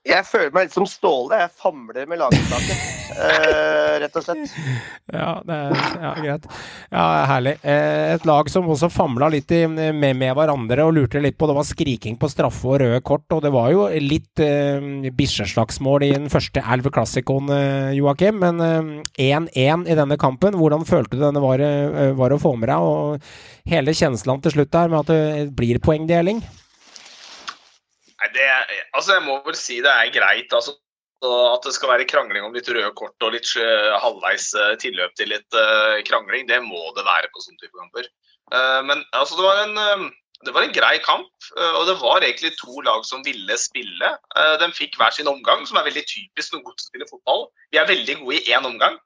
[0.06, 1.38] Jeg føler meg litt som Ståle.
[1.40, 2.82] Jeg famler med laguttaket,
[3.16, 4.52] eh, rett og slett.
[5.10, 5.72] Ja, det er
[6.04, 6.44] ja, greit.
[6.92, 7.56] Ja, herlig.
[7.66, 11.50] Eh, et lag som også famla litt i, med, med hverandre og lurte litt på
[11.50, 16.06] Det var skriking på straffe og røde kort, og det var jo litt eh, bikkjeslagsmål
[16.06, 18.38] i den første Elve Classicoen, eh, Joakim.
[18.44, 22.54] Men eh, 1-1 i denne kampen, hvordan følte du denne var, eh, var å få
[22.60, 22.86] med deg?
[22.86, 26.46] Og hele kjenslen til slutt der med at det blir poengdeling?
[28.26, 30.54] Nei, det, altså jeg må vel si det er greit.
[30.54, 30.74] altså
[31.54, 35.14] At det skal være krangling om litt røde kort og litt eh, halvveis eh, tilløp
[35.18, 38.10] til litt eh, krangling, det må det være på sånne type kamper.
[38.86, 40.12] Men altså, det var en
[40.46, 44.10] det var en grei kamp, og det var egentlig to lag som ville spille.
[44.62, 47.48] De fikk hver sin omgang, som er veldig typisk når Godset spiller fotball.
[47.74, 49.00] Vi er veldig gode i én omgang,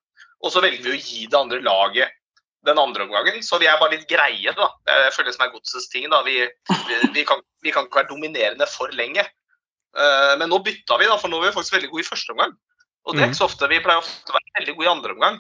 [0.43, 2.18] og så velger vi å gi det andre laget
[2.67, 3.43] den andre omgangen.
[3.45, 4.69] Så vi er bare litt greie, da.
[4.89, 6.09] Jeg føler det som er Godsets ting.
[6.11, 6.21] da.
[6.25, 9.25] Vi, vi, vi, kan, vi kan ikke være dominerende for lenge.
[9.97, 12.35] Uh, Men nå bytta vi, da, for nå var vi faktisk veldig gode i første
[12.35, 12.57] omgang.
[13.07, 13.69] Og det er ikke så ofte.
[13.71, 15.39] Vi pleier ofte å være veldig gode i andre omgang.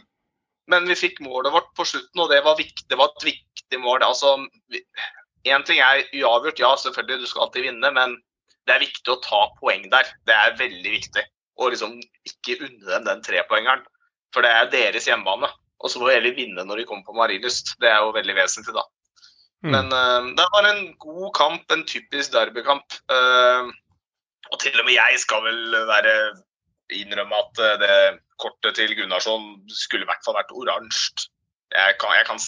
[0.69, 3.81] Men vi fikk målet vårt på slutten, og det var, viktig, det var et viktig
[3.81, 4.05] mål.
[4.05, 4.37] Altså,
[5.47, 8.17] Én ting er uavgjort, ja selvfølgelig, du skal alltid vinne, men
[8.67, 10.09] det er viktig å ta poeng der.
[10.27, 11.23] Det er veldig viktig.
[11.59, 11.95] Og liksom
[12.27, 13.85] ikke unne dem den trepoengeren.
[14.35, 15.49] For det er deres hjemmebane.
[15.79, 17.75] Og så må vi heller vinne når de kommer på Marienlyst.
[17.79, 18.83] Det er jo veldig vesentlig, da.
[19.63, 19.71] Mm.
[19.75, 22.99] Men uh, det var en god kamp, en typisk derbykamp.
[23.11, 23.71] Uh,
[24.49, 26.13] og til og med jeg skal vel være
[26.95, 27.95] innrømme at eh, det
[28.41, 31.27] kortet til Gunnarsson skulle i hvert fall vært oransje.
[31.69, 32.39] Jeg kan, jeg kan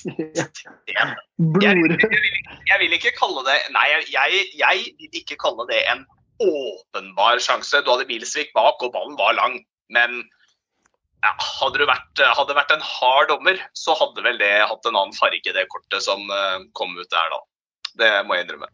[0.89, 1.91] jeg, Blod.
[2.71, 6.01] jeg vil ikke kalle det Nei, jeg, jeg, jeg vil ikke kalle det en
[6.41, 7.83] åpenbar sjanse.
[7.85, 9.59] Du hadde Bilsvik bak, og ballen var lang.
[9.93, 10.23] Men
[11.21, 14.87] ja, hadde, du vært, hadde det vært en hard dommer, så hadde vel det hatt
[14.89, 17.41] en annen farge, det kortet som eh, kom ut der da.
[18.01, 18.71] Det må jeg innrømme.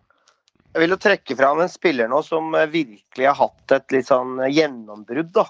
[0.75, 4.07] Jeg vil jo trekke fram en spiller nå som eh, virkelig har hatt et litt
[4.11, 5.47] sånn gjennombrudd, da.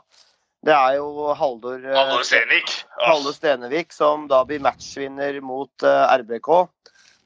[0.68, 1.78] Det er jo Haldor
[2.26, 2.26] Stenevik.
[2.26, 2.72] Stenvik.
[2.98, 6.50] Ah, Stenevik, som da blir matchvinner mot eh, RBK.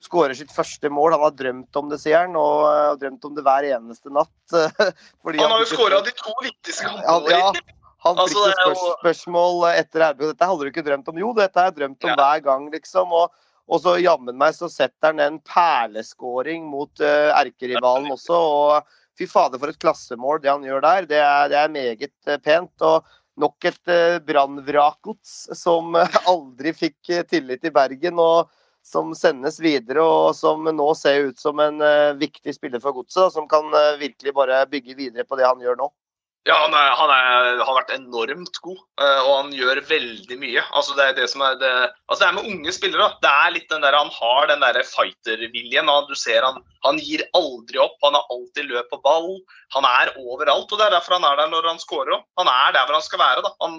[0.02, 1.16] Skårer sitt første mål.
[1.16, 4.34] Han har drømt om det, sier han, og eh, drømt om det hver eneste natt.
[5.24, 7.40] fordi Han har jo skåra de to viktigste Ja, kampene.
[7.40, 7.78] ja.
[8.02, 10.32] Han fikk Altså, jo spørs spørsmål etter RBK.
[10.32, 11.20] Dette hadde du ikke drømt om.
[11.22, 12.18] Jo, dette har jeg drømt om Ja.
[12.18, 13.14] hver gang, liksom.
[13.14, 13.36] Og,
[13.70, 18.34] og så jammen meg så setter han en perleskåring mot uh, erkerivalen også.
[18.34, 21.06] Og fy fader, for et klassemål det han gjør der.
[21.06, 22.74] Det er, det er meget uh, pent.
[22.82, 23.06] Og
[23.38, 28.18] nok et uh, brannvrakgods som uh, aldri fikk tillit i Bergen.
[28.20, 28.50] og
[28.82, 31.78] som sendes videre, og som nå ser ut som en
[32.18, 33.30] viktig spiller for godset.
[33.30, 33.70] Som kan
[34.02, 35.92] virkelig bare bygge videre på det han gjør nå.
[36.50, 40.64] Ja, han, er, han er, har vært enormt god, eh, og han gjør veldig mye.
[40.74, 41.70] Altså det er det som er det
[42.10, 43.10] Altså det er med unge spillere.
[43.22, 45.92] Det er litt den der, Han har den der fighterviljen.
[46.10, 46.58] Du ser han,
[46.88, 47.94] han gir aldri opp.
[48.02, 49.36] Han har alltid løp på ball.
[49.76, 50.72] Han er overalt.
[50.72, 52.24] og Det er derfor han er der når han scorer òg.
[52.42, 53.44] Han er der hvor han skal være.
[53.46, 53.52] da.
[53.62, 53.78] Han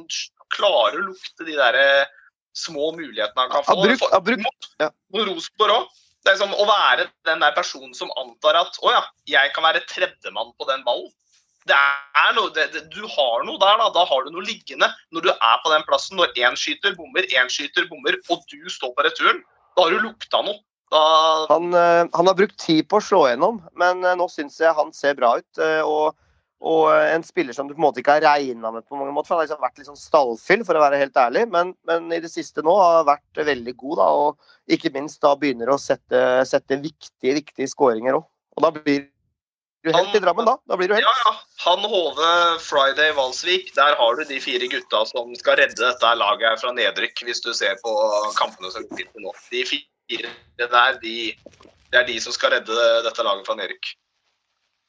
[0.55, 2.12] klarer å lukte de der eh,
[2.55, 3.74] små mulighetene han kan få.
[3.74, 4.93] Har brukt, ja.
[5.18, 5.98] Rosenborg òg.
[6.22, 9.66] Det er som å være den der personen som antar at å ja, jeg kan
[9.66, 11.10] være tredjemann på den ballen.
[11.68, 13.89] Det er noe, det, det, du har noe der, da.
[13.94, 14.89] Da har du noe liggende.
[15.14, 18.66] Når du er på den plassen, når én skyter, bommer, én skyter, bommer, og du
[18.72, 19.43] står på returen,
[19.76, 20.59] da har du lukta noe.
[20.93, 21.02] Da,
[21.48, 24.74] Han, eh, han har brukt tid på å slå gjennom, men eh, nå syns jeg
[24.76, 25.62] han ser bra ut.
[25.62, 26.18] eh, Og,
[26.62, 29.30] og en spiller som du på en måte ikke har regna med på mange måter.
[29.30, 32.12] for Han har liksom vært litt sånn stallfyll, for å være helt ærlig, men, men
[32.12, 33.97] i det siste nå har vært veldig god.
[34.02, 36.20] da, Og ikke minst da begynner å sette,
[36.51, 38.28] sette viktige, viktige skåringer òg.
[38.59, 38.74] Og da
[39.82, 40.56] blir du helt i Drammen, da.
[40.68, 41.06] Da blir du helt.
[41.06, 41.32] ja, ja.
[41.64, 42.30] Han Hove,
[42.62, 47.24] Friday, Valsvik, der har du de fire gutta som skal redde dette laget fra nedrykk,
[47.26, 47.96] hvis du ser på
[48.38, 49.34] kampene som går nå.
[49.50, 51.16] De fire der, de,
[51.90, 53.92] det er de som skal redde dette laget fra nedrykk.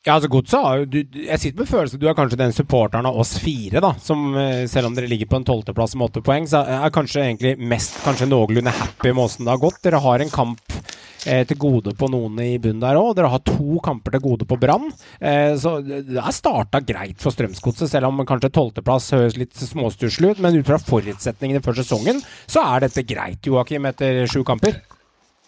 [0.04, 3.16] Ja, altså Godset har jo Jeg sitter med følelsen du er kanskje den supporteren av
[3.22, 3.94] oss fire, da.
[4.04, 7.24] Som eh, selv om dere ligger på en tolvteplass med åtte poeng, så er kanskje
[7.24, 9.80] egentlig mest kanskje noenlunde happy med åssen det har gått.
[9.86, 10.76] Dere har en kamp
[11.24, 13.14] til gode på noen i bunnen der òg.
[13.18, 14.90] Dere har to kamper til gode på Brann.
[15.22, 19.54] Eh, så det det er starta greit for Strømsgodset, selv om kanskje tolvteplass høres litt
[19.56, 20.40] småstusslig ut.
[20.44, 24.82] Men ut fra forutsetningene før sesongen, så er dette greit, Joakim, etter sju kamper.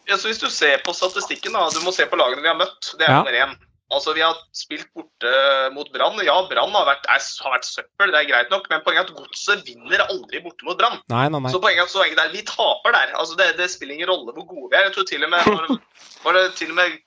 [0.07, 2.59] Ja, så Hvis du ser på statistikken, da, du må se på lagene vi har
[2.59, 2.93] møtt.
[2.97, 3.23] Det er Ja.
[3.23, 3.55] nummer én.
[3.93, 5.31] Altså, Vi har spilt borte
[5.75, 6.17] mot Brann.
[6.25, 9.61] Ja, Brann har, har vært søppel, det er greit nok, men poenget er at Godset
[9.67, 10.97] vinner aldri borte mot Brann.
[11.13, 11.51] Nei, nei, nei.
[11.53, 13.13] Så poenget, så poenget er vi taper der.
[13.19, 14.87] Altså, det, det spiller ingen rolle hvor gode vi er.
[14.89, 15.79] Jeg tror til og med, var det,
[16.25, 16.97] var det til og med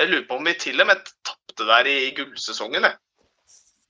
[0.00, 2.88] Jeg lurer på om vi til og med tapte der i gullsesongen.
[2.88, 2.96] jeg.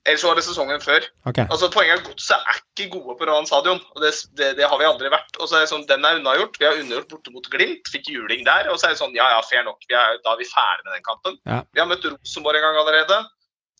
[0.03, 1.05] Eller så var det sesongen før.
[1.29, 1.45] Okay.
[1.47, 3.79] Altså Poenget er at Godset er ikke gode på Rohan stadion.
[3.95, 5.37] og det, det, det har vi aldri vært.
[5.39, 6.59] Og så er det sånn, Den er unnagjort.
[6.59, 8.67] Vi har unnagjort borte mot Glimt, fikk juling der.
[8.73, 9.79] Og så er det sånn, ja ja, fair nok.
[9.87, 11.39] Vi er, da er vi ferdig med den kampen.
[11.47, 11.61] Ja.
[11.71, 13.21] Vi har møtt Rosenborg en gang allerede.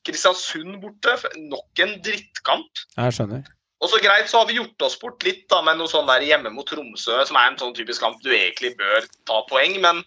[0.08, 1.18] Kristiansund borte.
[1.42, 2.86] Nok en drittkamp.
[2.96, 3.44] Jeg skjønner.
[3.84, 6.24] Og så greit, så har vi gjort oss bort litt da, med noe sånn der
[6.24, 9.76] hjemme mot Tromsø, som er en sånn typisk kamp du egentlig bør ta poeng.
[9.84, 10.00] Men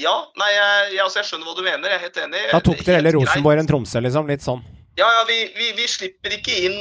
[0.00, 1.88] ja, nei, jeg, jeg, altså, jeg skjønner hva du mener.
[1.88, 2.44] Jeg er helt enig.
[2.52, 4.28] Da tok dere heller Rosenborg enn Tromsø, liksom.
[4.28, 4.60] Litt sånn.
[4.98, 6.80] Ja, ja, vi, vi, vi slipper ikke inn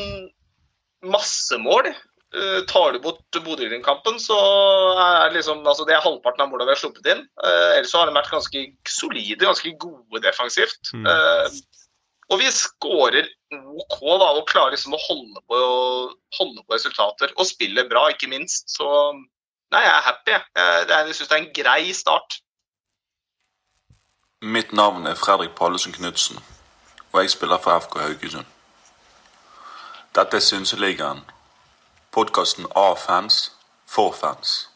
[1.08, 1.94] massemål.
[2.32, 4.38] Uh, tar du bort Bodø-Glimt-kampen, så
[4.96, 7.26] er liksom, altså det er halvparten av målene vi har sluppet inn.
[7.44, 10.94] Uh, ellers så har de vært ganske solide, ganske gode defensivt.
[10.96, 11.10] Mm.
[11.10, 11.82] Uh,
[12.32, 15.58] og vi skårer OK da, og klarer liksom å holde på,
[16.38, 17.34] holde på resultater.
[17.36, 18.70] Og spiller bra, ikke minst.
[18.72, 18.88] Så
[19.74, 20.32] nei, jeg er happy.
[20.32, 20.46] jeg.
[20.56, 22.40] Er- jeg syns det er en grei start.
[24.42, 26.40] Mitt navn er Fredrik Pallesen Knutsen,
[27.12, 28.50] og jeg spiller for FK Haugesund.
[30.16, 31.24] Dette er Synseligaen,
[32.12, 33.46] podkasten av fans,
[33.88, 34.68] for fans.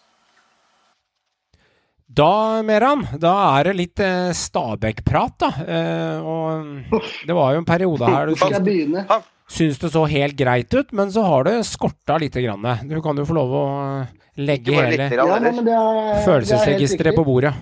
[2.05, 5.49] Da, Meran, da er det litt eh, Stabæk-prat, da.
[5.65, 10.71] Eh, og det var jo en periode her du syns, syns det så helt greit
[10.75, 12.67] ut, men så har det skorta lite grann.
[12.87, 13.65] Du kan jo få lov å
[13.97, 14.13] eh,
[14.45, 17.55] legge hele Ja, er, er følelsesregisteret på bordet.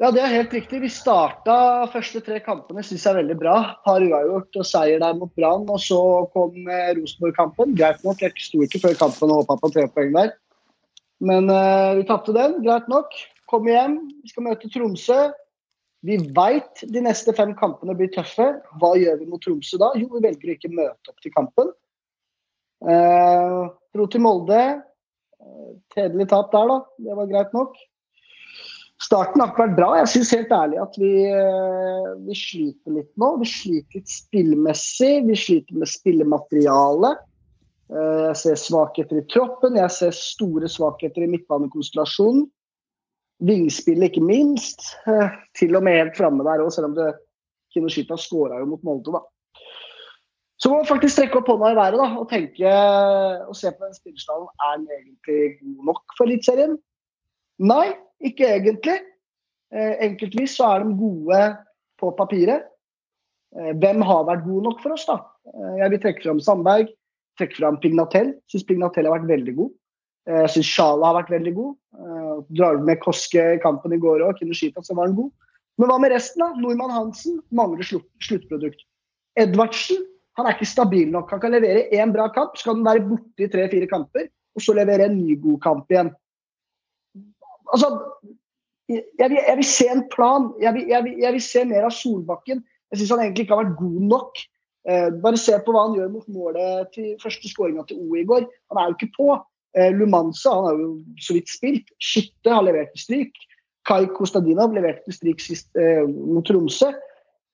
[0.00, 0.78] Ja, det er helt riktig.
[0.80, 1.54] Vi starta
[1.92, 3.56] første tre kampene synes jeg er veldig bra.
[3.84, 5.66] Har uavgjort og seier der mot Brann.
[5.68, 5.98] Og så
[6.32, 7.74] kom eh, Rosenborg-kampen.
[7.76, 10.32] Greit nok, jeg sto ikke før kampen og håpa på tre poeng der.
[11.20, 13.12] Men uh, vi tapte den, greit nok.
[13.52, 15.18] Kom hjem, vi skal møte Tromsø.
[16.08, 18.48] Vi veit de neste fem kampene blir tøffe.
[18.80, 19.92] Hva gjør vi mot Tromsø da?
[20.00, 21.74] Jo, vi velger å ikke møte opp til kampen.
[22.88, 24.64] Uh, dro til Molde.
[25.92, 26.82] Tedelig tap der, da.
[27.04, 27.76] Det var greit nok.
[29.00, 29.88] Starten har ikke vært bra.
[30.02, 33.30] Jeg syns helt ærlig at vi, eh, vi sliter litt nå.
[33.40, 35.12] Vi sliter litt spillmessig.
[35.24, 37.14] Vi sliter med spillemateriale.
[37.90, 39.76] Eh, Jeg ser svakheter i troppen.
[39.80, 42.44] Jeg ser store svakheter i midtbanekonstellasjonen.
[43.40, 44.84] Vingspillet, ikke minst.
[45.08, 47.14] Eh, Til og med helt framme der òg, selv om det
[47.72, 49.20] Kinoshita skåra jo mot Molde, da.
[50.60, 52.68] Så må man faktisk strekke opp hånda i været da, og tenke
[53.48, 54.48] og se på den spillerstallen.
[54.60, 56.76] Er den egentlig god nok for Eliteserien?
[57.60, 58.98] Nei, ikke egentlig.
[59.70, 61.40] Eh, enkeltvis så er de gode
[62.00, 62.66] på papiret.
[63.56, 65.20] Eh, hvem har vært god nok for oss, da?
[65.50, 66.90] Eh, jeg vil trekke fram Sandberg,
[67.40, 68.34] trekke fram Pignatel.
[68.50, 69.76] Syns Pignatel har vært veldig god.
[70.30, 71.70] Jeg syns Sjala har vært veldig god.
[72.54, 75.30] Drar med Koske i kampen i går òg, Kinoshita, så var han god.
[75.80, 76.52] Men hva med resten, da?
[76.60, 78.84] Nordmann Hansen mangler slutt, sluttprodukt.
[79.40, 80.04] Edvardsen
[80.38, 81.32] han er ikke stabil nok.
[81.34, 84.64] Han kan levere én bra kamp, så kan han være borte i tre-fire kamper, og
[84.64, 86.12] så levere en ny god kamp igjen.
[87.74, 87.88] Altså,
[88.90, 90.48] jeg vil, jeg vil se en plan.
[90.60, 92.64] Jeg vil, jeg, vil, vil se mer av Solbakken.
[92.90, 94.40] Jeg syns han egentlig ikke har vært god nok.
[94.88, 98.26] Eh, bare se på hva han gjør mot målet til første skåringa til O i
[98.26, 98.48] går.
[98.72, 99.28] Han er jo ikke på.
[99.78, 100.88] Eh, Lumanza han har jo
[101.22, 101.92] så vidt spilt.
[102.02, 103.44] Skytte har levert til stryk.
[103.86, 106.90] Kai Kostadinov leverte til stryk sist eh, mot Tromsø.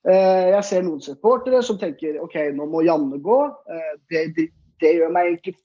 [0.06, 3.40] Eh, jeg ser noen supportere som tenker OK, nå må Janne gå.
[3.68, 4.48] Eh, det, det,
[4.82, 5.56] det gjør meg egentlig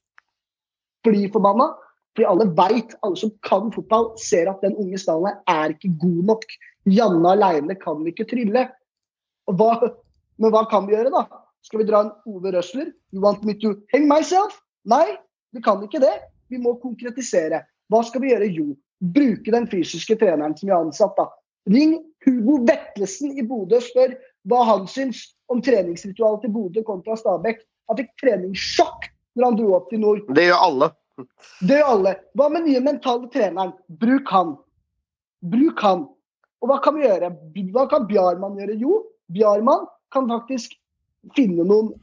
[1.05, 1.71] bli forbanna.
[2.15, 6.21] Fordi alle veit, alle som kan fotball, ser at den unge stallen er ikke god
[6.33, 6.45] nok.
[6.91, 8.65] Janne alene kan vi ikke trylle.
[9.51, 9.71] Hva,
[10.41, 11.25] men hva kan vi gjøre, da?
[11.65, 12.91] Skal vi dra en Ove Røsler?
[13.13, 14.57] You want me to hang myself?
[14.89, 15.17] Nei,
[15.53, 16.13] vi kan ikke det.
[16.51, 17.61] Vi må konkretisere.
[17.91, 18.49] Hva skal vi gjøre?
[18.51, 18.71] Jo,
[19.01, 21.15] bruke den fysiske treneren som vi har ansatt.
[21.17, 21.29] da.
[21.69, 24.15] Ring Hugo Vetlesen i Bodø og spør
[24.49, 27.61] hva han syns om treningsritualet til Bodø kontra Stabæk.
[27.91, 29.07] Han fikk treningssjokk
[29.37, 30.25] når han dro opp til nord.
[30.33, 30.89] Det gjør alle.
[31.65, 32.15] Gjør alle.
[32.37, 33.73] Hva med nye mentale treneren?
[34.01, 34.55] Bruk han.
[35.53, 36.05] Bruk han.
[36.61, 37.31] Og hva kan vi gjøre?
[37.73, 38.77] Hva kan Bjarmann gjøre?
[38.81, 39.01] Jo,
[39.33, 40.75] Bjarmann kan faktisk
[41.37, 41.93] finne noen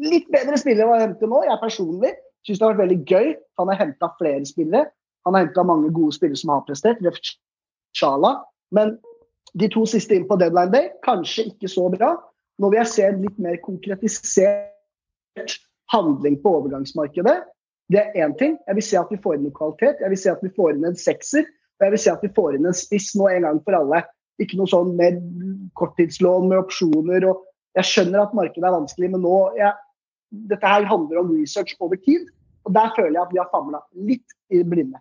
[0.00, 1.42] litt bedre spillere enn hente nå.
[1.46, 2.14] Jeg personlig
[2.46, 3.30] syns det har vært veldig gøy.
[3.60, 4.90] Han har henta flere spillere.
[5.28, 7.02] Han har henta mange gode spillere som har prestert.
[7.04, 7.18] Ref
[8.70, 8.98] Men
[9.58, 12.14] de to siste inn på deadline day, kanskje ikke så bra.
[12.60, 15.56] Nå vil jeg se en litt mer konkretisert
[15.90, 17.40] handling på overgangsmarkedet.
[17.90, 18.56] Det er én ting.
[18.68, 20.02] Jeg vil se at vi får inn noe kvalitet.
[20.02, 21.46] Jeg vil se at vi får inn en sekser.
[21.80, 24.02] Og jeg vil se at vi får inn en spiss nå en gang for alle.
[24.40, 25.18] Ikke noe sånn med
[25.78, 27.26] korttidslån med opsjoner.
[27.30, 27.42] og
[27.78, 29.72] Jeg skjønner at markedet er vanskelig, men nå jeg,
[30.30, 32.28] Dette her handler om research over tid.
[32.68, 35.00] Og der føler jeg at vi har famla litt i blinde.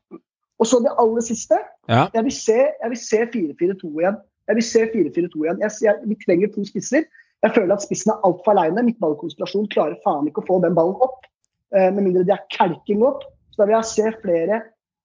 [0.59, 1.59] Og så det aller siste.
[1.91, 2.07] Ja.
[2.15, 4.17] Jeg vil se, jeg vil se 4-4-2 igjen.
[4.49, 5.61] Jeg vil se 4-4-2 igjen.
[5.61, 7.05] Jeg, jeg, vi trenger to spisser.
[7.45, 8.83] Jeg føler at spissen er altfor aleine.
[8.87, 11.28] Midtballkonsentrasjon klarer faen ikke å få den ballen opp.
[11.75, 13.23] Eh, med mindre de er kalking opp.
[13.53, 14.63] Så da vil jeg se flere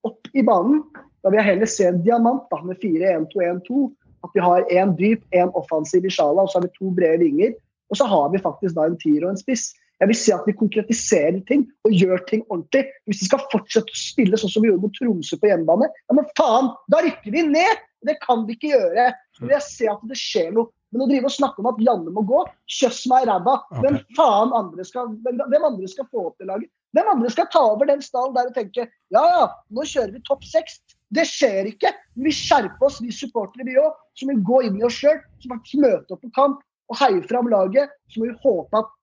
[0.09, 0.83] opp i banen.
[1.25, 3.87] Da vil jeg heller se en diamant da, med 4-1-2-1-2.
[4.25, 7.21] At vi har én dyp, én offensiv i sjala, og så har vi to brede
[7.25, 7.57] vinger.
[7.93, 9.73] Og så har vi faktisk da en tier og en spiss.
[10.03, 12.89] Jeg vil si at vi konkretiserer ting og gjør ting ordentlig.
[13.07, 16.17] Hvis vi skal fortsette å spille sånn som vi gjorde mot Tromsø på hjemmebane, ja
[16.17, 17.85] men faen, da rykker vi ned!
[18.05, 19.07] Det kan vi ikke gjøre.
[19.33, 20.69] Så vil jeg se at det skjer noe.
[20.95, 22.41] Men å drive og snakke om at Janne må gå,
[22.71, 23.57] kjøss meg i ræva.
[23.83, 26.71] Hvem faen andre skal, hvem andre skal få opp det laget?
[26.95, 30.23] Hvem andre skal ta over den stallen der og tenke ja ja, nå kjører vi
[30.29, 30.79] topp seks?
[31.15, 31.91] Det skjer ikke.
[32.23, 35.57] Vi skjerper oss, vi supportere, vi òg, som vil gå inn i oss sjøl, som
[35.57, 36.63] faktisk møter opp på kamp
[36.93, 37.91] og heier fram laget.
[38.11, 38.95] Så må vi håpe at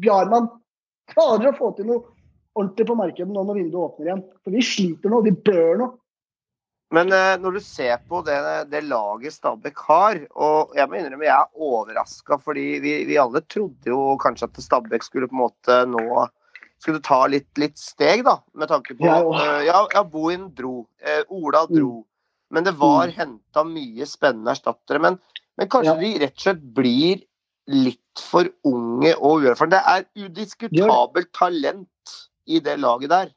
[0.00, 0.48] Bjarmann
[1.12, 2.06] klarer å få til noe
[2.54, 4.24] ordentlig på markedet nå når vinduet åpner igjen.
[4.40, 5.90] For vi sliter nå, vi blør nå.
[6.92, 8.36] Men eh, når du ser på det,
[8.70, 13.42] det laget Stabæk har, og jeg må innrømme jeg er overraska, fordi vi, vi, alle
[13.48, 16.26] trodde jo kanskje at Stabæk skulle på en måte nå
[16.84, 20.84] skulle ta litt, litt steg, da, med tanke på Ja, eh, Ja, Bohin dro.
[21.00, 22.04] Eh, Ola dro.
[22.52, 23.14] Men det var mm.
[23.16, 25.00] henta mye spennende erstattere.
[25.02, 25.16] Men,
[25.58, 26.00] men kanskje Ja.
[26.02, 27.22] de rett og slett blir
[27.72, 29.72] litt for unge og uerfarne.
[29.72, 33.32] Det er udiskutabelt talent i det laget der.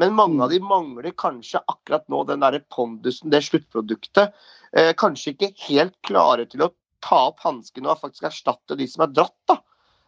[0.00, 4.34] Men mange av de mangler kanskje akkurat nå den der pondusen, det sluttproduktet.
[4.74, 6.72] Eh, kanskje ikke helt klare til å
[7.04, 9.38] ta opp hanskene og faktisk erstatte de som er dratt.
[9.50, 9.60] da.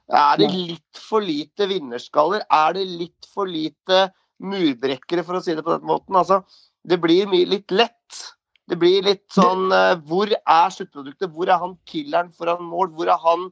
[0.06, 2.42] Er det litt for lite vinnerskaller?
[2.50, 4.08] Er det litt for lite
[4.42, 6.18] murbrekkere, for å si det på den måten?
[6.18, 6.42] Altså,
[6.86, 8.22] det blir litt lett.
[8.66, 11.30] Det blir litt sånn eh, Hvor er sluttproduktet?
[11.30, 12.90] Hvor er han killeren foran mål?
[12.96, 13.48] Hvor er han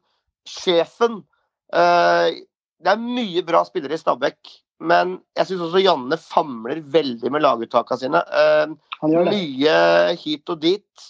[0.50, 1.20] sjefen?
[1.70, 2.42] Eh,
[2.84, 4.40] det er mye bra spillere i Stabæk,
[4.86, 8.22] men jeg syns også Janne famler veldig med laguttakene sine.
[8.28, 8.74] Eh,
[9.08, 9.76] mye
[10.20, 11.08] hit og dit.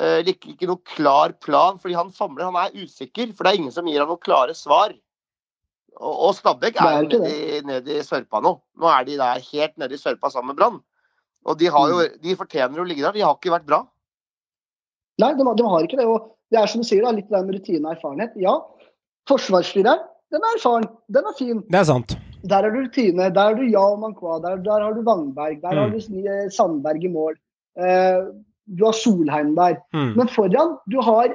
[0.00, 2.48] Eh, ikke, ikke noe klar plan, fordi han famler.
[2.48, 4.94] Han er usikker, for det er ingen som gir ham noen klare svar.
[6.00, 8.54] Og, og Stabæk er er nede i, nede i Sørpa nå.
[8.80, 10.80] Nå er de der helt nede i Sørpa sammen med Brann.
[11.48, 13.16] Og de, har jo, de fortjener å ligge der.
[13.16, 13.84] De har ikke vært bra.
[15.20, 16.08] Nei, de, de har ikke det.
[16.08, 18.36] Og det er som du sier, da, litt det med rutine og erfarenhet.
[18.40, 18.58] Ja,
[19.30, 20.88] forsvarsstyreren, den er erfaren.
[21.12, 21.64] Den er fin.
[21.68, 22.19] Det er sant.
[22.42, 25.72] Der har du Tine, Der har du Jao Mankwa, der, der har du Wangberg, der
[25.72, 25.78] Mm.
[25.78, 25.96] har du
[26.28, 27.36] eh, Sandberg i mål.
[27.78, 28.32] Uh,
[28.66, 29.76] du har Solheim der.
[29.92, 30.16] Mm.
[30.16, 31.34] Men foran, du har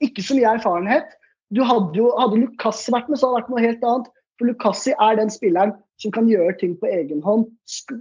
[0.00, 1.08] ikke så mye erfarenhet.
[1.54, 4.12] Du hadde jo, hadde Lukassi vært med, så hadde det vært noe helt annet.
[4.38, 7.46] For Lukassi er den spilleren som kan gjøre ting på egen hånd.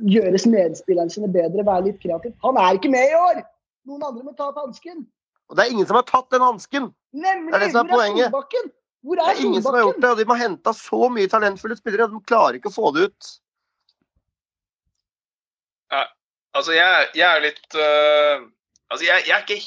[0.09, 2.33] Gjøre medspillerne sine bedre, være litt kreativ.
[2.43, 3.43] Han er ikke med i år!
[3.85, 5.03] Noen andre må ta opp hansken.
[5.51, 6.89] Og det er ingen som har tatt den hansken!
[7.13, 7.51] Nemlig!
[7.53, 8.31] Det er det som er Hvor er poenget.
[8.31, 8.71] Solbakken?
[9.03, 11.27] Hvor Det er er ingen som har gjort det, og de må hente så mye
[11.31, 13.31] talentfulle spillere, og de klarer ikke å få det ut.
[16.53, 18.45] Altså, jeg, jeg er litt uh,
[18.93, 19.63] Altså, jeg, jeg er ikke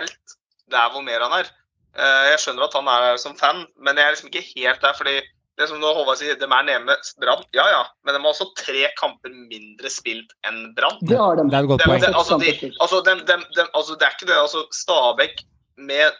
[0.00, 0.36] helt
[0.72, 1.50] der hvor mer han er.
[1.96, 4.94] Uh, jeg skjønner at han er som fan, men jeg er liksom ikke helt der.
[4.96, 5.18] fordi
[5.56, 7.44] det som nå Håvard sier, de er nede med Brann.
[7.56, 10.98] Ja ja, men de har også tre kamper mindre spilt enn Brann.
[11.04, 11.46] Det har de.
[11.48, 12.04] Det er et godt poeng.
[12.10, 14.36] altså, de, altså, dem- dem- dem- altså, det er ikke det.
[14.40, 15.40] altså Stabæk
[15.76, 16.16] med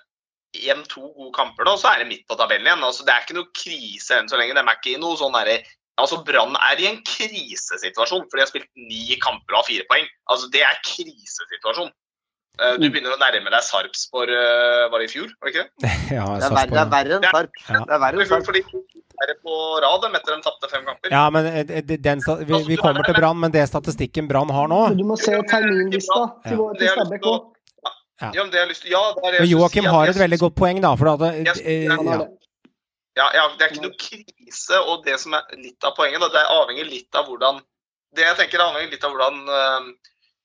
[0.55, 2.85] én-to gode kamper nå, så er det midt på tabellen igjen.
[2.85, 4.55] altså Det er ikke noe krise enn så lenge.
[4.55, 5.59] De er ikke i noe sånn derre
[5.97, 9.87] Altså, Brann er i en krisesituasjon, for de har spilt ni kamper og har fire
[9.89, 10.05] poeng.
[10.29, 11.89] Altså, Det er krisesituasjon.
[12.61, 15.65] Eh, Du begynner å nærme deg Sarpsborg uh, var det i fjor, var det ikke
[15.65, 15.95] det?
[16.19, 17.59] Ja, Det er verre, det er verre enn Sarp.
[17.65, 17.81] Ja.
[17.81, 18.45] Det er verre enn Sarp.
[18.49, 18.63] Fordi
[19.27, 21.13] de på rad etter de tapte fem kamper.
[21.17, 24.83] Ja, men eh, den, vi, vi kommer til Brann, men det statistikken Brann har nå
[25.01, 27.53] Du må se terminlista til, vår- til Stabæk òg.
[28.21, 28.31] Ja.
[28.33, 30.17] Ja, men det jeg lyst til, ja, det er det jeg Joakim si, har et
[30.17, 30.95] veldig godt poeng, da.
[30.97, 32.19] For at, eh, Jeg- eh, har ja.
[32.25, 32.29] det.
[33.17, 36.29] Ja, ja, det er ikke noe krise, og det som er litt av poenget, da,
[36.29, 37.63] det avhenger litt av hvordan
[38.17, 39.93] Det jeg tenker avhenger litt av hvordan eh,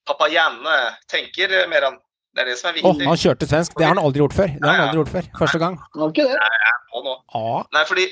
[0.05, 0.77] Papajanne
[1.07, 1.97] tenker, eh, Meran.
[2.33, 3.03] Det er det som er viktig.
[3.03, 3.75] Oh, han kjørte svensk.
[3.77, 4.47] Det har han aldri gjort før.
[4.55, 5.25] Det har han aldri gjort før.
[5.39, 5.77] Første gang.
[5.95, 6.35] Nei, ikke det?
[6.35, 7.15] Jeg er på nå.
[7.35, 7.63] Ja.
[7.75, 8.05] Nei, fordi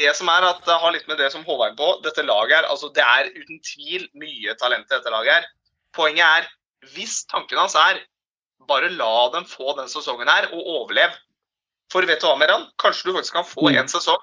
[0.00, 2.56] det som er at det har litt med det som Håvard er på, dette laget
[2.58, 5.48] her, altså det er uten tvil mye talent i dette laget her.
[5.96, 6.48] Poenget er,
[6.94, 8.00] hvis tanken hans er,
[8.68, 11.14] bare la dem få den sesongen her og overlev.
[11.92, 12.66] For vet du hva, Meran?
[12.82, 13.78] Kanskje du faktisk kan få Mm.
[13.82, 14.22] en sesong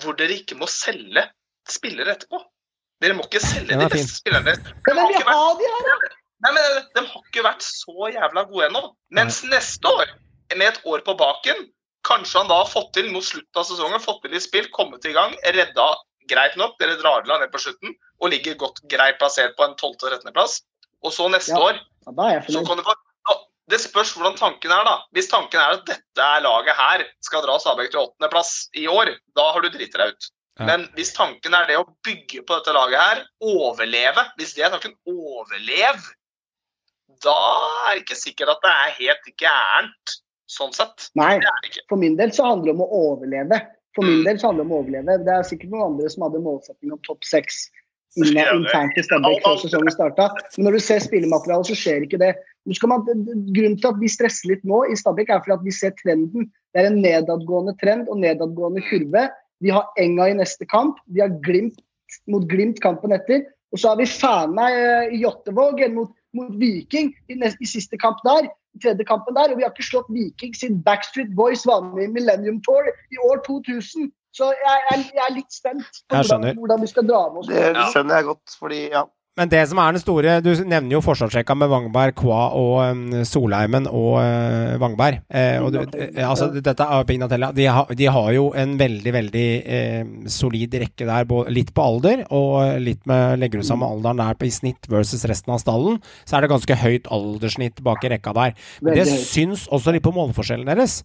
[0.00, 1.26] hvor dere ikke må selge
[1.68, 2.38] spillere etterpå.
[3.02, 4.54] Dere må ikke selge de er beste spillerne.
[4.86, 6.08] Men har, ikke vært, de?
[6.42, 6.62] Nei, men
[6.94, 8.82] De har ikke vært så jævla gode ennå.
[9.10, 10.06] Mens neste år,
[10.56, 11.68] med et år på baken,
[12.08, 15.04] kanskje han da har fått til mot slutten av sesongen, fått til i spill, kommet
[15.04, 15.90] i gang, redda
[16.30, 16.78] greit nok.
[16.80, 20.62] Dere drar til han ned på slutten og ligger godt greit plassert på en 12.-13.-plass.
[21.04, 21.58] Og så neste Ja.
[21.60, 21.74] år
[22.06, 22.82] Ja, da er jeg så kan du
[23.70, 24.96] Det spørs hvordan tanken er, da.
[25.14, 29.12] Hvis tanken er at dette er laget her skal dra Stabæk til åttendeplass i år,
[29.36, 30.30] da har du driti deg ut.
[30.60, 30.66] Ja.
[30.68, 34.74] Men hvis tanken er det å bygge på dette laget her, overleve Hvis det er
[34.74, 36.02] tanken overlev,
[37.22, 37.36] da
[37.88, 40.16] er det ikke sikkert at det er helt gærent
[40.52, 41.06] sånn sett.
[41.16, 41.86] Nei, Det er det ikke.
[41.88, 43.60] for min del så handler det om å overleve.
[43.94, 44.24] For min Mm.
[44.24, 45.24] del så handler det om å overleve.
[45.24, 47.70] Det er sikkert noen andre som hadde målsetting om topp seks
[48.20, 50.28] internt i Stabæk før sesongen starta.
[50.56, 52.32] Men når du ser spillematerialet, så skjer ikke det.
[52.68, 55.94] Man, grunnen til at vi stresser litt nå i Stabæk, er fordi at vi ser
[56.02, 56.50] trenden.
[56.72, 59.26] Det er en nedadgående trend og nedadgående kurve.
[59.62, 61.00] Vi har Enga i neste kamp.
[61.08, 61.80] Vi har Glimt
[62.28, 63.46] mot Glimt kampen etter.
[63.72, 67.96] Og så har vi Fana eh, i Jottevåg mot, mot Viking i, neste, i siste
[68.00, 68.50] kamp der.
[68.72, 72.04] i tredje kampen der, og Vi har ikke slått Viking siden Backstreet Boys var med
[72.04, 74.12] i Millennium Tour i år 2000.
[74.32, 77.50] Så jeg, jeg, jeg er litt spent på hvordan, hvordan vi skal dra med oss.
[77.52, 79.02] Det skjønner jeg godt, fordi ja.
[79.40, 83.04] Men det som er den store Du nevner jo forsvarsrekka med Wangberg, Kva og um,
[83.24, 85.22] Solheimen og uh, Wangberg.
[85.32, 87.48] Eh, og du, eh, altså, dette er Pignatella.
[87.56, 91.80] De, har- de har jo en veldig, veldig eh, solid rekke der, både, litt på
[91.86, 95.62] alder og litt med Legger du sammen alderen der på, i snitt versus resten av
[95.64, 95.96] stallen,
[96.28, 98.52] så er det ganske høyt alderssnitt bak i rekka der.
[98.84, 100.98] Men det syns også litt på målforskjellen deres.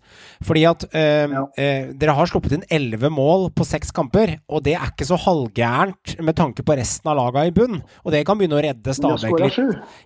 [0.43, 1.45] Fordi at eh, Ja.
[1.55, 5.15] eh, dere har sluppet inn elleve mål på seks kamper, og det er ikke så
[5.23, 7.79] halvgærent med tanke på resten av laga i bunn.
[8.03, 9.57] Og det kan begynne å redde Stabæk litt.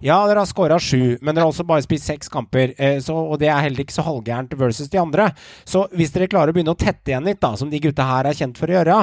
[0.03, 2.73] Ja, dere har skåra sju, men dere har også bare spist seks kamper.
[2.77, 5.29] Eh, så, og det er heller ikke så halvgærent versus de andre.
[5.67, 8.29] Så hvis dere klarer å begynne å tette igjen litt, da, som de gutta her
[8.29, 8.97] er kjent for å gjøre,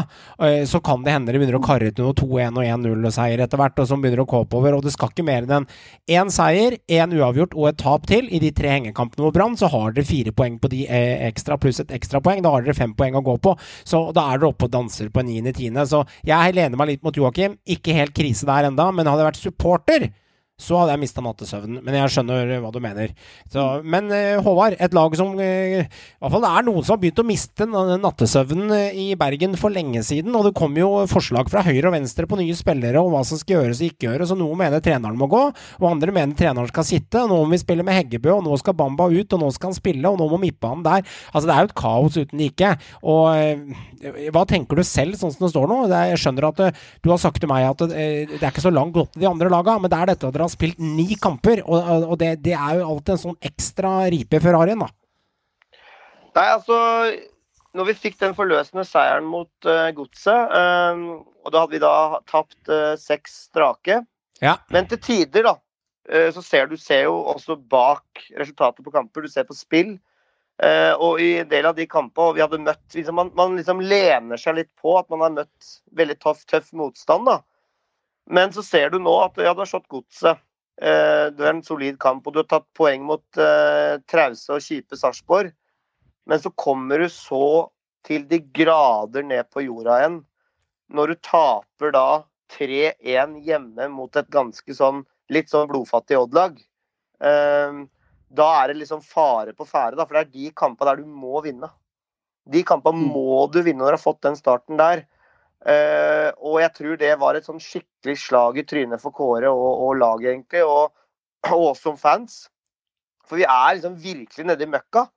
[0.44, 3.60] eh, så kan det hende dere begynner å karre ut noe 2-1 og 1-0-seier etter
[3.60, 4.76] hvert, og som begynner å gå oppover.
[4.76, 5.68] Og det skal ikke mer enn
[6.08, 9.70] én seier, én uavgjort og et tap til i de tre hengekampene mot Brann, så
[9.72, 12.42] har dere fire poeng på de eh, ekstra, pluss et ekstrapoeng.
[12.44, 13.54] Da har dere fem poeng å gå på.
[13.84, 15.84] Så da er dere oppe og danser på niende-tiende.
[15.88, 17.58] Så jeg lener meg litt mot Joakim.
[17.68, 20.08] Ikke helt krise der enda, men hadde vært supporter
[20.58, 21.78] så hadde jeg mista nattesøvnen.
[21.86, 23.12] Men jeg skjønner hva du mener.
[23.52, 26.96] Så, men eh, Håvard, et lag som eh, I hvert fall det er noen som
[26.96, 30.34] har begynt å miste nattesøvnen eh, i Bergen for lenge siden.
[30.34, 33.38] Og det kommer jo forslag fra høyre og venstre på nye spillere og hva som
[33.38, 34.34] skal gjøres og ikke gjøres.
[34.34, 35.44] Og noen mener treneren må gå,
[35.78, 37.22] og andre mener treneren skal sitte.
[37.22, 39.70] Og nå må vi spille med Heggebø, og nå skal Bamba ut, og nå skal
[39.70, 41.06] han spille, og nå må han der.
[41.30, 42.72] Altså Det er jo et kaos uten like.
[43.14, 45.78] Og eh, hva tenker du selv, sånn som det står nå?
[45.92, 48.74] Jeg skjønner at eh, du har sagt til meg at eh, det er ikke så
[48.74, 52.08] langt opp til de andre laga, men det er dette har spilt ni kamper, og,
[52.08, 54.90] og det, det er jo alltid en sånn ekstra ripe i Ferrarien, da.
[56.38, 56.78] Nei, altså
[57.76, 61.94] Når vi fikk den forløsende seieren mot uh, Godset, um, og da hadde vi da
[62.30, 64.02] tapt uh, seks strake
[64.42, 64.58] Ja.
[64.72, 65.54] Men til tider, da,
[66.12, 69.26] uh, så ser du ser jo også bak resultatet på kamper.
[69.26, 69.96] Du ser på spill.
[70.58, 73.78] Uh, og i en del av de kampene vi hadde møtt liksom, man, man liksom
[73.78, 77.28] lener seg litt på at man har møtt veldig tøff, tøff motstand.
[77.30, 77.36] da.
[78.28, 80.38] Men så ser du nå at ja, du har slått Godset.
[80.38, 80.44] Du
[80.78, 84.94] det er en solid kamp, og du har tatt poeng mot uh, Trause og kjipe
[84.94, 85.50] Sarpsborg.
[86.28, 87.66] Men så kommer du så
[88.06, 90.20] til de grader ned på jorda igjen
[90.94, 92.06] når du taper da
[92.54, 95.02] 3-1 hjemme mot et ganske sånn
[95.34, 96.54] litt sånn blodfattig Odd-lag.
[97.18, 97.84] Uh,
[98.28, 101.10] da er det liksom fare på ferde, da, for det er de kampene der du
[101.26, 101.68] må vinne.
[102.48, 105.04] De kampene må du vinne når du har fått den starten der.
[105.66, 109.70] Eh, og jeg tror det var et sånn skikkelig slag i trynet for Kåre og,
[109.88, 110.94] og laget, egentlig, og
[111.70, 112.44] oss som fans.
[113.28, 115.08] For vi er liksom virkelig nede i møkka.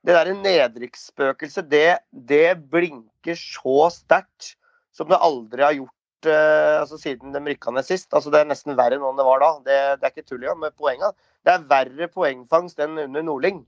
[0.00, 4.54] Det derre nedrykksspøkelset, det, det blinker så sterkt
[4.96, 8.08] som det aldri har gjort uh, altså siden de rykka ned sist.
[8.16, 9.50] Altså Det er nesten verre nå enn det var da.
[9.66, 11.12] Det, det er ikke tull engang med poenga.
[11.44, 13.60] Det er verre poengfangst enn under Nordling.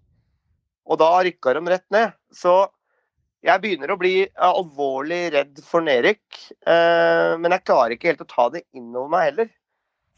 [0.89, 2.17] Og da rykka de rett ned.
[2.35, 2.57] Så
[3.43, 6.39] jeg begynner å bli alvorlig redd for nedrykk.
[6.63, 9.51] Eh, men jeg klarer ikke helt å ta det innover meg heller.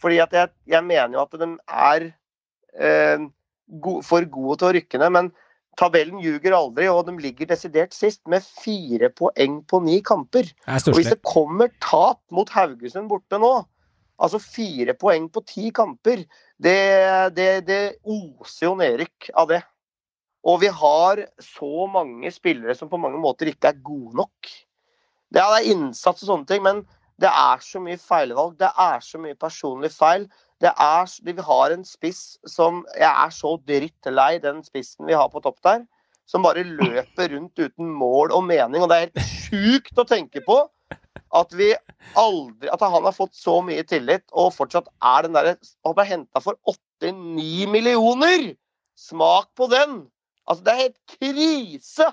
[0.03, 2.07] Fordi at jeg, jeg mener jo at de er
[2.77, 3.25] eh,
[3.81, 5.15] go for gode til å rykke ned.
[5.17, 5.31] Men
[5.81, 10.51] tabellen ljuger aldri, og de ligger desidert sist med fire poeng på ni kamper.
[10.69, 13.57] Er Og hvis det kommer tap mot Haugesund borte nå,
[14.23, 16.21] Altså fire poeng på ti kamper.
[16.63, 16.79] Det,
[17.35, 19.59] det, det oser jo nedrykk av det.
[20.45, 24.51] Og vi har så mange spillere som på mange måter ikke er gode nok.
[25.35, 26.83] Det er, innsats og sånne ting, men
[27.23, 28.59] det er så mye feilvalg.
[28.61, 30.29] Det er så mye personlig feil.
[30.63, 35.31] Det er, vi har en spiss som Jeg er så drittlei den spissen vi har
[35.33, 35.83] på topp der.
[36.29, 38.85] Som bare løper rundt uten mål og mening.
[38.85, 40.63] Og det er helt sjukt å tenke på
[41.35, 41.73] at vi
[42.21, 45.57] aldri At han har fått så mye tillit, og fortsatt er den derre
[45.87, 46.59] Han ble henta for
[47.03, 48.53] 8-9 millioner!
[48.95, 50.05] Smak på den!
[50.49, 52.07] Altså, det er helt krise!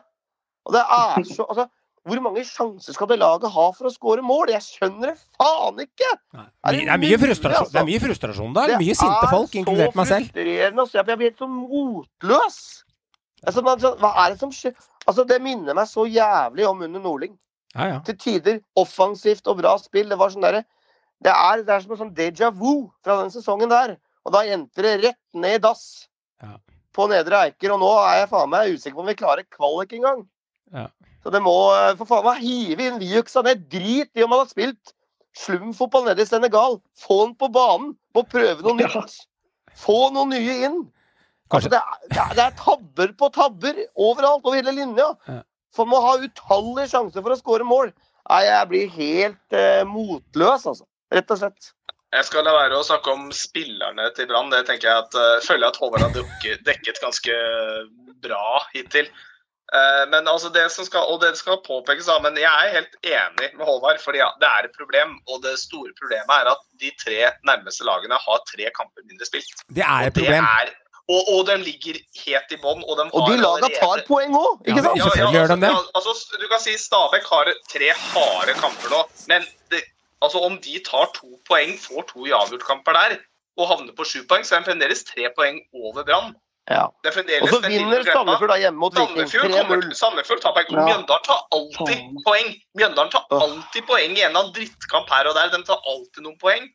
[0.65, 1.65] Og det er så altså,
[2.05, 4.49] Hvor mange sjanser skal det laget ha for å skåre mål?
[4.55, 6.11] Jeg skjønner det faen ikke!
[6.33, 8.75] Det er mye frustrasjon, det er mye frustrasjon der.
[8.81, 10.31] Mye sinte folk, inkludert meg selv.
[10.33, 10.97] Det er så frustrerende å se.
[10.97, 12.57] Jeg blir helt så motløs.
[13.45, 14.73] Altså, man, så- hva er det som skjer?
[15.07, 17.37] Altså, det minner meg så jævlig om under Nordling.
[17.75, 17.99] Ja, ja.
[18.05, 20.09] Til tider offensivt og bra spill.
[20.09, 20.65] Det var sånn derre
[21.21, 23.93] det er, det er som en sånn déjà vu fra den sesongen der.
[24.25, 26.07] Og da endte det rett ned i dass
[26.41, 26.57] Ja.
[26.95, 27.73] På Nedre Eiker.
[27.75, 30.25] Og nå er jeg faen meg usikker på om vi klarer kvalik engang.
[30.75, 30.87] Ja.
[31.21, 33.67] Så det må eh, for faen meg hive inn Viuksa ned.
[33.71, 34.95] Drit i om han har spilt
[35.37, 36.79] slumfotball nede i Senegal.
[36.99, 37.93] Få han på banen.
[38.15, 39.21] Må prøve noe nytt.
[39.79, 40.81] Få noe nye inn.
[41.51, 45.09] Altså, det, er, det, er, er tabber på tabber overalt, over hele linja.
[45.27, 45.41] Ja.
[45.75, 47.91] For man må ha utallige sjanser for å skåre mål.
[48.29, 50.85] Nei, jeg blir helt eh, motløs, altså.
[51.11, 51.71] Rett og slett.
[52.11, 54.49] Jeg skal la være å snakke om spillerne til Brann.
[54.51, 57.35] Det tenker jeg at, uh, føler jeg at Håvard har dekket, dekket ganske
[58.25, 59.07] bra hittil.
[59.71, 62.97] Uh, men altså det som skal, og det skal påpekes, da, men jeg er helt
[63.07, 64.01] enig med Håvard.
[64.03, 67.87] fordi ja, Det er et problem, og det store problemet er at de tre nærmeste
[67.87, 69.63] lagene har tre kamper mindre spilt.
[69.71, 70.43] Det er et problem.
[70.43, 70.73] er,
[71.07, 72.83] og, og de ligger helt i bånn.
[72.83, 74.99] Og, de Og de har laga allerede- tar poeng òg, ikke sant?
[74.99, 75.07] ja.
[75.07, 75.71] Selvfølgelig gjør de det.
[75.71, 79.01] Altså, altså, du kan si Stabæk har tre harde kamper nå,
[79.31, 79.85] men det,
[80.21, 83.17] altså, om de tar to poeng, får to uavgjortkamper der,
[83.59, 86.33] og havner på sju poeng, så er de fremdeles tre poeng over Brann.
[86.69, 86.85] Ja.
[87.03, 88.03] Det er Og så vinner.
[88.05, 89.27] Sandefjord da hjemme mot Viking.
[89.27, 89.89] 3-0.
[89.97, 90.69] Sandefjord tar poeng.
[90.69, 90.83] Ja.
[90.87, 92.21] Mjøndalen tar alltid oh.
[92.27, 92.51] poeng.
[92.77, 95.49] Mjøndalen tar alltid poeng i en eller annen drittkamp her og der.
[95.55, 96.69] De tar alltid noen poeng.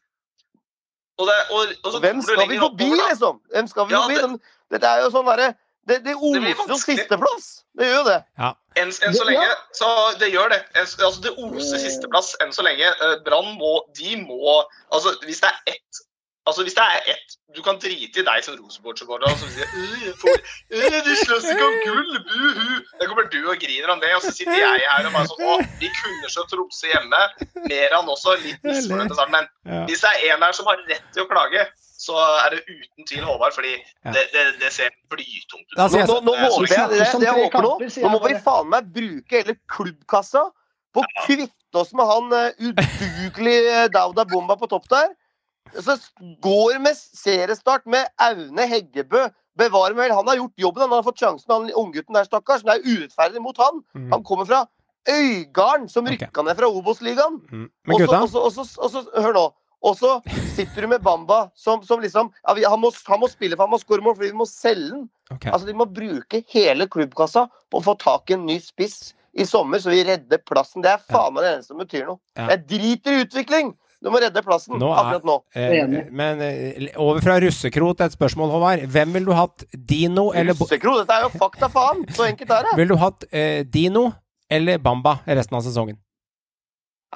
[1.16, 3.38] Og det, og, og så Hvem skal vi forbi, oppover, liksom?
[3.54, 4.18] Hvem skal vi Ja, forbi?
[4.20, 5.54] det- Dette er jo sånn derre
[5.86, 6.98] Det, det oser jo vanskelig.
[6.98, 7.44] sisteplass.
[7.78, 8.18] Det gjør jo det.
[8.76, 9.46] Enn en så lenge,
[9.78, 9.90] så
[10.20, 10.58] det gjør det.
[10.74, 12.88] En, altså det oser sisteplass enn så lenge.
[12.90, 14.56] Eh, Brann må De må
[14.92, 16.02] Altså, hvis det er ett
[16.46, 20.10] Altså, hvis det er ett Du kan drite i deg som Rosenborg-supporter som sier «Øh,
[20.74, 22.18] øh, De slåss ikke om gull!
[22.28, 22.76] Buhu!
[23.00, 25.42] Da kommer du og griner om det, og så sitter jeg her og bare sånn
[25.46, 27.22] Å, vi kunne så Tromsø hjemme.
[27.70, 28.36] Meran også.
[28.44, 29.34] Litt misfornøyd med starten.
[29.38, 29.84] Men Ja.
[29.90, 31.64] hvis det er en der som har rett til å klage,
[31.96, 33.72] så er det uten tvil Håvard, fordi
[34.04, 34.12] Ja.
[34.12, 35.78] det, det, det ser blytungt ut.
[35.78, 37.72] Altså, Nå, nå, nå Eh, håper jeg det, det jeg håper nå.
[38.04, 40.44] Nå må vi faen meg bruke hele klubbkassa
[40.94, 45.10] på å kvitte oss med han uh, udugelige Dauda Bomba på topp der.
[45.74, 45.96] Så
[46.44, 49.26] går med seriestart med Aune Heggebø.
[49.56, 50.84] Bevare meg vel, han har gjort jobben.
[50.86, 52.64] Han har fått sjansen, han unggutten der, stakkars.
[52.64, 53.82] Det er urettferdig mot han.
[53.96, 54.10] Mm.
[54.12, 54.66] Han kommer fra
[55.06, 56.44] Øygarden, som rykka okay.
[56.44, 57.40] ned fra Obos-ligaen.
[57.50, 57.68] Mm.
[57.86, 58.24] Men gutta,
[59.22, 59.46] Hør nå.
[59.84, 60.14] Og så
[60.56, 63.66] sitter du med Bamba, som, som liksom ja, vi, han, må, han må spille for
[63.68, 65.04] han må skåre mål, fordi vi må selge den.
[65.30, 65.50] Okay.
[65.52, 69.44] Altså, De må bruke hele klubbkassa på å få tak i en ny spiss i
[69.44, 70.80] sommer, så vi redder plassen.
[70.82, 72.18] Det er faen meg det eneste som betyr noe.
[72.38, 72.46] Ja.
[72.54, 73.74] Jeg driter i utvikling!
[74.04, 75.34] Du må redde plassen Nå er- akkurat nå.
[75.56, 78.82] eh, men eh, over fra russekro til et spørsmål, Håvard.
[78.92, 79.64] Hvem ville du hatt?
[79.72, 82.04] Dino eller Bo Russekro, dette er jo fakta faen!
[82.14, 82.74] Så enkelt er det.
[82.80, 84.10] Ville du hatt eh, Dino
[84.52, 85.96] eller Bamba resten av sesongen?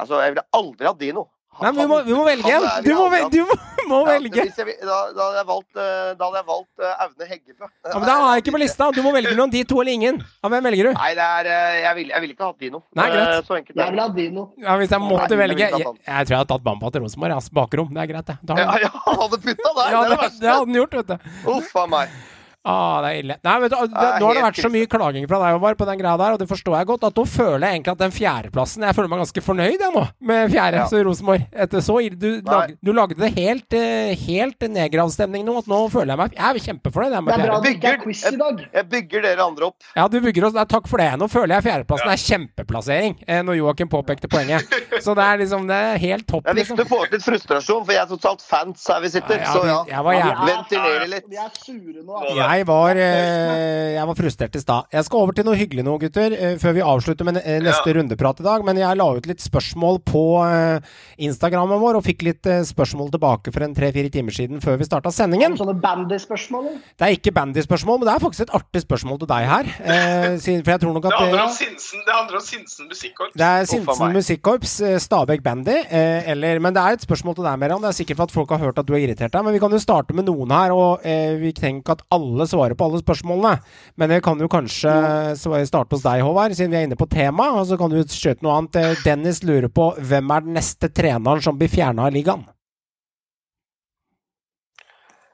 [0.00, 1.26] Altså, jeg ville aldri hatt Dino.
[1.60, 2.64] Nei, men vi må, vi må velge en!
[2.86, 3.54] Du må, vi du må,
[3.90, 4.44] må Ja, velge!
[4.46, 7.68] hvis jeg, da, da hadde jeg valgt, eh, da hadde jeg valgt eh, Aune Heggebø.
[7.68, 8.88] Ja, men Da har jeg ikke på lista!
[8.96, 10.22] Du må velge mellom de to eller ingen.
[10.40, 10.92] Ja, hvem velger du?
[10.96, 12.82] Nei, det er, eh, jeg ville jeg vil ikke hatt Dino.
[12.96, 13.50] Nei, greit.
[13.50, 14.00] Så enkelt er det.
[14.00, 14.46] ha Dino.
[14.62, 17.52] Ja, Hvis jeg måtte Nei, velge jeg, jeg tror jeg hadde tatt Bamba til Rosenborg.
[17.60, 17.92] Bakrom.
[17.98, 18.38] Det er greit, det.
[18.46, 19.90] Da har Ja, ja, han hadde putta der!
[19.90, 21.32] Ja, det det, det det hadde han gjort, vet du.
[21.58, 22.20] Uff a meg.
[22.62, 23.34] Ah, det er ille.
[23.42, 25.86] Nei, du, det, er Nå har det vært så mye klaging fra deg Omar, på
[25.88, 28.12] den greia der, og det forstår jeg godt, at nå føler jeg egentlig at den
[28.12, 30.84] fjerdeplassen Jeg føler meg ganske fornøyd jeg nå, med fjerde, Ja.
[30.90, 31.46] så Rosenborg.
[31.56, 32.18] Etter så ille.
[32.20, 36.36] Du, lag, du lagde det helt, eh, helt nedgravstemning nå, at nå føler jeg meg
[36.36, 37.62] Jeg er kjempefornøyd jeg, Det er bra fjerde.
[37.64, 38.60] det ikke er Bygger- quiz i dag.
[38.74, 39.76] Jeg bygger dere andre opp.
[39.96, 41.08] Ja, du bygger oss Nei, Takk for det.
[41.18, 44.68] Nå føler jeg fjerdeplassen er kjempeplassering, eh, når Joakim påpekte poenget.
[45.00, 46.84] Så det er liksom Det er helt topp, Det er viktig liksom.
[46.84, 49.40] å få litt frustrasjon, for jeg er totalt fans her vi sitter.
[49.40, 49.80] Ja, ja, Så ja.
[49.94, 51.24] jeg var Ja, jævlig er- Ventilere litt.
[51.30, 52.20] Vi er sure nå.
[52.20, 52.49] Altså.
[52.50, 54.88] Jeg var, eh, jeg var frustrert i stad.
[54.92, 57.94] Jeg skal over til noe hyggelig nå, gutter, eh, før vi avslutter med neste neste
[57.96, 58.64] rundeprat i dag.
[58.64, 60.80] Men jeg la ut litt spørsmål på eh,
[61.26, 64.88] Instagrammen vår, og fikk litt eh, spørsmål tilbake for en tre-fire timer siden før vi
[64.88, 65.56] starta sendingen.
[65.58, 66.68] Sånne bandy-spørsmål?
[66.98, 69.70] Det er ikke bandy-spørsmål, men det er faktisk et artig spørsmål til deg her.
[69.80, 72.90] Eh, for jeg tror nok Det at handler det, om Sinsen, det handler om Sinsen
[72.90, 73.36] musikkorps.
[73.36, 74.16] det er Sinsen.
[74.16, 75.78] Musikkorps, eh, Stabæk Bandy.
[75.90, 77.84] Eh, eller, men det er et spørsmål til deg, Meran.
[77.84, 79.44] Det er sikkert for at folk har hørt at du er irritert deg.
[79.44, 82.76] Men vi kan jo starte med noen her, og eh, vi tenker at alle svarer
[82.78, 83.58] på alle spørsmålene.
[84.00, 84.92] Men vi kan jo kanskje
[85.36, 87.50] starte hos deg, Håvard, siden vi er inne på tema.
[87.58, 88.78] Og så kan du skjøte noe annet.
[88.80, 92.46] Eh, Dennis lurer på hvem er den neste treneren som blir fjerna av ligaen?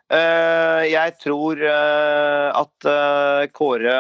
[0.07, 3.95] Uh, jeg tror uh, at uh, Kåre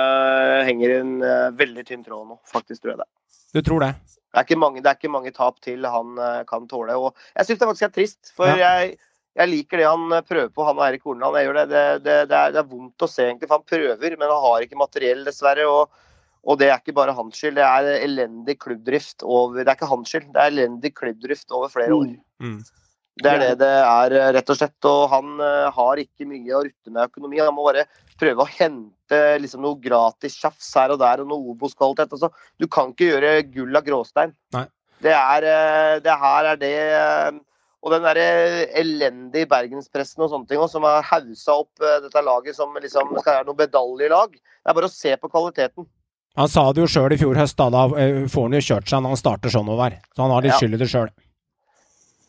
[0.69, 1.16] henger i en
[1.59, 2.39] veldig tynn tråd nå.
[2.47, 3.09] Faktisk tror jeg det.
[3.57, 3.95] Du tror det?
[4.07, 6.93] Det er ikke mange, det er ikke mange tap til han kan tåle.
[7.01, 8.57] Og jeg syns det faktisk er trist, for Ja.
[8.61, 8.99] jeg,
[9.36, 11.36] jeg liker det han eh, prøver på, han og Eirik Horneland.
[11.38, 11.66] Jeg gjør det.
[11.72, 14.42] Det, det, det, er, det er vondt å se, egentlig, for han prøver, men han
[14.46, 15.66] har ikke materiell, dessverre.
[15.68, 16.00] Og,
[16.46, 19.90] og det er ikke bare hans skyld, det er elendig klubbdrift over Det er ikke
[19.90, 22.12] hans skyld, det er elendig klubbdrift over flere år.
[22.42, 22.58] Mm.
[23.16, 24.88] Det er det det er, eh, rett og slett.
[24.88, 27.40] Og han eh, har ikke mye å rutte med økonomi.
[27.42, 27.86] Han må bare
[28.20, 32.12] prøve å hente liksom, noe gratis tjafs her og der, og noe Obos-kvalitet.
[32.16, 34.32] Altså, du kan ikke gjøre gull av gråstein.
[34.56, 34.64] Nei.
[35.04, 35.44] Det er
[36.00, 36.76] Det her er det
[37.86, 38.18] Og den der
[38.80, 43.12] elendige bergenspressen og sånne ting også, som har haussa opp eh, dette laget som liksom
[43.20, 44.32] skal være noe medaljelag.
[44.34, 45.86] Det er bare å se på kvaliteten.
[46.36, 48.90] Han sa det jo sjøl i fjor høst, da, da eh, får han jo kjørt
[48.90, 49.94] seg når han starter sånn, over.
[50.16, 50.58] Så han har litt Ja.
[50.58, 51.12] skyld i det sjøl.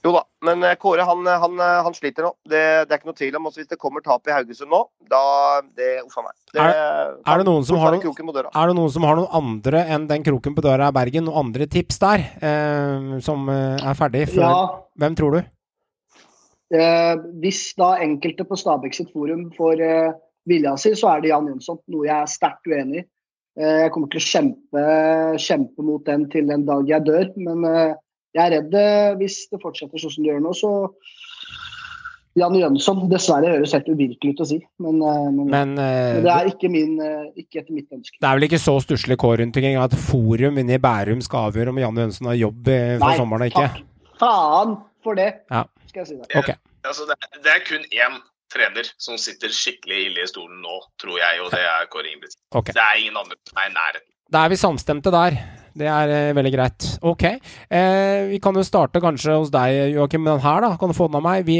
[0.07, 2.31] Jo da, men eh, Kåre han, han, han sliter nå.
[2.47, 3.49] Det, det er ikke noe tvil om.
[3.49, 4.79] Også hvis det kommer tap i Haugesund nå,
[5.11, 5.19] da
[5.75, 6.35] det, Uff a meg.
[6.55, 8.51] Er, Er det noen som har noen- kroken på døra.
[8.55, 11.43] Er det noen som har noen andre enn den kroken på døra i Bergen, noen
[11.49, 14.23] andre tips der, eh, som eh, er ferdig?
[14.31, 14.45] Før?
[14.45, 14.55] Ja.
[15.03, 15.43] Hvem tror du?
[16.77, 17.13] Eh,
[17.43, 20.09] hvis da enkelte på Stabæk sitt forum får eh,
[20.47, 21.79] vilja si, så er det Jan Jønsson.
[21.93, 23.05] Noe jeg er sterkt uenig i.
[23.57, 24.84] Eh, jeg kommer til å kjempe,
[25.41, 27.29] kjempe mot den til den dag jeg dør.
[27.39, 27.95] Men eh,
[28.36, 30.72] jeg er redd eh, hvis det fortsetter sånn som det gjør nå, så
[32.38, 36.26] Jan Jønsson dessverre høres helt uvirkelig ut å si, men, eh, men, Men eh, men
[36.28, 36.94] det er ikke, min,
[37.34, 38.20] ikke etter mitt ønske.
[38.22, 41.49] det er vel ikke så stusslig kår rundt omkring at forum inne i Bærum skal
[41.49, 43.66] avgjøre om Janne Jønsson har jobb for Nei, sommeren og ikke?
[43.74, 43.84] takk.
[44.22, 45.64] Faen for det, Ja.
[45.90, 46.38] skal jeg si deg.
[46.44, 46.54] Ok.
[46.88, 48.20] Altså, det, er- det er kun én
[48.54, 52.40] trener som sitter skikkelig ille i stolen nå, tror jeg, og det er Kåre Ingebrigtsen.
[52.56, 52.72] Okay.
[52.78, 54.10] Det er ingen andre som er i nærheten.
[54.32, 55.36] Da er vi samstemte der.
[55.78, 56.86] Det er eh, veldig greit.
[57.06, 57.24] Ok.
[57.28, 60.72] Eh, vi kan jo starte kanskje hos deg, Joakim, med den her, da.
[60.82, 61.45] Kan du få den av meg?
[61.48, 61.58] Vi,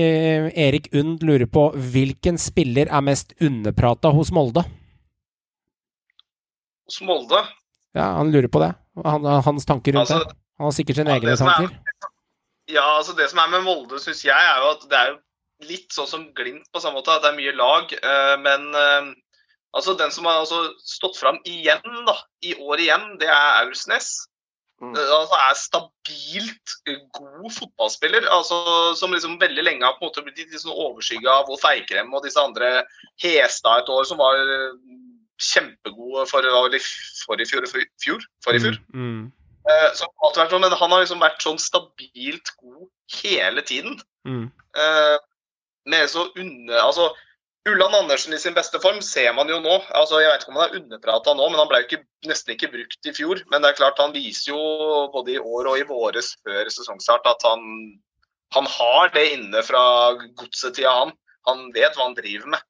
[0.58, 4.64] Erik Und lurer på hvilken spiller er mest underprata hos Molde?
[6.88, 7.42] Hos Molde
[7.98, 8.72] Ja, han lurer på det.
[9.06, 10.38] Han, hans tanker rundt Altså, det.
[10.58, 11.72] Han har sikkert sine ja, egne er- tanker.
[12.68, 15.18] Ja, altså det som er med Molde, syns jeg, er jo at det er jo
[15.70, 17.94] litt sånn som Glimt på samme måte, at det er mye lag.
[17.96, 19.12] eh, Men eh,
[19.76, 22.16] altså den som har altså stått fram igjen, da,
[22.46, 24.14] i år igjen, det er Aursnes.
[24.82, 24.94] Mm.
[24.94, 28.28] Eh, Altså er stabilt eh, god fotballspiller.
[28.30, 31.66] altså Som liksom veldig lenge har på en måte blitt litt sånn overskygga av Wolf
[31.66, 32.86] Eikrem og disse andre.
[33.24, 34.78] Hestad et år som var eh,
[35.42, 36.82] kjempegode for, vel i
[37.26, 38.80] forrige fjor, for i fjor.
[38.94, 39.28] Mm,
[39.68, 39.94] Mm.
[40.00, 42.86] Så, sånn, men han har liksom vært sånn stabilt god
[43.20, 43.98] hele tiden.
[44.24, 44.46] mm,
[45.92, 47.10] med så under, altså
[47.68, 49.78] Ulland Andersen i sin beste form ser man jo nå.
[49.98, 52.54] altså Jeg vet ikke om han er underprata nå, men han ble jo ikke, nesten
[52.56, 53.42] ikke brukt i fjor.
[53.52, 54.62] Men det er klart han viser jo
[55.14, 57.62] både i år og i våres før sesongstart at han,
[58.56, 59.84] han har det inne fra
[60.40, 61.14] godsetida, han.
[61.48, 62.66] Han vet hva han driver med.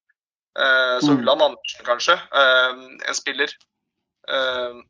[0.57, 1.21] Uh, så Mm.
[1.21, 2.17] Ulland Andersen, kanskje.
[2.33, 3.53] Uh, en spiller.
[4.27, 4.81] Uh,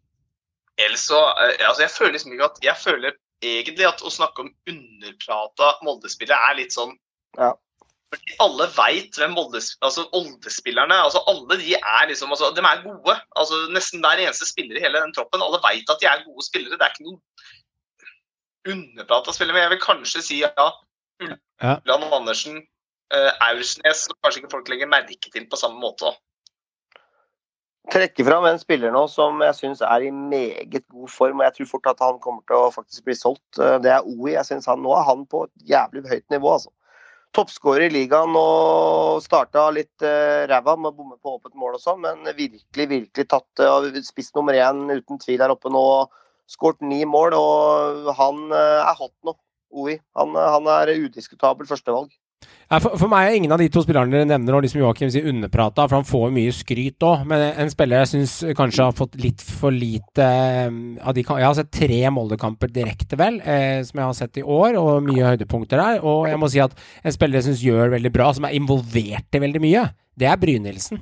[0.78, 3.12] ellers så altså Jeg føler liksom ikke at Jeg føler
[3.46, 6.96] egentlig at å snakke om underprata Molde-spillere er litt sånn
[7.38, 7.52] Ja.
[8.14, 12.84] Fordi alle veit hvem Oldes, altså Oldespillerne altså Alle de er liksom altså, De er
[12.86, 13.16] gode.
[13.36, 15.44] altså Nesten hver eneste spiller i hele den troppen.
[15.44, 16.78] Alle veit at de er gode spillere.
[16.80, 17.20] Det er ikke noen
[18.74, 19.58] underprata spillere.
[19.58, 20.70] Men jeg vil kanskje si ja.
[21.64, 22.62] Ulland Andersen,
[23.16, 26.08] uh, Aursnes som kanskje ikke folk legger merke til på samme måte.
[26.12, 26.16] òg.
[27.92, 31.40] trekke fram en spiller nå som jeg syns er i meget god form.
[31.40, 33.60] og Jeg tror fort at han kommer til å faktisk bli solgt.
[33.60, 34.32] Eh, Det er OI.
[34.40, 36.54] Jeg synes han, Nå er han på et jævlig høyt nivå.
[36.54, 36.72] altså.
[37.38, 41.84] Toppskårer i ligaen og starta litt uh, ræva med å bomme på åpent mål og
[41.84, 45.84] sånn, men virkelig, virkelig tatt uh, spiss nummer én uten tvil der oppe nå.
[46.50, 49.36] Skåret ni mål, og han uh, er hot nå.
[49.72, 49.98] OI.
[50.16, 52.12] Han, eh, han er udiskutabel førstevalg.
[52.68, 55.30] For, for meg er ingen av de to spillerne dere nevner, og liksom Joakim sier
[55.32, 57.24] underprata, for han får mye skryt òg.
[57.32, 60.68] Men en spiller jeg syns kanskje har fått litt for lite eh,
[61.00, 64.44] av de Jeg har sett tre Molde-kamper direkte, vel, eh, som jeg har sett i
[64.44, 66.02] år, og mye høydepunkter der.
[66.04, 69.40] Og jeg må si at en spiller jeg syns gjør veldig bra, som er involvert
[69.40, 69.88] i veldig mye,
[70.20, 71.00] det er Brynildsen.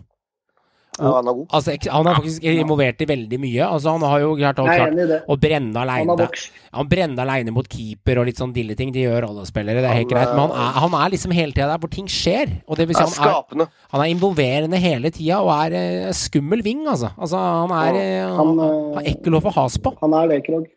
[0.95, 1.47] Ja, han er god.
[1.57, 3.65] Altså, han er faktisk involvert i veldig mye.
[3.67, 6.27] Altså, han har jo klart, klart å brenne Han aleine.
[6.76, 8.93] Han brenner aleine mot keeper og litt sånn dilleting.
[8.95, 10.31] De gjør alle spillere, det er helt Han, greit.
[10.35, 12.55] Men han eh, er, han er liksom hele tida der hvor ting skjer.
[12.69, 13.67] Og det vil si Er han er, skapende.
[13.91, 17.11] han er involverende hele tida og er eh, skummel ving, altså.
[17.17, 19.95] altså han er, eh, han, Han, har han er ekkel å få has på.
[20.03, 20.67] Han er Krog.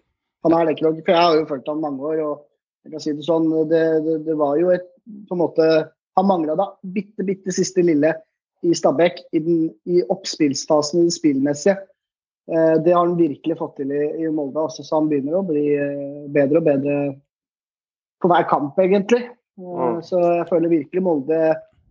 [0.46, 2.44] Han er det, For jeg har jo fulgt ham mange år, og
[2.86, 4.86] jeg kan si det sånn, det, det, det var jo et
[5.28, 5.66] på en måte
[6.18, 8.10] Han mangla da bitte, bitte siste lille
[8.66, 11.76] i Stabæk i, den, i oppspillsfasen i det spillmessige.
[12.50, 15.46] Eh, det har han virkelig fått til i, i Molde, også, så han begynner å
[15.46, 16.96] bli eh, bedre og bedre
[18.22, 19.24] på hver kamp, egentlig.
[19.28, 19.96] Eh, Mm.
[20.06, 21.38] Så jeg føler virkelig Molde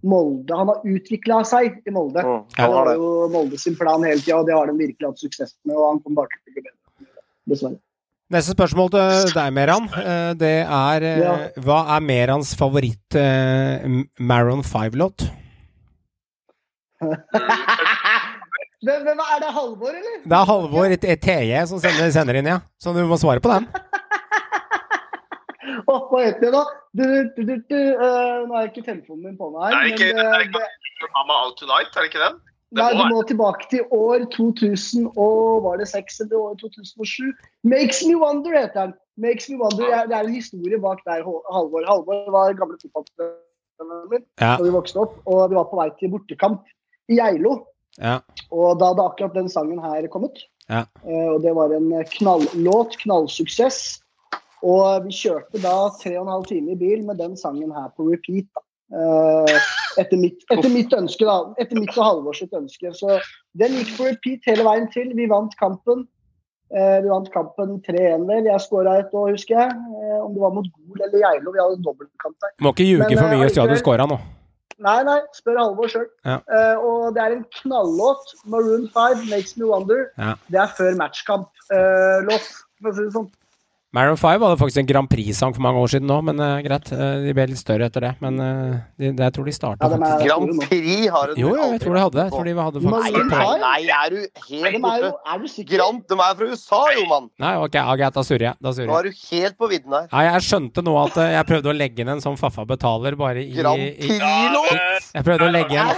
[0.07, 2.21] Molde, Han har utvikla seg i Molde.
[2.23, 2.93] Mm, Det han har var det.
[2.95, 5.75] jo Molde sin plan hele tida, og det har de virkelig hatt suksess med.
[5.75, 7.09] Og han kommer bare til å bli bedre.
[7.51, 7.79] Dessverre.
[8.31, 9.89] Neste spørsmål til deg, Meran.
[10.39, 11.33] Det er Ja.
[11.59, 15.27] Hva er Merans favoritt eh, M- Maroon 5-låt?
[18.85, 20.17] Hvem, hvem er det, Halvor, eller?
[20.23, 22.59] Det er Halvor et- et TJ som sender, sender inn, ja.
[22.79, 23.65] Så du må svare på den.
[25.91, 26.63] oh, hva heter det, da?
[26.97, 27.03] Du,
[27.35, 29.73] du, du, du, Uh, nå har jeg ikke telefonen min på meg.
[29.73, 30.47] Er det ikke, men, er det
[30.93, 32.37] ikke Mama Out Tonight, er det ikke den?
[32.75, 36.55] Det Nei, må du må tilbake til år 2000 og var det 6 eller år
[36.59, 37.29] 2007?
[37.63, 38.93] Makes Me Wonder heter den.
[39.23, 41.85] Makes Me Wonder, Det er en historie bak der, Halvor.
[41.87, 44.57] Halvor var gamle fotballtreneren min Ja.
[44.59, 46.59] da vi vokste opp, og vi var på vei til bortekamp
[47.11, 47.59] Geilo.
[47.97, 48.19] Ja.
[48.53, 50.43] Og da hadde akkurat den sangen her kommet.
[50.67, 50.85] Ja.
[51.05, 53.99] Eh, og det var en knallåt, knallsuksess.
[54.65, 57.91] Og vi kjørte da tre og en halv time i bil med den sangen her
[57.97, 58.49] på repeat.
[58.55, 58.63] da.
[58.97, 59.57] Eh,
[60.01, 61.53] etter, mitt, etter mitt ønske, da.
[61.61, 62.93] Etter mitt og Halvors ønske.
[62.95, 63.19] Så
[63.59, 65.11] den gikk på repeat hele veien til.
[65.17, 66.05] Vi vant kampen.
[66.75, 68.49] Eh, vi vant kampen 3-1, vel.
[68.49, 69.71] Jeg skåra et år, husker jeg.
[69.71, 71.53] Eh, om det var mot Gol eller Geilo.
[71.53, 72.55] Vi hadde dobbeltkamp der.
[72.63, 74.19] Må ikke ljuge for eh, mye og si at du skåra nå.
[74.77, 76.05] Nei, nei, spør Halvor sjøl.
[76.27, 76.37] Ja.
[76.77, 78.35] og det er en knallåt.
[78.45, 80.09] Maroon 5, 'Makes Me Wonder'.
[80.17, 80.35] Ja.
[80.53, 82.49] Det er før matchkamp-låt,
[82.81, 83.31] for å si det sånn.
[83.95, 86.89] Maroon 5 hadde faktisk en Grand Prix-sang for mange år siden nå, men uh, greit.
[86.91, 88.09] Uh, de ble litt større etter det.
[88.19, 91.53] Men uh, de, det, jeg tror de starta Ja, faktisk Grand Prix har en Jo,
[91.55, 92.25] jo, jeg tror de hadde.
[92.25, 94.17] Jeg tror de hadde faktisk Nei, nei, nei, er du
[94.49, 95.13] helt er, borte?
[95.31, 95.69] er?
[95.71, 97.29] Grand, de er fra USA, jo, mann!
[97.39, 98.59] Nei, ok, greit, da surrer jeg.
[98.67, 100.09] Da surrer Nå er du helt på vidden her.
[100.11, 103.15] Nei, jeg skjønte nå at eh, jeg prøvde å legge inn en sånn Faffa betaler
[103.19, 105.09] bare i, Grand Prix-låt!
[105.15, 105.95] Jeg prøvde å legge inn!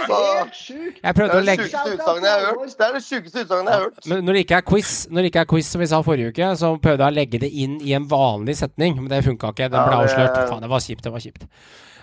[1.00, 2.78] Jeg Det er det sjukeste utsagnet jeg har hørt.
[2.78, 4.10] Det er det sjukeste utsagnet jeg har hørt.
[4.14, 6.30] Men når det ikke er quiz, når det ikke er quiz som vi sa forrige
[6.30, 9.52] uke, så prøvde jeg å legge det inn i en vanlig setning, men det funka
[9.54, 9.68] ikke.
[9.70, 10.36] Den Ja, ble avslørt.
[10.48, 11.02] Faen, det var kjipt.
[11.06, 11.46] Det var kjipt.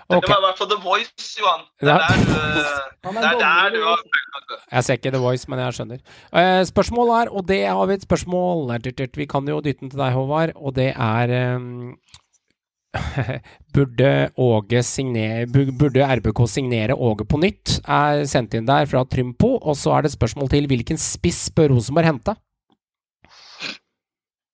[0.07, 1.65] Det var i hvert fall The Voice, Johan.
[1.81, 2.31] Det er der, du-
[3.11, 3.97] det er der du har
[4.71, 5.99] jeg ser ikke The Voice, men jeg skjønner.
[6.31, 8.69] Eh, spørsmålet er, og det har vi et spørsmål
[9.17, 11.59] Vi kan jo dytte den til deg, Håvard, og det er eh,
[13.75, 17.81] Burde Åge signere Burde RBK signere Åge på nytt?
[17.87, 19.57] Er sendt inn der fra Trympo.
[19.61, 22.35] Og så er det et spørsmål til hvilken spiss bør Rosenborg hente?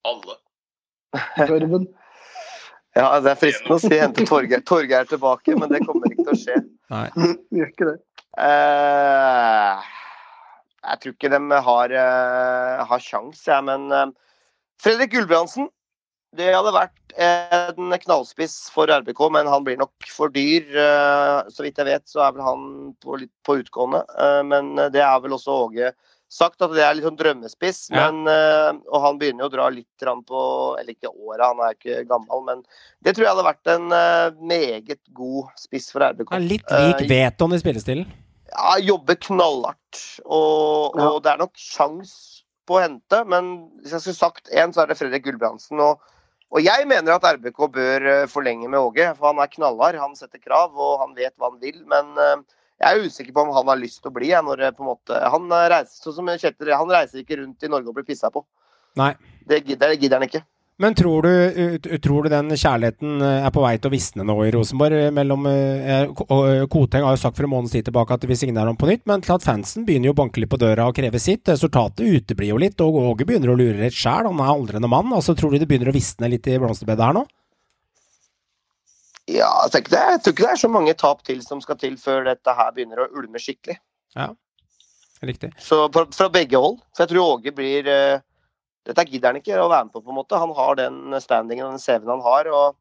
[0.04, 0.34] alle.
[1.50, 1.86] Børven.
[2.94, 6.34] Ja, det er fristende å si hente Torgeir Torgeir tilbake, men det kommer ikke til
[6.34, 6.58] å skje.
[6.94, 7.06] Nei.
[7.58, 7.96] Gjør ikke det.
[8.44, 9.88] Eh,
[10.84, 14.10] jeg tror ikke de har, uh, har sjans, jeg, men uh,
[14.82, 15.70] Fredrik Gulbrandsen
[16.34, 20.64] det hadde vært en knallspiss for RBK, men han blir nok for dyr.
[20.66, 22.64] eh, så vidt jeg vet, så er vel han
[22.98, 24.00] på, litt på utgående.
[24.42, 25.92] Men det er vel også Åge
[26.34, 27.84] sagt, at det er litt sånn drømmespiss.
[27.94, 28.08] Ja.
[28.10, 30.40] Men, eh, og han begynner jo å dra litt på
[30.80, 32.62] Eller ikke året, han er ikke gammel, men
[33.06, 36.32] det tror jeg hadde vært en eh, meget god spiss for RBK.
[36.34, 38.06] Ja, litt lik Eh, Veton i spillestilen.
[38.54, 40.00] ja, jobber knallhardt.
[40.26, 41.08] Og, Ja.
[41.10, 44.82] og det er nok sjans på å hente, men hvis jeg skulle sagt én, så
[44.82, 45.78] er det Fredrik Gulbrandsen.
[45.80, 46.00] Og,
[46.50, 49.98] og jeg mener at RBK bør forlenge med Åge, for han er knallhard.
[50.00, 51.82] Han setter krav, og han vet hva han vil.
[51.86, 52.14] Men
[52.80, 54.32] jeg er usikker på om han har lyst til å bli.
[54.32, 57.62] Jeg, når på en måte, han, eh, reiser, sånn som Kjetil, han reiser ikke rundt
[57.62, 58.44] i Norge og blir pissa på.
[58.96, 59.14] Nei.
[59.46, 60.44] Det gidder, det gidder han ikke.
[60.76, 64.34] Men tror du, tror du den kjærligheten eh, er på vei til å visne nå
[64.42, 65.04] i Rosenborg?
[65.04, 68.42] eh, Mellom, eh, Koteng har jo sagt for en måneds tid tilbake at vi signerer
[68.44, 70.88] signere ham på nytt, men til at fansen begynner jo å banke litt på døra
[70.90, 71.46] og kreve sitt.
[71.46, 74.26] Resultatet uteblir jo litt, og Åge begynner å lure litt sjæl.
[74.26, 75.14] Han er aldrende mann.
[75.14, 77.24] altså Tror du det begynner å visne litt i blomsterbedet her nå?
[79.30, 81.60] Ja, jeg, tror ikke det, jeg tror ikke det er så mange tap til som
[81.64, 83.78] skal til før dette her begynner å ulme skikkelig.
[84.14, 84.28] Ja,
[85.24, 85.52] Riktig.
[85.58, 86.80] Så fra, fra begge hold.
[86.94, 88.22] For jeg tror Åge blir uh,
[88.84, 90.40] Dette gidder han ikke å være med på, på en måte.
[90.40, 92.50] Han har den standingen og den CV-en han har.
[92.52, 92.76] og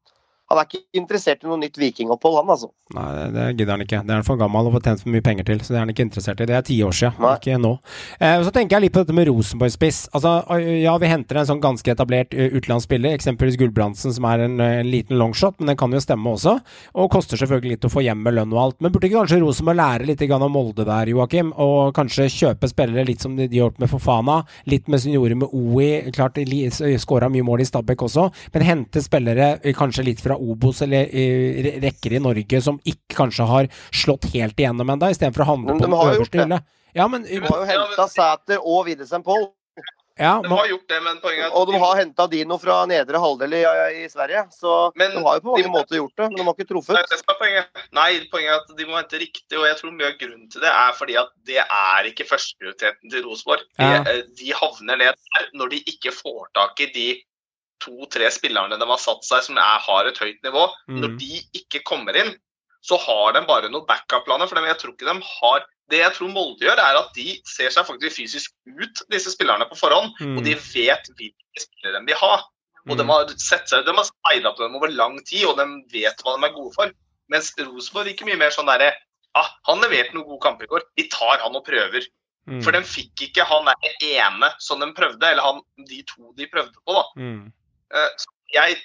[0.53, 2.69] Han er ikke interessert i noe nytt vikingopphold, han altså.
[2.93, 4.01] Nei, det, det gidder han ikke.
[4.05, 5.85] Det er han for gammel og får tjent for mye penger til, så det er
[5.85, 6.47] han ikke interessert i.
[6.49, 7.33] Det er ti år siden, Nei.
[7.39, 7.71] ikke nå.
[8.19, 10.03] Eh, så tenker jeg litt på dette med Rosenborg-spiss.
[10.13, 10.35] Altså,
[10.83, 14.77] ja, vi henter en sånn ganske etablert uh, utenlandsspiller, eksempelvis Gulbrandsen, som er en, eh,
[14.83, 16.55] en liten longshot, men den kan jo stemme også.
[17.01, 18.79] Og koster selvfølgelig litt å få hjem med lønn og alt.
[18.83, 21.49] Men burde ikke kanskje Rosenborg lære litt om Molde der, Joakim?
[21.61, 25.39] Og kanskje kjøpe spillere litt som de gjort med Fofana, litt med som de gjorde
[25.41, 26.11] med OI.
[26.13, 26.37] Klart
[27.01, 31.07] skåra mye mål i Stabæk også, men hente spillere eh, kanskje litt fra Obos eller
[31.07, 35.51] eh, re- rekker i Norge som ikke kanskje har slått helt igjennom ennå, istedenfor å
[35.55, 36.61] handle Men på den øverste hylle.
[36.93, 39.47] Ja, men De har jo henta Sæter og Widesen Poll.
[40.19, 42.75] ja, De har gjort det, men poenget er at Og de har henta Dino fra
[42.85, 43.63] nedre halvdel i,
[44.03, 44.43] i Sverige.
[44.53, 46.67] Så Men de har jo på mange de- måter gjort det, men de har ikke
[46.69, 47.25] truffet.
[47.39, 47.65] poenget.
[47.97, 50.61] Nei, poenget er at de må hente riktig, og jeg tror mye av grunnen til
[50.61, 53.65] det er fordi at det er ikke førsteprioriteten til Rosenborg.
[53.79, 54.03] De, Ja.
[54.05, 57.07] eh, de havner ned der når de ikke får tak i de
[57.83, 60.65] to-tre spillerne de har satt seg som er, har et høyt nivå.
[60.87, 60.97] Mm.
[61.03, 62.33] Når de ikke kommer inn,
[62.83, 64.49] så har de bare noen backup-planer.
[64.49, 67.69] For jeg tror ikke de har Det jeg tror Molde gjør, er at de ser
[67.69, 70.13] seg faktisk fysisk ut, disse spillerne, på forhånd.
[70.23, 70.37] Mm.
[70.39, 72.37] Og de vet hvilke spillere de vil ha.
[72.87, 73.09] Og de Mm.
[73.11, 76.37] har sett seg, de har speida på dem over lang tid, og de vet hva
[76.39, 76.91] de er gode for.
[77.29, 78.93] Mens Rosenborg virker mye mer sånn derre
[79.35, 80.83] ah, Han leverte noen gode kamper i går.
[80.95, 82.07] Vi tar han og prøver.
[82.47, 86.31] mm, For de fikk ikke han der ene som de prøvde, eller han, de to
[86.35, 87.03] de prøvde på, da.
[87.93, 88.77] Mm, Eh, jeg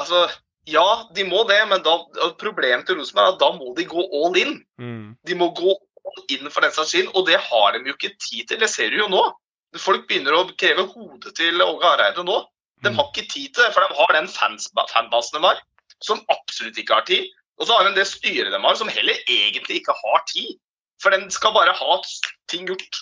[0.00, 0.22] Altså,
[0.66, 0.84] ja,
[1.14, 1.98] de må det, men da,
[2.40, 4.54] problemet til Rosenborg er at da må de gå all in.
[4.80, 5.16] mm.
[5.28, 5.74] De må gå
[6.06, 8.60] all in for den saks skyld, og det har de jo ikke tid til.
[8.62, 9.20] Det ser du jo nå.
[9.76, 12.38] Folk begynner å kreve hodet til Åge Hareide nå.
[12.84, 15.60] De har ikke tid til det, for de har den fans, fanbasen de har,
[16.04, 17.28] som absolutt ikke har tid.
[17.60, 20.56] Og så har de det styret de har, som heller egentlig ikke har tid.
[21.02, 22.00] For den skal bare ha
[22.48, 23.00] ting gjort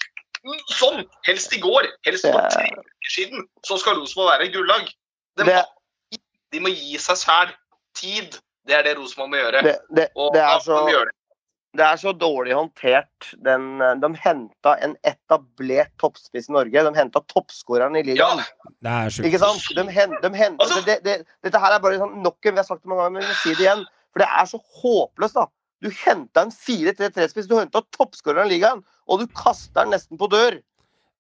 [0.75, 1.05] sånn.
[1.27, 1.89] Helst i går.
[2.07, 3.47] Helst for tre uker siden.
[3.67, 4.91] Så skal Rosenborg være gullag.
[5.37, 6.19] De, Det- har-
[6.53, 7.53] de må gi seg sjæl
[7.95, 8.39] tid.
[8.67, 9.63] Det er det Rosenborg må gjøre.
[9.63, 11.15] Det, det, Og det, er så, de gjør det.
[11.77, 13.35] det er så dårlig håndtert.
[13.45, 16.85] Den, de henta en etablert toppspiss i Norge.
[16.87, 18.31] De henta toppskåreren i Ja.
[18.39, 19.27] Det er sjukt.
[19.29, 19.67] Ikke sant?
[19.77, 22.59] De hen- de hen- Altså- det, det, dette her er bare sånn nok en Vi
[22.63, 23.85] har sagt det mange ganger, men vi må si det igjen.
[24.15, 25.47] For det er så håpløst, da.
[25.83, 30.31] Du henta en 4-3-3-spiss, du henta toppskåreren i ligaen, og du kaster den nesten på
[30.31, 30.61] dør.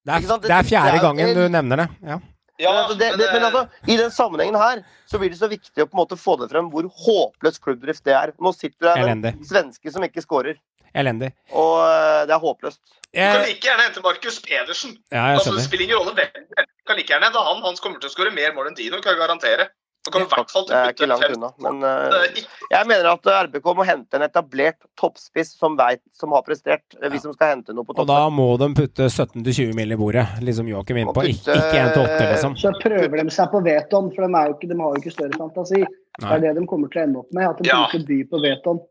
[0.05, 0.43] Det er, Ikke sant?
[0.43, 1.89] det er fjerde det er gangen du nevner det.
[2.07, 2.19] Ja.
[2.61, 5.33] Ja, men, altså, det, men, det, men eh, altså, i den sammenhengen her så blir
[5.33, 8.33] det så viktig å på en måte få det frem hvor håpløs klubbdrift det er.
[8.43, 10.61] Nå sitter det en svenske som ikke skårer,
[10.95, 11.33] Elendig.
[11.51, 12.81] og eh, det er håpløst.
[13.15, 14.97] Du kan Jeg, like gjerne hente Markus Pedersen.
[15.11, 16.55] ja, jeg Altså, det spiller ingen rolle hvem du.
[16.55, 17.63] Du kan like gjerne hente han.
[17.67, 19.69] Han kommer til å skåre mer mål enn Dino, kan jeg garantere.
[20.05, 21.49] Du kan i hvert fall Det er ikke langt unna.
[21.65, 22.41] Men eh,
[22.71, 26.85] jeg mener at eh, RBK må hente en etablert toppspiss som vet, som har prestert,
[27.01, 29.95] eh, hvis de skal hente noe på Og da må de putte 17-20 mill.
[29.95, 31.25] i bordet, liksom Joakim er inne på.
[31.31, 32.57] Ikke, putte- ikke 1-8, liksom.
[32.61, 35.15] Så prøver de seg på Veton, for de, er jo ikke, de har jo ikke
[35.17, 35.85] større fantasi.
[36.21, 37.85] Det er det de kommer til å ende opp med, at de Ja.
[37.85, 38.83] bruker by på Veton.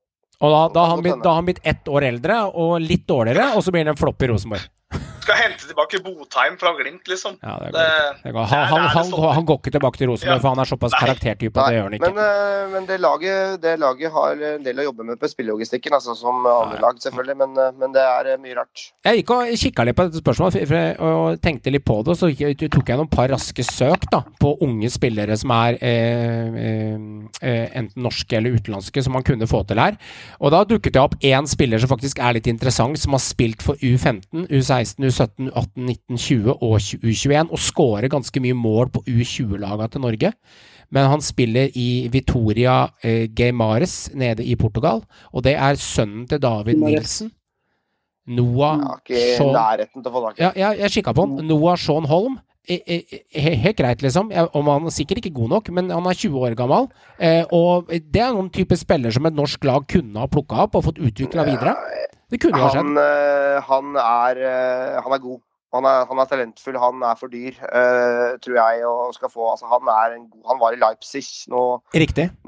[0.43, 3.71] Og da, da, har han blitt, han ett år eldre og litt dårligere, og så
[3.71, 4.65] blir det en flopp i Rosenborg.
[5.23, 7.37] Skal hente tilbake Botheim fra Glimt, liksom.
[7.41, 8.45] Ja, det går Det- Det går.
[8.53, 10.41] Han, han, han, går- han går ikke tilbake til Rosenborg, Ja.
[10.43, 12.09] for han er såpass karaktertype at det gjør han ikke.
[12.13, 15.93] Men, eh, men det, laget, det laget har en del å jobbe med på spillelogistikken,
[15.95, 17.37] altså som andre lag, selvfølgelig.
[17.37, 18.83] Men, eh, men det er eh, mye rart.
[19.05, 22.11] Jeg gikk og kikka litt på dette spørsmålet jeg- og tenkte litt på det.
[22.11, 22.29] og Så
[22.69, 26.97] tok jeg noen par raske søk da, på unge spillere som er eh, eh,
[27.41, 29.95] eh, enten norske eller utenlandske, som man kunne få til her.
[30.41, 33.61] Og da dukket det opp én spiller som faktisk er litt interessant, som har spilt
[33.61, 39.03] for U15, U16, U17, U18, 19, 20 og U21, og skårer ganske mye mål på
[39.07, 40.33] U20-laga til Norge.
[40.93, 45.01] Men han spiller i Vitoria eh, Geimares nede i Portugal,
[45.33, 46.77] og det er sønnen til David.
[46.83, 47.31] Nilsen.
[48.27, 50.43] Noah Jeg har ikke i Sean nærheten til å få tak i.
[50.45, 51.41] ja, jeg, jeg kikka på han.
[51.49, 52.37] Noah Sean Holm.
[52.63, 54.29] Eh, eh, he- Helt greit, liksom.
[54.55, 56.87] Om han er sikkert ikke god nok, men han er 20 år gammel.
[57.19, 60.77] Eh, og det er noen type spiller som et norsk lag kunne ha plukka opp
[60.79, 61.75] og fått utvikla videre.
[62.33, 62.87] Det kunne jo ha skjedd.
[62.87, 65.41] Han, eh, han, er, eh, han er god.
[65.73, 68.83] Han er, han er talentfull, han er for dyr, eh, tror jeg.
[68.89, 71.63] Og skal få, altså, han, en god, han var i Leipzig nå,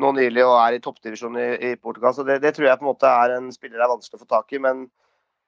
[0.01, 2.13] nå nylig og er i toppdivisjonen i, i Portugal.
[2.17, 4.25] Så det, det tror jeg på en måte er en spiller det er vanskelig å
[4.25, 4.61] få tak i.
[4.61, 4.85] Men,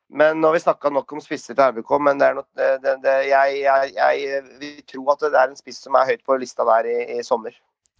[0.10, 2.96] men nå har vi snakka nok om spisser til RBK, men det er det, det,
[3.06, 6.38] det, jeg, jeg, jeg vil tro at det er en spiss som er høyt på
[6.42, 7.54] lista der i, i sommer.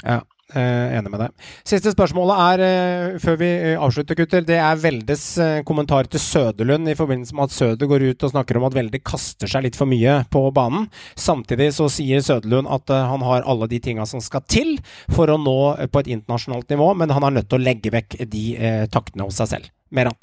[0.06, 0.20] Ja,
[0.54, 1.46] eh, enig med deg.
[1.66, 6.22] Siste spørsmålet er, eh, før vi eh, avslutter, gutter, det er Veldes eh, kommentar til
[6.22, 9.66] Søderlund i forbindelse med at Søder går ut og snakker om at Velde kaster seg
[9.66, 10.86] litt for mye på banen.
[11.18, 14.76] Samtidig så sier Søderlund at han har alle de tinga som skal til
[15.10, 15.58] for å nå
[15.90, 18.46] på et internasjonalt nivå, men han er nødt til å legge vekk de
[18.94, 19.72] taktene hos seg selv.
[19.90, 20.14] Meran.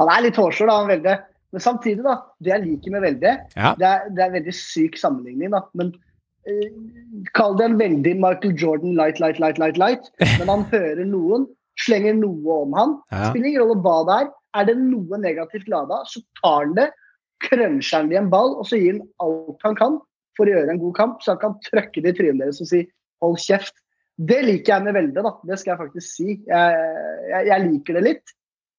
[0.00, 1.14] Han er litt hårsår, da, han Velde.
[1.54, 2.16] Men samtidig, da.
[2.42, 3.74] Det jeg liker med Velde, Ja.
[3.78, 5.60] det er, det er veldig syk sammenligning, da.
[5.78, 5.92] Men
[7.36, 10.10] Kall det en veldig Michael Jordan light, light, light, light, light.
[10.38, 11.46] Men han hører noen,
[11.80, 12.98] slenger noe om han.
[13.12, 13.30] Ja.
[13.30, 14.32] Spiller ingen rolle hva det er.
[14.54, 16.90] Er det noe negativt lada, så tar han det,
[17.42, 19.96] krønsjer han det i en ball, og så gir han alt han kan
[20.38, 22.70] for å gjøre en god kamp, så han kan trøkke det i trynet deres og
[22.70, 22.84] si
[23.22, 23.80] 'hold kjeft'.
[24.14, 25.32] Det liker jeg med Velde, da.
[25.42, 26.28] Det skal jeg faktisk si.
[26.46, 26.74] Jeg,
[27.30, 28.34] jeg, jeg liker det litt.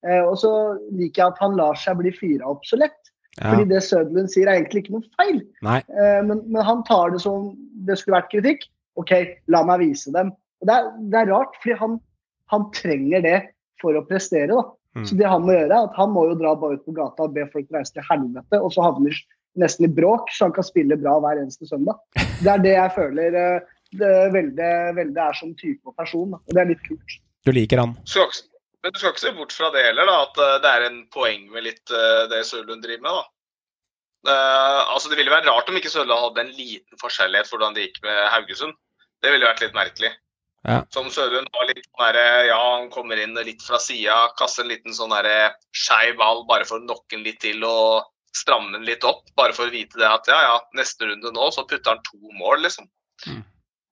[0.07, 0.51] Eh, og så
[0.95, 3.11] liker jeg at han lar seg bli fyra opp så lett.
[3.35, 3.51] Ja.
[3.51, 5.41] Fordi det Søderlund sier, er egentlig ikke noe feil.
[5.65, 5.81] Nei.
[5.91, 7.51] Eh, men, men han tar det som
[7.87, 8.65] det skulle vært kritikk.
[8.99, 9.11] OK,
[9.51, 10.31] la meg vise dem.
[10.63, 11.99] Og det er, det er rart, fordi han,
[12.53, 13.37] han trenger det
[13.81, 14.53] for å prestere.
[14.53, 14.63] da.
[14.95, 15.05] Mm.
[15.09, 17.27] Så det han må gjøre, er at han må jo dra bare ut på gata
[17.27, 19.17] og be folk reise til helvete, og så havner
[19.59, 21.99] nesten i bråk, så han kan spille bra hver eneste søndag.
[22.43, 26.33] Det er det jeg føler eh, det veldig, veldig er som type og person.
[26.33, 26.39] Da.
[26.41, 27.13] Og det er litt kult.
[27.47, 27.93] Du liker han.
[28.03, 28.25] Ikke,
[28.85, 30.99] men du skal ikke se bort fra det heller, da, at eh, det er en
[31.09, 33.15] poeng med litt eh, det Sørlund driver med.
[33.17, 33.23] da.
[34.25, 37.73] Uh, altså Det ville vært rart om ikke Sørlund hadde en liten forskjellighet for hvordan
[37.73, 38.77] det gikk med Haugesund.
[39.25, 40.11] Det ville vært litt merkelig.
[40.69, 40.79] Ja.
[40.93, 44.71] Som Sørlund var litt sånn derre Ja, han kommer inn litt fra sida, kaster en
[44.73, 48.05] liten sånn derre skeiv ball bare for å knocke den litt til og
[48.37, 49.25] stramme den litt opp.
[49.37, 52.21] Bare for å vite det at ja, ja, neste runde nå så putter han to
[52.37, 52.89] mål, liksom.
[53.25, 53.41] Mm.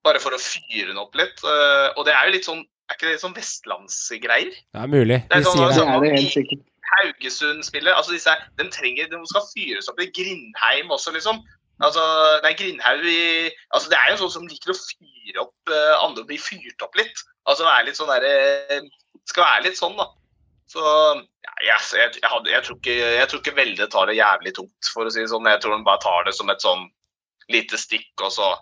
[0.06, 1.42] Bare for å fyre den opp litt.
[1.42, 4.54] Uh, og det er jo litt sånn Er ikke det sånn vestlandsgreier?
[4.54, 5.18] Det er mulig.
[5.30, 5.68] Det er sånn, Det det.
[5.72, 6.64] altså, er det helt sikkert.
[6.94, 7.96] Haugesund spiller.
[7.96, 11.40] Altså disse, de trenger, de skal fyres opp i Grindheim også, liksom.
[11.82, 12.02] Altså,
[12.44, 13.22] nei, Grindhaug i
[13.74, 16.94] altså Det er jo sånn som liker å fyre opp uh, andre, bli fyrt opp
[17.00, 17.24] litt.
[17.50, 18.84] Altså være litt sånn derre
[19.26, 20.06] Skal være litt sånn, da.
[20.70, 24.16] Så ja, jeg, jeg, jeg, hadde, jeg, tror ikke, jeg tror ikke Velde tar det
[24.18, 25.50] jævlig tungt, for å si det sånn.
[25.50, 26.86] Jeg tror han bare tar det som et sånn
[27.52, 28.54] lite stikk, og så.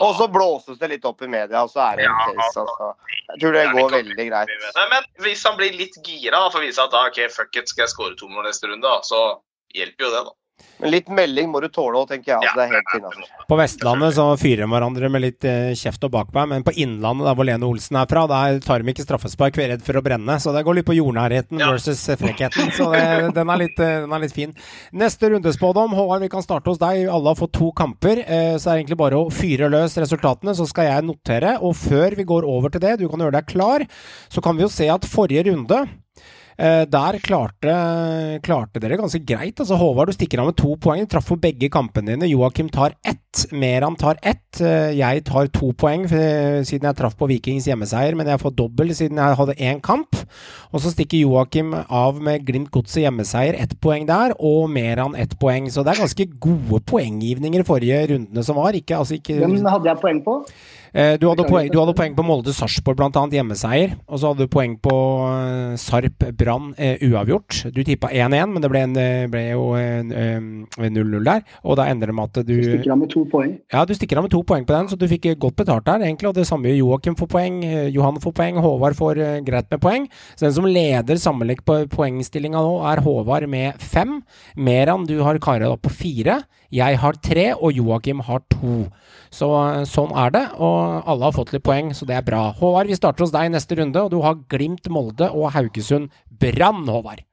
[0.00, 2.64] Og så blåses det litt opp i media, og så er det en case.
[2.64, 2.90] Altså.
[3.30, 4.52] Jeg tror det går veldig greit.
[4.92, 7.86] Men hvis han blir litt gira for å vise at da, ok, fuck it, skal
[7.86, 9.22] jeg score to mål neste runde, så
[9.76, 10.36] hjelper jo det, da.
[10.80, 12.38] Men litt melding må du tåle òg, tenker jeg.
[12.40, 13.26] Altså, det er helt innafor.
[13.50, 17.26] På Vestlandet så fyrer de hverandre med litt eh, kjeft og bakbein, men på Innlandet,
[17.28, 20.00] der hvor Lene Olsen er fra, der tar de ikke straffespark, vi er redd for
[20.00, 20.38] å brenne.
[20.40, 21.68] Så det går litt på jordnærheten Ja.
[21.74, 22.72] versus frekkheten.
[22.78, 23.04] Så det,
[23.36, 24.56] den, er litt, eh, den er litt fin.
[24.96, 27.04] Neste rundespådom, Håvard, vi kan starte hos deg.
[27.12, 30.56] Alle har fått to kamper, eh, så er det egentlig bare å fyre løs resultatene,
[30.56, 31.58] så skal jeg notere.
[31.60, 33.84] Og før vi går over til det, du kan gjøre deg klar,
[34.32, 35.84] så kan vi jo se at forrige runde
[36.60, 37.74] der klarte,
[38.44, 39.60] klarte dere ganske greit.
[39.62, 41.06] Altså, Håvard, du stikker av med to poeng.
[41.06, 42.28] Du traff på begge kampene dine.
[42.28, 43.46] Joakim tar ett.
[43.52, 44.60] Meran tar ett.
[44.60, 48.56] Eh, jeg tar to poeng eh, siden jeg traff på Vikings hjemmeseier, men jeg får
[48.58, 50.18] dobbel siden jeg hadde én kamp.
[50.70, 55.36] Og så stikker Joakim av med Glimt Godset hjemmeseier, ett poeng der, og Meran ett
[55.40, 55.70] poeng.
[55.70, 58.76] Så det er ganske gode poenggivninger forrige rundene som var.
[58.76, 60.40] Ikke, altså ikke Hvem hadde jeg poeng på?
[60.92, 63.22] Eh, Du hadde, poeng, du hadde poeng på Molde-Sarpsborg, bl.a.
[63.30, 63.92] hjemmeseier.
[64.08, 64.94] Og så hadde du poeng på
[65.28, 67.60] eh, Sarp Brann eh, uavgjort.
[67.74, 68.96] Du tippa 1-1, men det ble, en,
[69.30, 71.44] ble jo en, eh, 0-0 der.
[71.64, 73.54] Og da endrer det med at du Stikker av med to poeng.
[73.72, 76.06] Ja, du stikker av med to poeng på den, så du fikk godt betalt der,
[76.08, 76.30] egentlig.
[76.32, 77.60] Og det samme gjør Joakim får poeng,
[77.94, 80.08] Johan får poeng, Håvard får greit med poeng.
[80.34, 84.20] Så den som leder sammenlagt på poengstillinga nå, er Håvard med fem.
[84.58, 86.40] Meran, du har kara opp på fire.
[86.70, 88.84] Jeg har tre, og Joakim har to.
[89.34, 92.44] Så eh, sånn er det, og alle har fått litt poeng, så det er bra.
[92.60, 96.14] Håvard, vi starter hos deg i neste runde, og du har Glimt, Molde og Haugesund
[96.30, 97.24] Brann, Håvard.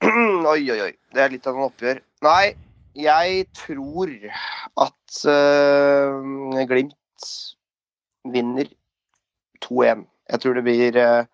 [0.54, 0.92] oi, oi, oi.
[1.12, 2.00] Det er litt av noen oppgjør.
[2.24, 2.54] Nei,
[2.96, 4.14] jeg tror
[4.86, 7.28] at uh, Glimt
[8.32, 8.72] vinner
[9.64, 10.06] 2-1.
[10.30, 11.26] Jeg tror det blir eh,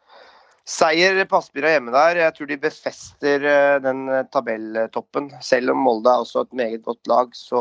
[0.66, 2.22] seier på Aspmyra hjemme der.
[2.24, 5.30] Jeg tror de befester eh, den eh, tabelltoppen.
[5.44, 7.60] Selv om Molde er også et meget godt lag, så,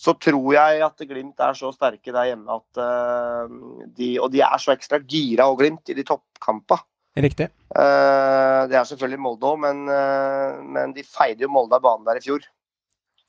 [0.00, 3.58] så tror jeg at Glimt er så sterke der hjemme at eh,
[3.98, 6.86] de Og de er så ekstra gira og Glimt i de toppkampene.
[7.20, 7.48] Riktig.
[7.50, 9.80] Det er selvfølgelig Molde òg, men,
[10.72, 12.44] men de feide jo Molde av banen der i fjor.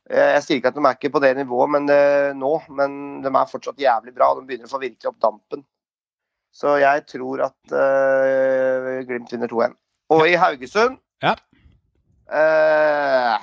[0.05, 1.97] Jeg sier ikke at de er ikke på det nivået men, det,
[2.37, 2.93] nå, men
[3.25, 4.29] de er fortsatt jævlig bra.
[4.37, 5.65] De begynner å få virkelig opp dampen.
[6.51, 9.77] Så jeg tror at uh, Glimt vinner 2-1.
[10.11, 11.35] Og i Haugesund Ja.
[12.27, 13.39] uh,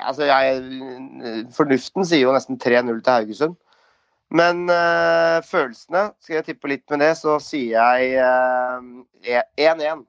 [0.00, 3.56] Altså, jeg Fornuften sier jo nesten 3-0 til Haugesund.
[4.30, 8.12] Men eh, følelsene, skal jeg tippe litt med det, så sier jeg
[9.26, 10.04] eh, 1-1.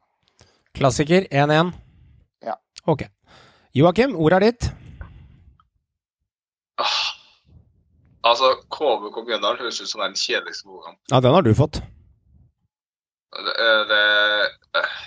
[0.77, 1.71] Klassiker 1-1.
[2.45, 2.53] Ja.
[2.85, 3.07] Ok.
[3.75, 4.69] Joakim, ordet er ditt.
[6.81, 6.99] Ah.
[8.29, 10.93] Altså, KBK Mjøndalen høres ut som den kjedeligste boka.
[11.09, 11.81] Ja, den har du fått.
[13.31, 14.03] Det, eh, det
[14.79, 14.99] eh.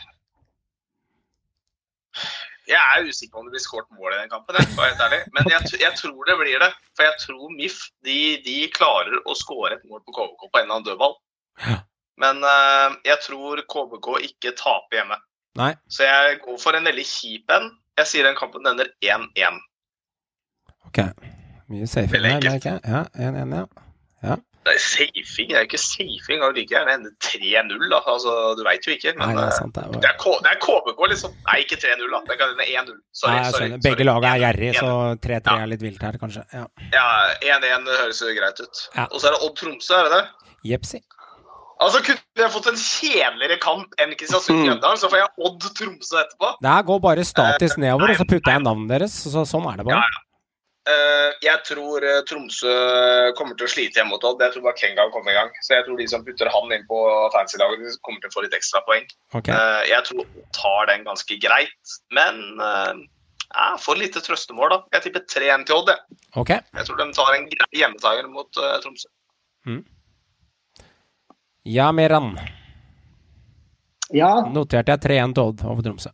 [2.65, 5.03] Jeg er usikker på om det blir skåret mål i den kampen, jeg, for helt
[5.05, 5.19] ærlig.
[5.37, 6.71] men jeg, jeg tror det blir det.
[6.97, 10.63] For jeg tror MIF de, de klarer å skåre et mål på KBK på en
[10.63, 11.19] eller annen dødball.
[12.23, 15.21] Men uh, jeg tror KBK ikke taper hjemme.
[15.61, 15.75] Nei.
[15.93, 17.69] Så jeg går for en veldig kjip en.
[18.01, 19.61] Jeg sier den kampen ender 1-1.
[20.89, 21.03] Ok.
[21.69, 22.81] Mye safe her, merker jeg.
[22.89, 23.67] Ja, 1-1, ja.
[24.25, 24.41] ja.
[24.65, 26.41] Er safing, er ikke safing.
[26.41, 27.99] Det like gjerne ende 3-0, da.
[28.09, 29.13] Altså, du veit jo ikke.
[29.19, 29.75] Nei, det er eh, sant.
[29.77, 31.35] Det er det er, K- det er KBK, liksom.
[31.51, 32.21] Nei, ikke 3-0, da.
[32.31, 33.01] Det kan hende 1-0.
[33.13, 33.35] Sorry.
[33.37, 33.69] Nei, sorry.
[33.85, 34.45] Begge lagene er 1-0.
[34.47, 34.93] gjerrig, så
[35.29, 36.47] 3-3 er litt vilt her, kanskje.
[36.57, 36.65] Ja.
[36.97, 37.05] Ja,
[37.61, 38.85] 1-1 høres jo greit ut.
[38.97, 39.05] Ja.
[39.11, 40.25] Og så er det Odd Tromsø, er det det?
[40.73, 41.03] Jepsi.
[41.85, 44.19] Altså, Kunne jeg fått en kjedeligere kamp enn Mm.
[44.21, 46.55] Kristiansund-Mjøndalen, så får jeg Odd Tromsø etterpå.
[46.63, 49.13] Det her går bare statisk nedover, og så putter jeg navnet deres.
[49.29, 50.01] Så, sånn er det bare.
[50.01, 50.21] Eh,
[50.85, 52.73] jeg tror eh, Tromsø
[53.39, 54.43] kommer til å slite hjemme mot Odd.
[54.45, 55.51] Jeg tror bare Kenga kommer i gang.
[55.65, 57.01] Så jeg tror de som putter han inn på
[57.33, 59.07] fancy-laget, kommer til å få litt ekstra poeng.
[59.33, 59.49] Ok.
[59.49, 62.93] Eh, jeg tror Odd tar den ganske greit, men uh,
[63.55, 64.81] jeg får lite trøstemål, da.
[64.99, 66.21] Jeg tipper 3-1 til Odd, jeg.
[66.45, 66.61] Okay.
[66.77, 69.09] Jeg tror de tar en grei hjemmetager mot uh, Tromsø.
[71.65, 72.35] Ja, Meran.
[74.13, 76.13] Ja, Noterte jeg 3-1 til Odd over Tromsø.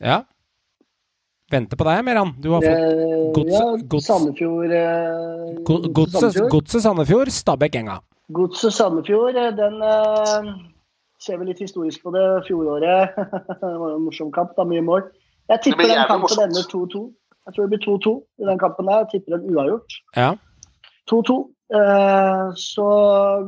[0.00, 0.22] Ja.
[1.50, 2.34] Venter på deg, Meran.
[2.38, 4.74] Du har fått Godset ja gods- Sandefjord
[5.66, 6.50] godse, Godset Sandefjord.
[6.50, 7.96] Godset Sandefjord, Stabæk Enga.
[8.32, 10.50] Godset Sandefjord, eh, den eh,
[11.18, 13.16] ser vi litt historisk på det fjoråret.
[13.62, 15.08] det var jo en morsom kamp, da, mye mål.
[15.50, 16.46] Jeg tipper den kampen morsomt.
[16.46, 17.02] ender 2-2.
[17.46, 18.14] Jeg tror det blir 2-2
[18.44, 19.02] i den kampen der.
[19.02, 19.98] Jeg tipper en uavgjort.
[20.16, 20.30] Ja.
[21.10, 21.38] 2-2.
[21.74, 22.88] Eh, så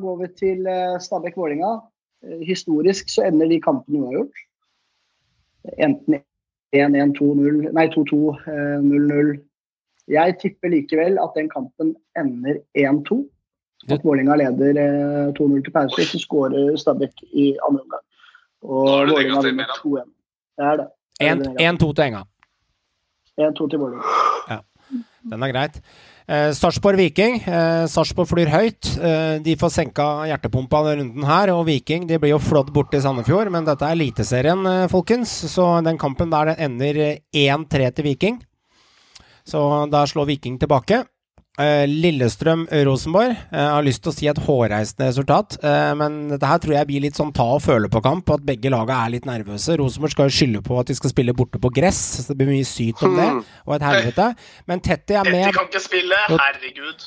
[0.03, 1.73] går vi til eh, Stabæk-Vålinga.
[2.27, 4.43] Eh, historisk så ender de kampene uavgjort.
[5.79, 6.19] Enten
[6.73, 8.19] 1-1, 2-0, nei 2-2,
[8.49, 9.33] eh, 0-0.
[10.09, 13.19] Jeg tipper likevel at den kampen ender 1-2.
[13.91, 18.05] At Vålinga leder eh, 2-0 til pause, så skårer Stabæk i andre omgang.
[18.63, 20.11] Og er negativt, vinner 2-1.
[20.57, 20.87] Det er det.
[21.21, 21.83] Det er det.
[21.83, 22.23] 1-2 til Enga.
[23.41, 24.03] 1-2 til Vålinga.
[25.31, 25.81] Den er greit.
[26.29, 27.41] Eh, Sarpsborg Viking.
[27.43, 28.91] Eh, Sarpsborg flyr høyt.
[28.99, 31.53] Eh, de får senka hjertepumpa denne runden her.
[31.55, 35.29] Og Viking de blir jo flådd borte i Sandefjord, men dette er Eliteserien, eh, folkens.
[35.51, 38.43] Så den kampen der den ender eh, 1-3 til Viking.
[39.45, 41.05] Så der slår Viking tilbake.
[41.61, 43.31] Eh, Lillestrøm-Rosenborg.
[43.53, 46.73] Eh, jeg har lyst til å si et hårreisende resultat, eh, men dette her tror
[46.79, 48.31] jeg blir litt sånn ta og føle på-kamp.
[48.33, 49.77] At begge laga er litt nervøse.
[49.77, 52.55] Rosenborg skal jo skylde på at de skal spille borte på gress, så det blir
[52.55, 53.29] mye syt om det.
[53.67, 54.31] Og et helvete.
[54.67, 55.45] Men Tetty er med.
[55.45, 57.07] Tetty kan ikke spille, herregud.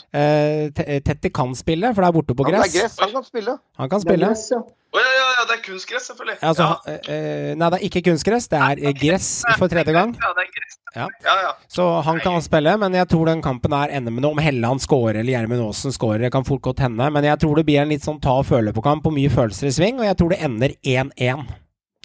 [1.09, 2.99] Tetty kan spille, for det er borte på gress.
[2.99, 3.57] han kan spille.
[3.81, 4.63] Han kan Det er spille.
[4.95, 5.15] Gress, ja.
[5.15, 6.37] Ja, ja, ja, det er kunstgress, selvfølgelig.
[6.49, 6.95] Altså, ja.
[7.15, 10.15] eh, nei, det er ikke kunstgress, det er eh, gress for tredje gang.
[10.21, 10.79] Ja, det er gress.
[10.95, 11.07] Ja.
[11.27, 11.49] ja, ja.
[11.67, 14.31] Så han kan spille, men jeg tror den kampen her ender med noe.
[14.37, 17.09] Om Helland scorer eller Gjermund Aasen scorer, det kan fort godt hende.
[17.11, 19.29] Men jeg tror det blir en litt sånn ta og føle på kamp, og mye
[19.33, 21.45] følelser i sving, og jeg tror det ender 1-1.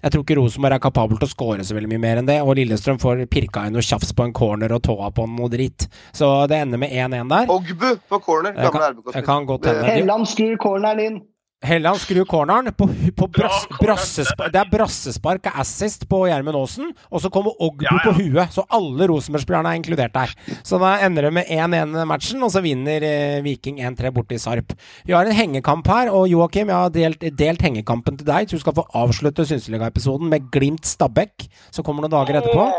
[0.01, 2.39] Jeg tror ikke Rosenborg er kapabel til å score så veldig mye mer enn det,
[2.41, 5.85] og Lillestrøm får pirka inn noe tjafs på en corner og tåa på noe dritt.
[6.17, 7.53] Så det ender med 1-1 der.
[7.53, 8.55] Ogbu på corner.
[8.57, 9.11] Gamle RBK.
[9.19, 9.83] jeg kan godt hende.
[9.85, 11.21] De- Helland skrur corneren inn.
[11.63, 14.49] Helland skrur corneren på, på brass, brassespark.
[14.55, 18.05] Det er brassespark og assist på Gjermund Aasen, og så kommer Ogbu Ja, ja.
[18.07, 18.55] på huet.
[18.55, 20.33] Så alle Rosenborg-spillerne er inkludert der.
[20.65, 24.73] Så da ender det med 1-1-matchen, og så vinner eh, Viking 1-3 borte i Sarp.
[25.05, 28.49] Vi har en hengekamp her, og Joakim, jeg har delt, delt hengekampen til deg.
[28.49, 31.45] Så du skal få avslutte Synseliga-episoden med Glimt Stabæk,
[31.77, 32.71] som kommer noen dager etterpå.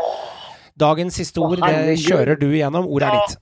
[0.82, 2.90] Dagens siste ord, det kjører du igjennom.
[2.90, 3.24] Ordet er Ja.
[3.30, 3.38] ditt.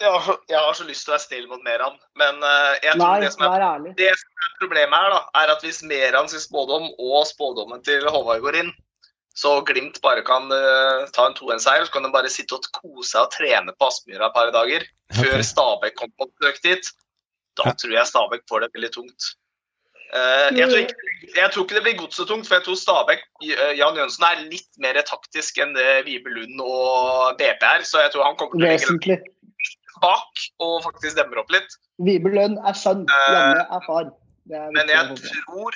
[0.00, 2.76] Jeg har, så, jeg har så lyst til å være snill mot Meran, men eh,
[2.86, 3.88] jeg tror Nei, det som er.
[3.98, 8.06] Det som er problemet her, da, er at hvis Meran sin spådom og spådommen til
[8.08, 8.70] Håvard går inn,
[9.36, 13.12] så Glimt bare kan uh, ta en 2-1-seier, så kan de bare sitte og kose
[13.12, 14.86] seg og trene på Aspmyra et par dager
[15.16, 16.90] før Stabæk kommer på besøk dit.
[17.58, 17.76] Da Ja.
[17.78, 19.30] tror jeg Stabæk får det veldig tungt.
[20.10, 23.72] Uh, jeg, tror ikke, jeg tror ikke det blir godsetungt, for jeg tror Stabæk uh,
[23.78, 28.16] Jan Jønsen er litt mer taktisk enn det Vibe Lund og BP er, så jeg
[28.16, 29.20] tror han kommer til å legge.
[30.02, 31.78] Bak og faktisk demmer opp litt.
[32.06, 34.12] Vibelønn er sønn, Janne er far.
[34.50, 35.74] Er Men jeg tror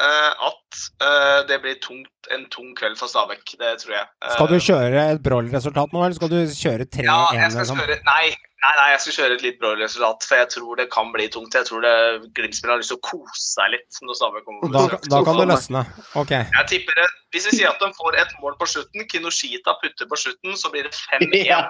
[0.00, 3.44] uh, at uh, det blir tungt, en tung kveld for Stabæk.
[3.60, 4.08] Det tror jeg.
[4.24, 7.08] Uh, Skal du kjøre et Broll-resultat nå, eller skal du kjøre 3-1?
[7.08, 7.80] ja, liksom?
[7.80, 8.26] nei,
[8.64, 11.56] nei, nei, jeg skal kjøre et litt Broll-resultat, for jeg tror det kan bli tungt.
[11.56, 11.96] Jeg tror det
[12.36, 15.42] Glimt-spillerne har lyst til å kose seg litt når Stabæk kommer på Da, da kan
[15.42, 15.84] det løsne.
[16.22, 16.36] Ok.
[16.36, 17.10] Jeg tipper det.
[17.34, 20.72] Hvis vi sier at de får et mål på slutten, Kinoshita putter på slutten, så
[20.72, 21.38] blir det 5-1.
[21.52, 21.62] Ja.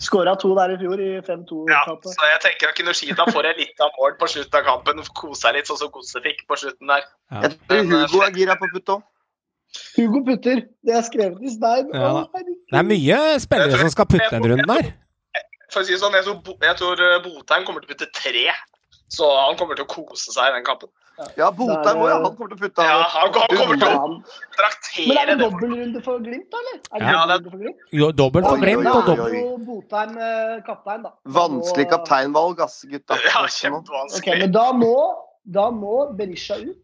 [0.00, 2.14] Skåra to der i fjor, i 5-2-tapet.
[2.16, 5.02] så jeg tenker at Kinoshita får et litt av mål på slutten av kampen.
[5.18, 7.04] Kose seg litt, sånn som Godset fikk på slutten der.
[7.42, 9.04] Jeg tror Hugo er gira på å putte òg.
[9.98, 10.64] Hugo putter.
[10.86, 11.92] Det er skrevet i stein.
[11.92, 12.24] Ja.
[12.32, 14.90] Det er mye spillere som skal putte den runden der.
[15.70, 18.08] For å si det sånn, jeg tror, jeg tror eh, Botheim kommer til å putte
[18.16, 18.48] tre.
[19.10, 20.90] Så han kommer til å kose seg i den kampen.
[21.36, 22.18] Ja, Botheim òg, ja.
[22.24, 22.88] Han kommer til å putte av.
[22.88, 24.10] Ja, han, kommer til å
[24.56, 26.76] traktere Men er det dobbeltrunde for Glimt, eller?
[26.92, 27.80] Er det Ja, det er- for Glimt?
[28.00, 31.10] Jo, dobbelt for Glimt og dobbelt er Botheim eh, kaptein, da.
[31.40, 33.18] Vanskelig kapteinvalg, ass, gutta.
[33.26, 34.22] Ja, kjempevanskelig.
[34.22, 34.94] Okay, men da må,
[35.44, 36.78] da må Berisha ut.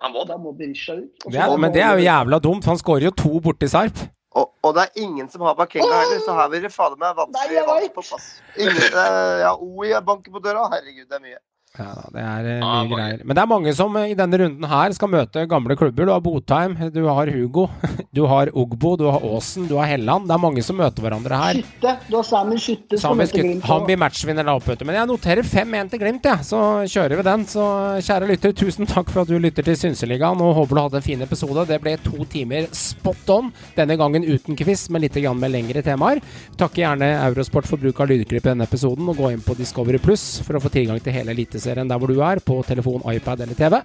[0.00, 0.28] Han må det.
[0.32, 1.28] Da må Berisha ut.
[1.28, 4.00] Må Men det er jo jævla dumt, han skårer jo to borti Sarp.
[4.38, 7.16] Og, og det er ingen som har Bakenga heller, så her vil det fader meg
[7.18, 8.28] vanskelig valg på pass.
[8.56, 10.68] Ingen, eh, ja, OI banker på døra.
[10.70, 11.40] Herregud, det er mye.
[11.78, 13.20] Ja, det er eh, Ja, mye greier.
[13.22, 16.08] Men det er mange som eh, i denne runden her skal møte gamle klubber.
[16.08, 17.68] Du har Botheim, du har Hugo,
[18.16, 20.26] du har Ogbo, du har Aasen, du har Helland.
[20.26, 21.60] Det er mange som møter hverandre her.
[21.60, 21.92] Skytte.
[22.08, 23.62] Du har sammen Skytte som møter Glimt.
[23.68, 24.66] han blir matchvinner da opp.
[24.82, 26.46] Men jeg noterer 5-1 til Glimt, jeg.
[26.50, 26.60] Så
[26.90, 27.46] kjører vi den.
[27.54, 27.68] Så
[28.08, 30.42] kjære lytter, tusen takk for at du lytter til Synseligaen.
[30.42, 31.68] Og håper du hadde en fin episode.
[31.70, 33.52] Det ble to timer spot on.
[33.78, 36.18] Denne gangen uten quiz, men litt grann med lengre temaer.
[36.58, 39.06] Takker gjerne Eurosport for bruk av lydklipp i denne episoden.
[39.14, 42.08] Og gå inn på Discovery Pluss for å få tilgang til hele Eliteserien der hvor
[42.10, 43.80] du er, på telefon, iPad eller TV.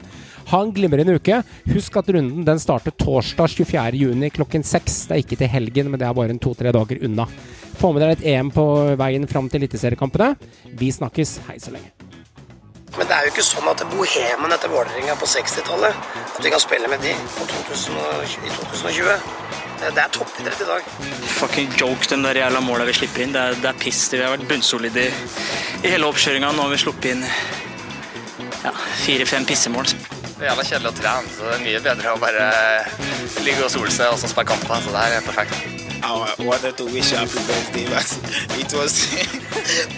[0.51, 1.41] Ha en glimrende uke.
[1.73, 5.01] Husk at runden den starter torsdag 24.6 klokken 6.
[5.09, 7.27] Det er ikke til helgen, men det er bare en to-tre dager unna.
[7.75, 8.65] Få med deg et EM på
[8.99, 10.35] veien fram til eliteseriekampene.
[10.79, 11.39] Vi snakkes.
[11.49, 11.94] Hei så lenge.
[12.97, 15.97] Men det er jo ikke sånn at bohemen etter Vålerenga på 60-tallet
[16.35, 17.99] At vi kan spille med de på 2000,
[18.45, 19.17] i 2020.
[19.75, 20.87] Det, er toppidrett i dag.
[21.35, 23.35] Fucking joke, den der jævla måla vi slipper inn.
[23.35, 24.05] Det er, det er piss.
[24.13, 25.29] Vi har vært bunnsolide i,
[25.83, 26.53] i hele oppkjøringa.
[26.55, 27.25] Nå har vi sluppet inn
[28.63, 28.73] ja,
[29.03, 29.91] fire-fem pissemål.
[30.35, 32.47] Det er jævla kjedelig å trene, så det er mye bedre å bare
[33.45, 34.79] ligge og sole seg og så spille kamper.
[34.83, 35.84] Så det her er perfekt.
[36.03, 38.05] I wanted to wish happy birthday, but
[38.59, 39.05] it was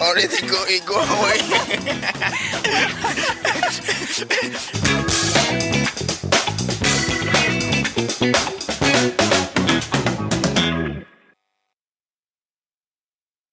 [0.00, 1.38] already going go away.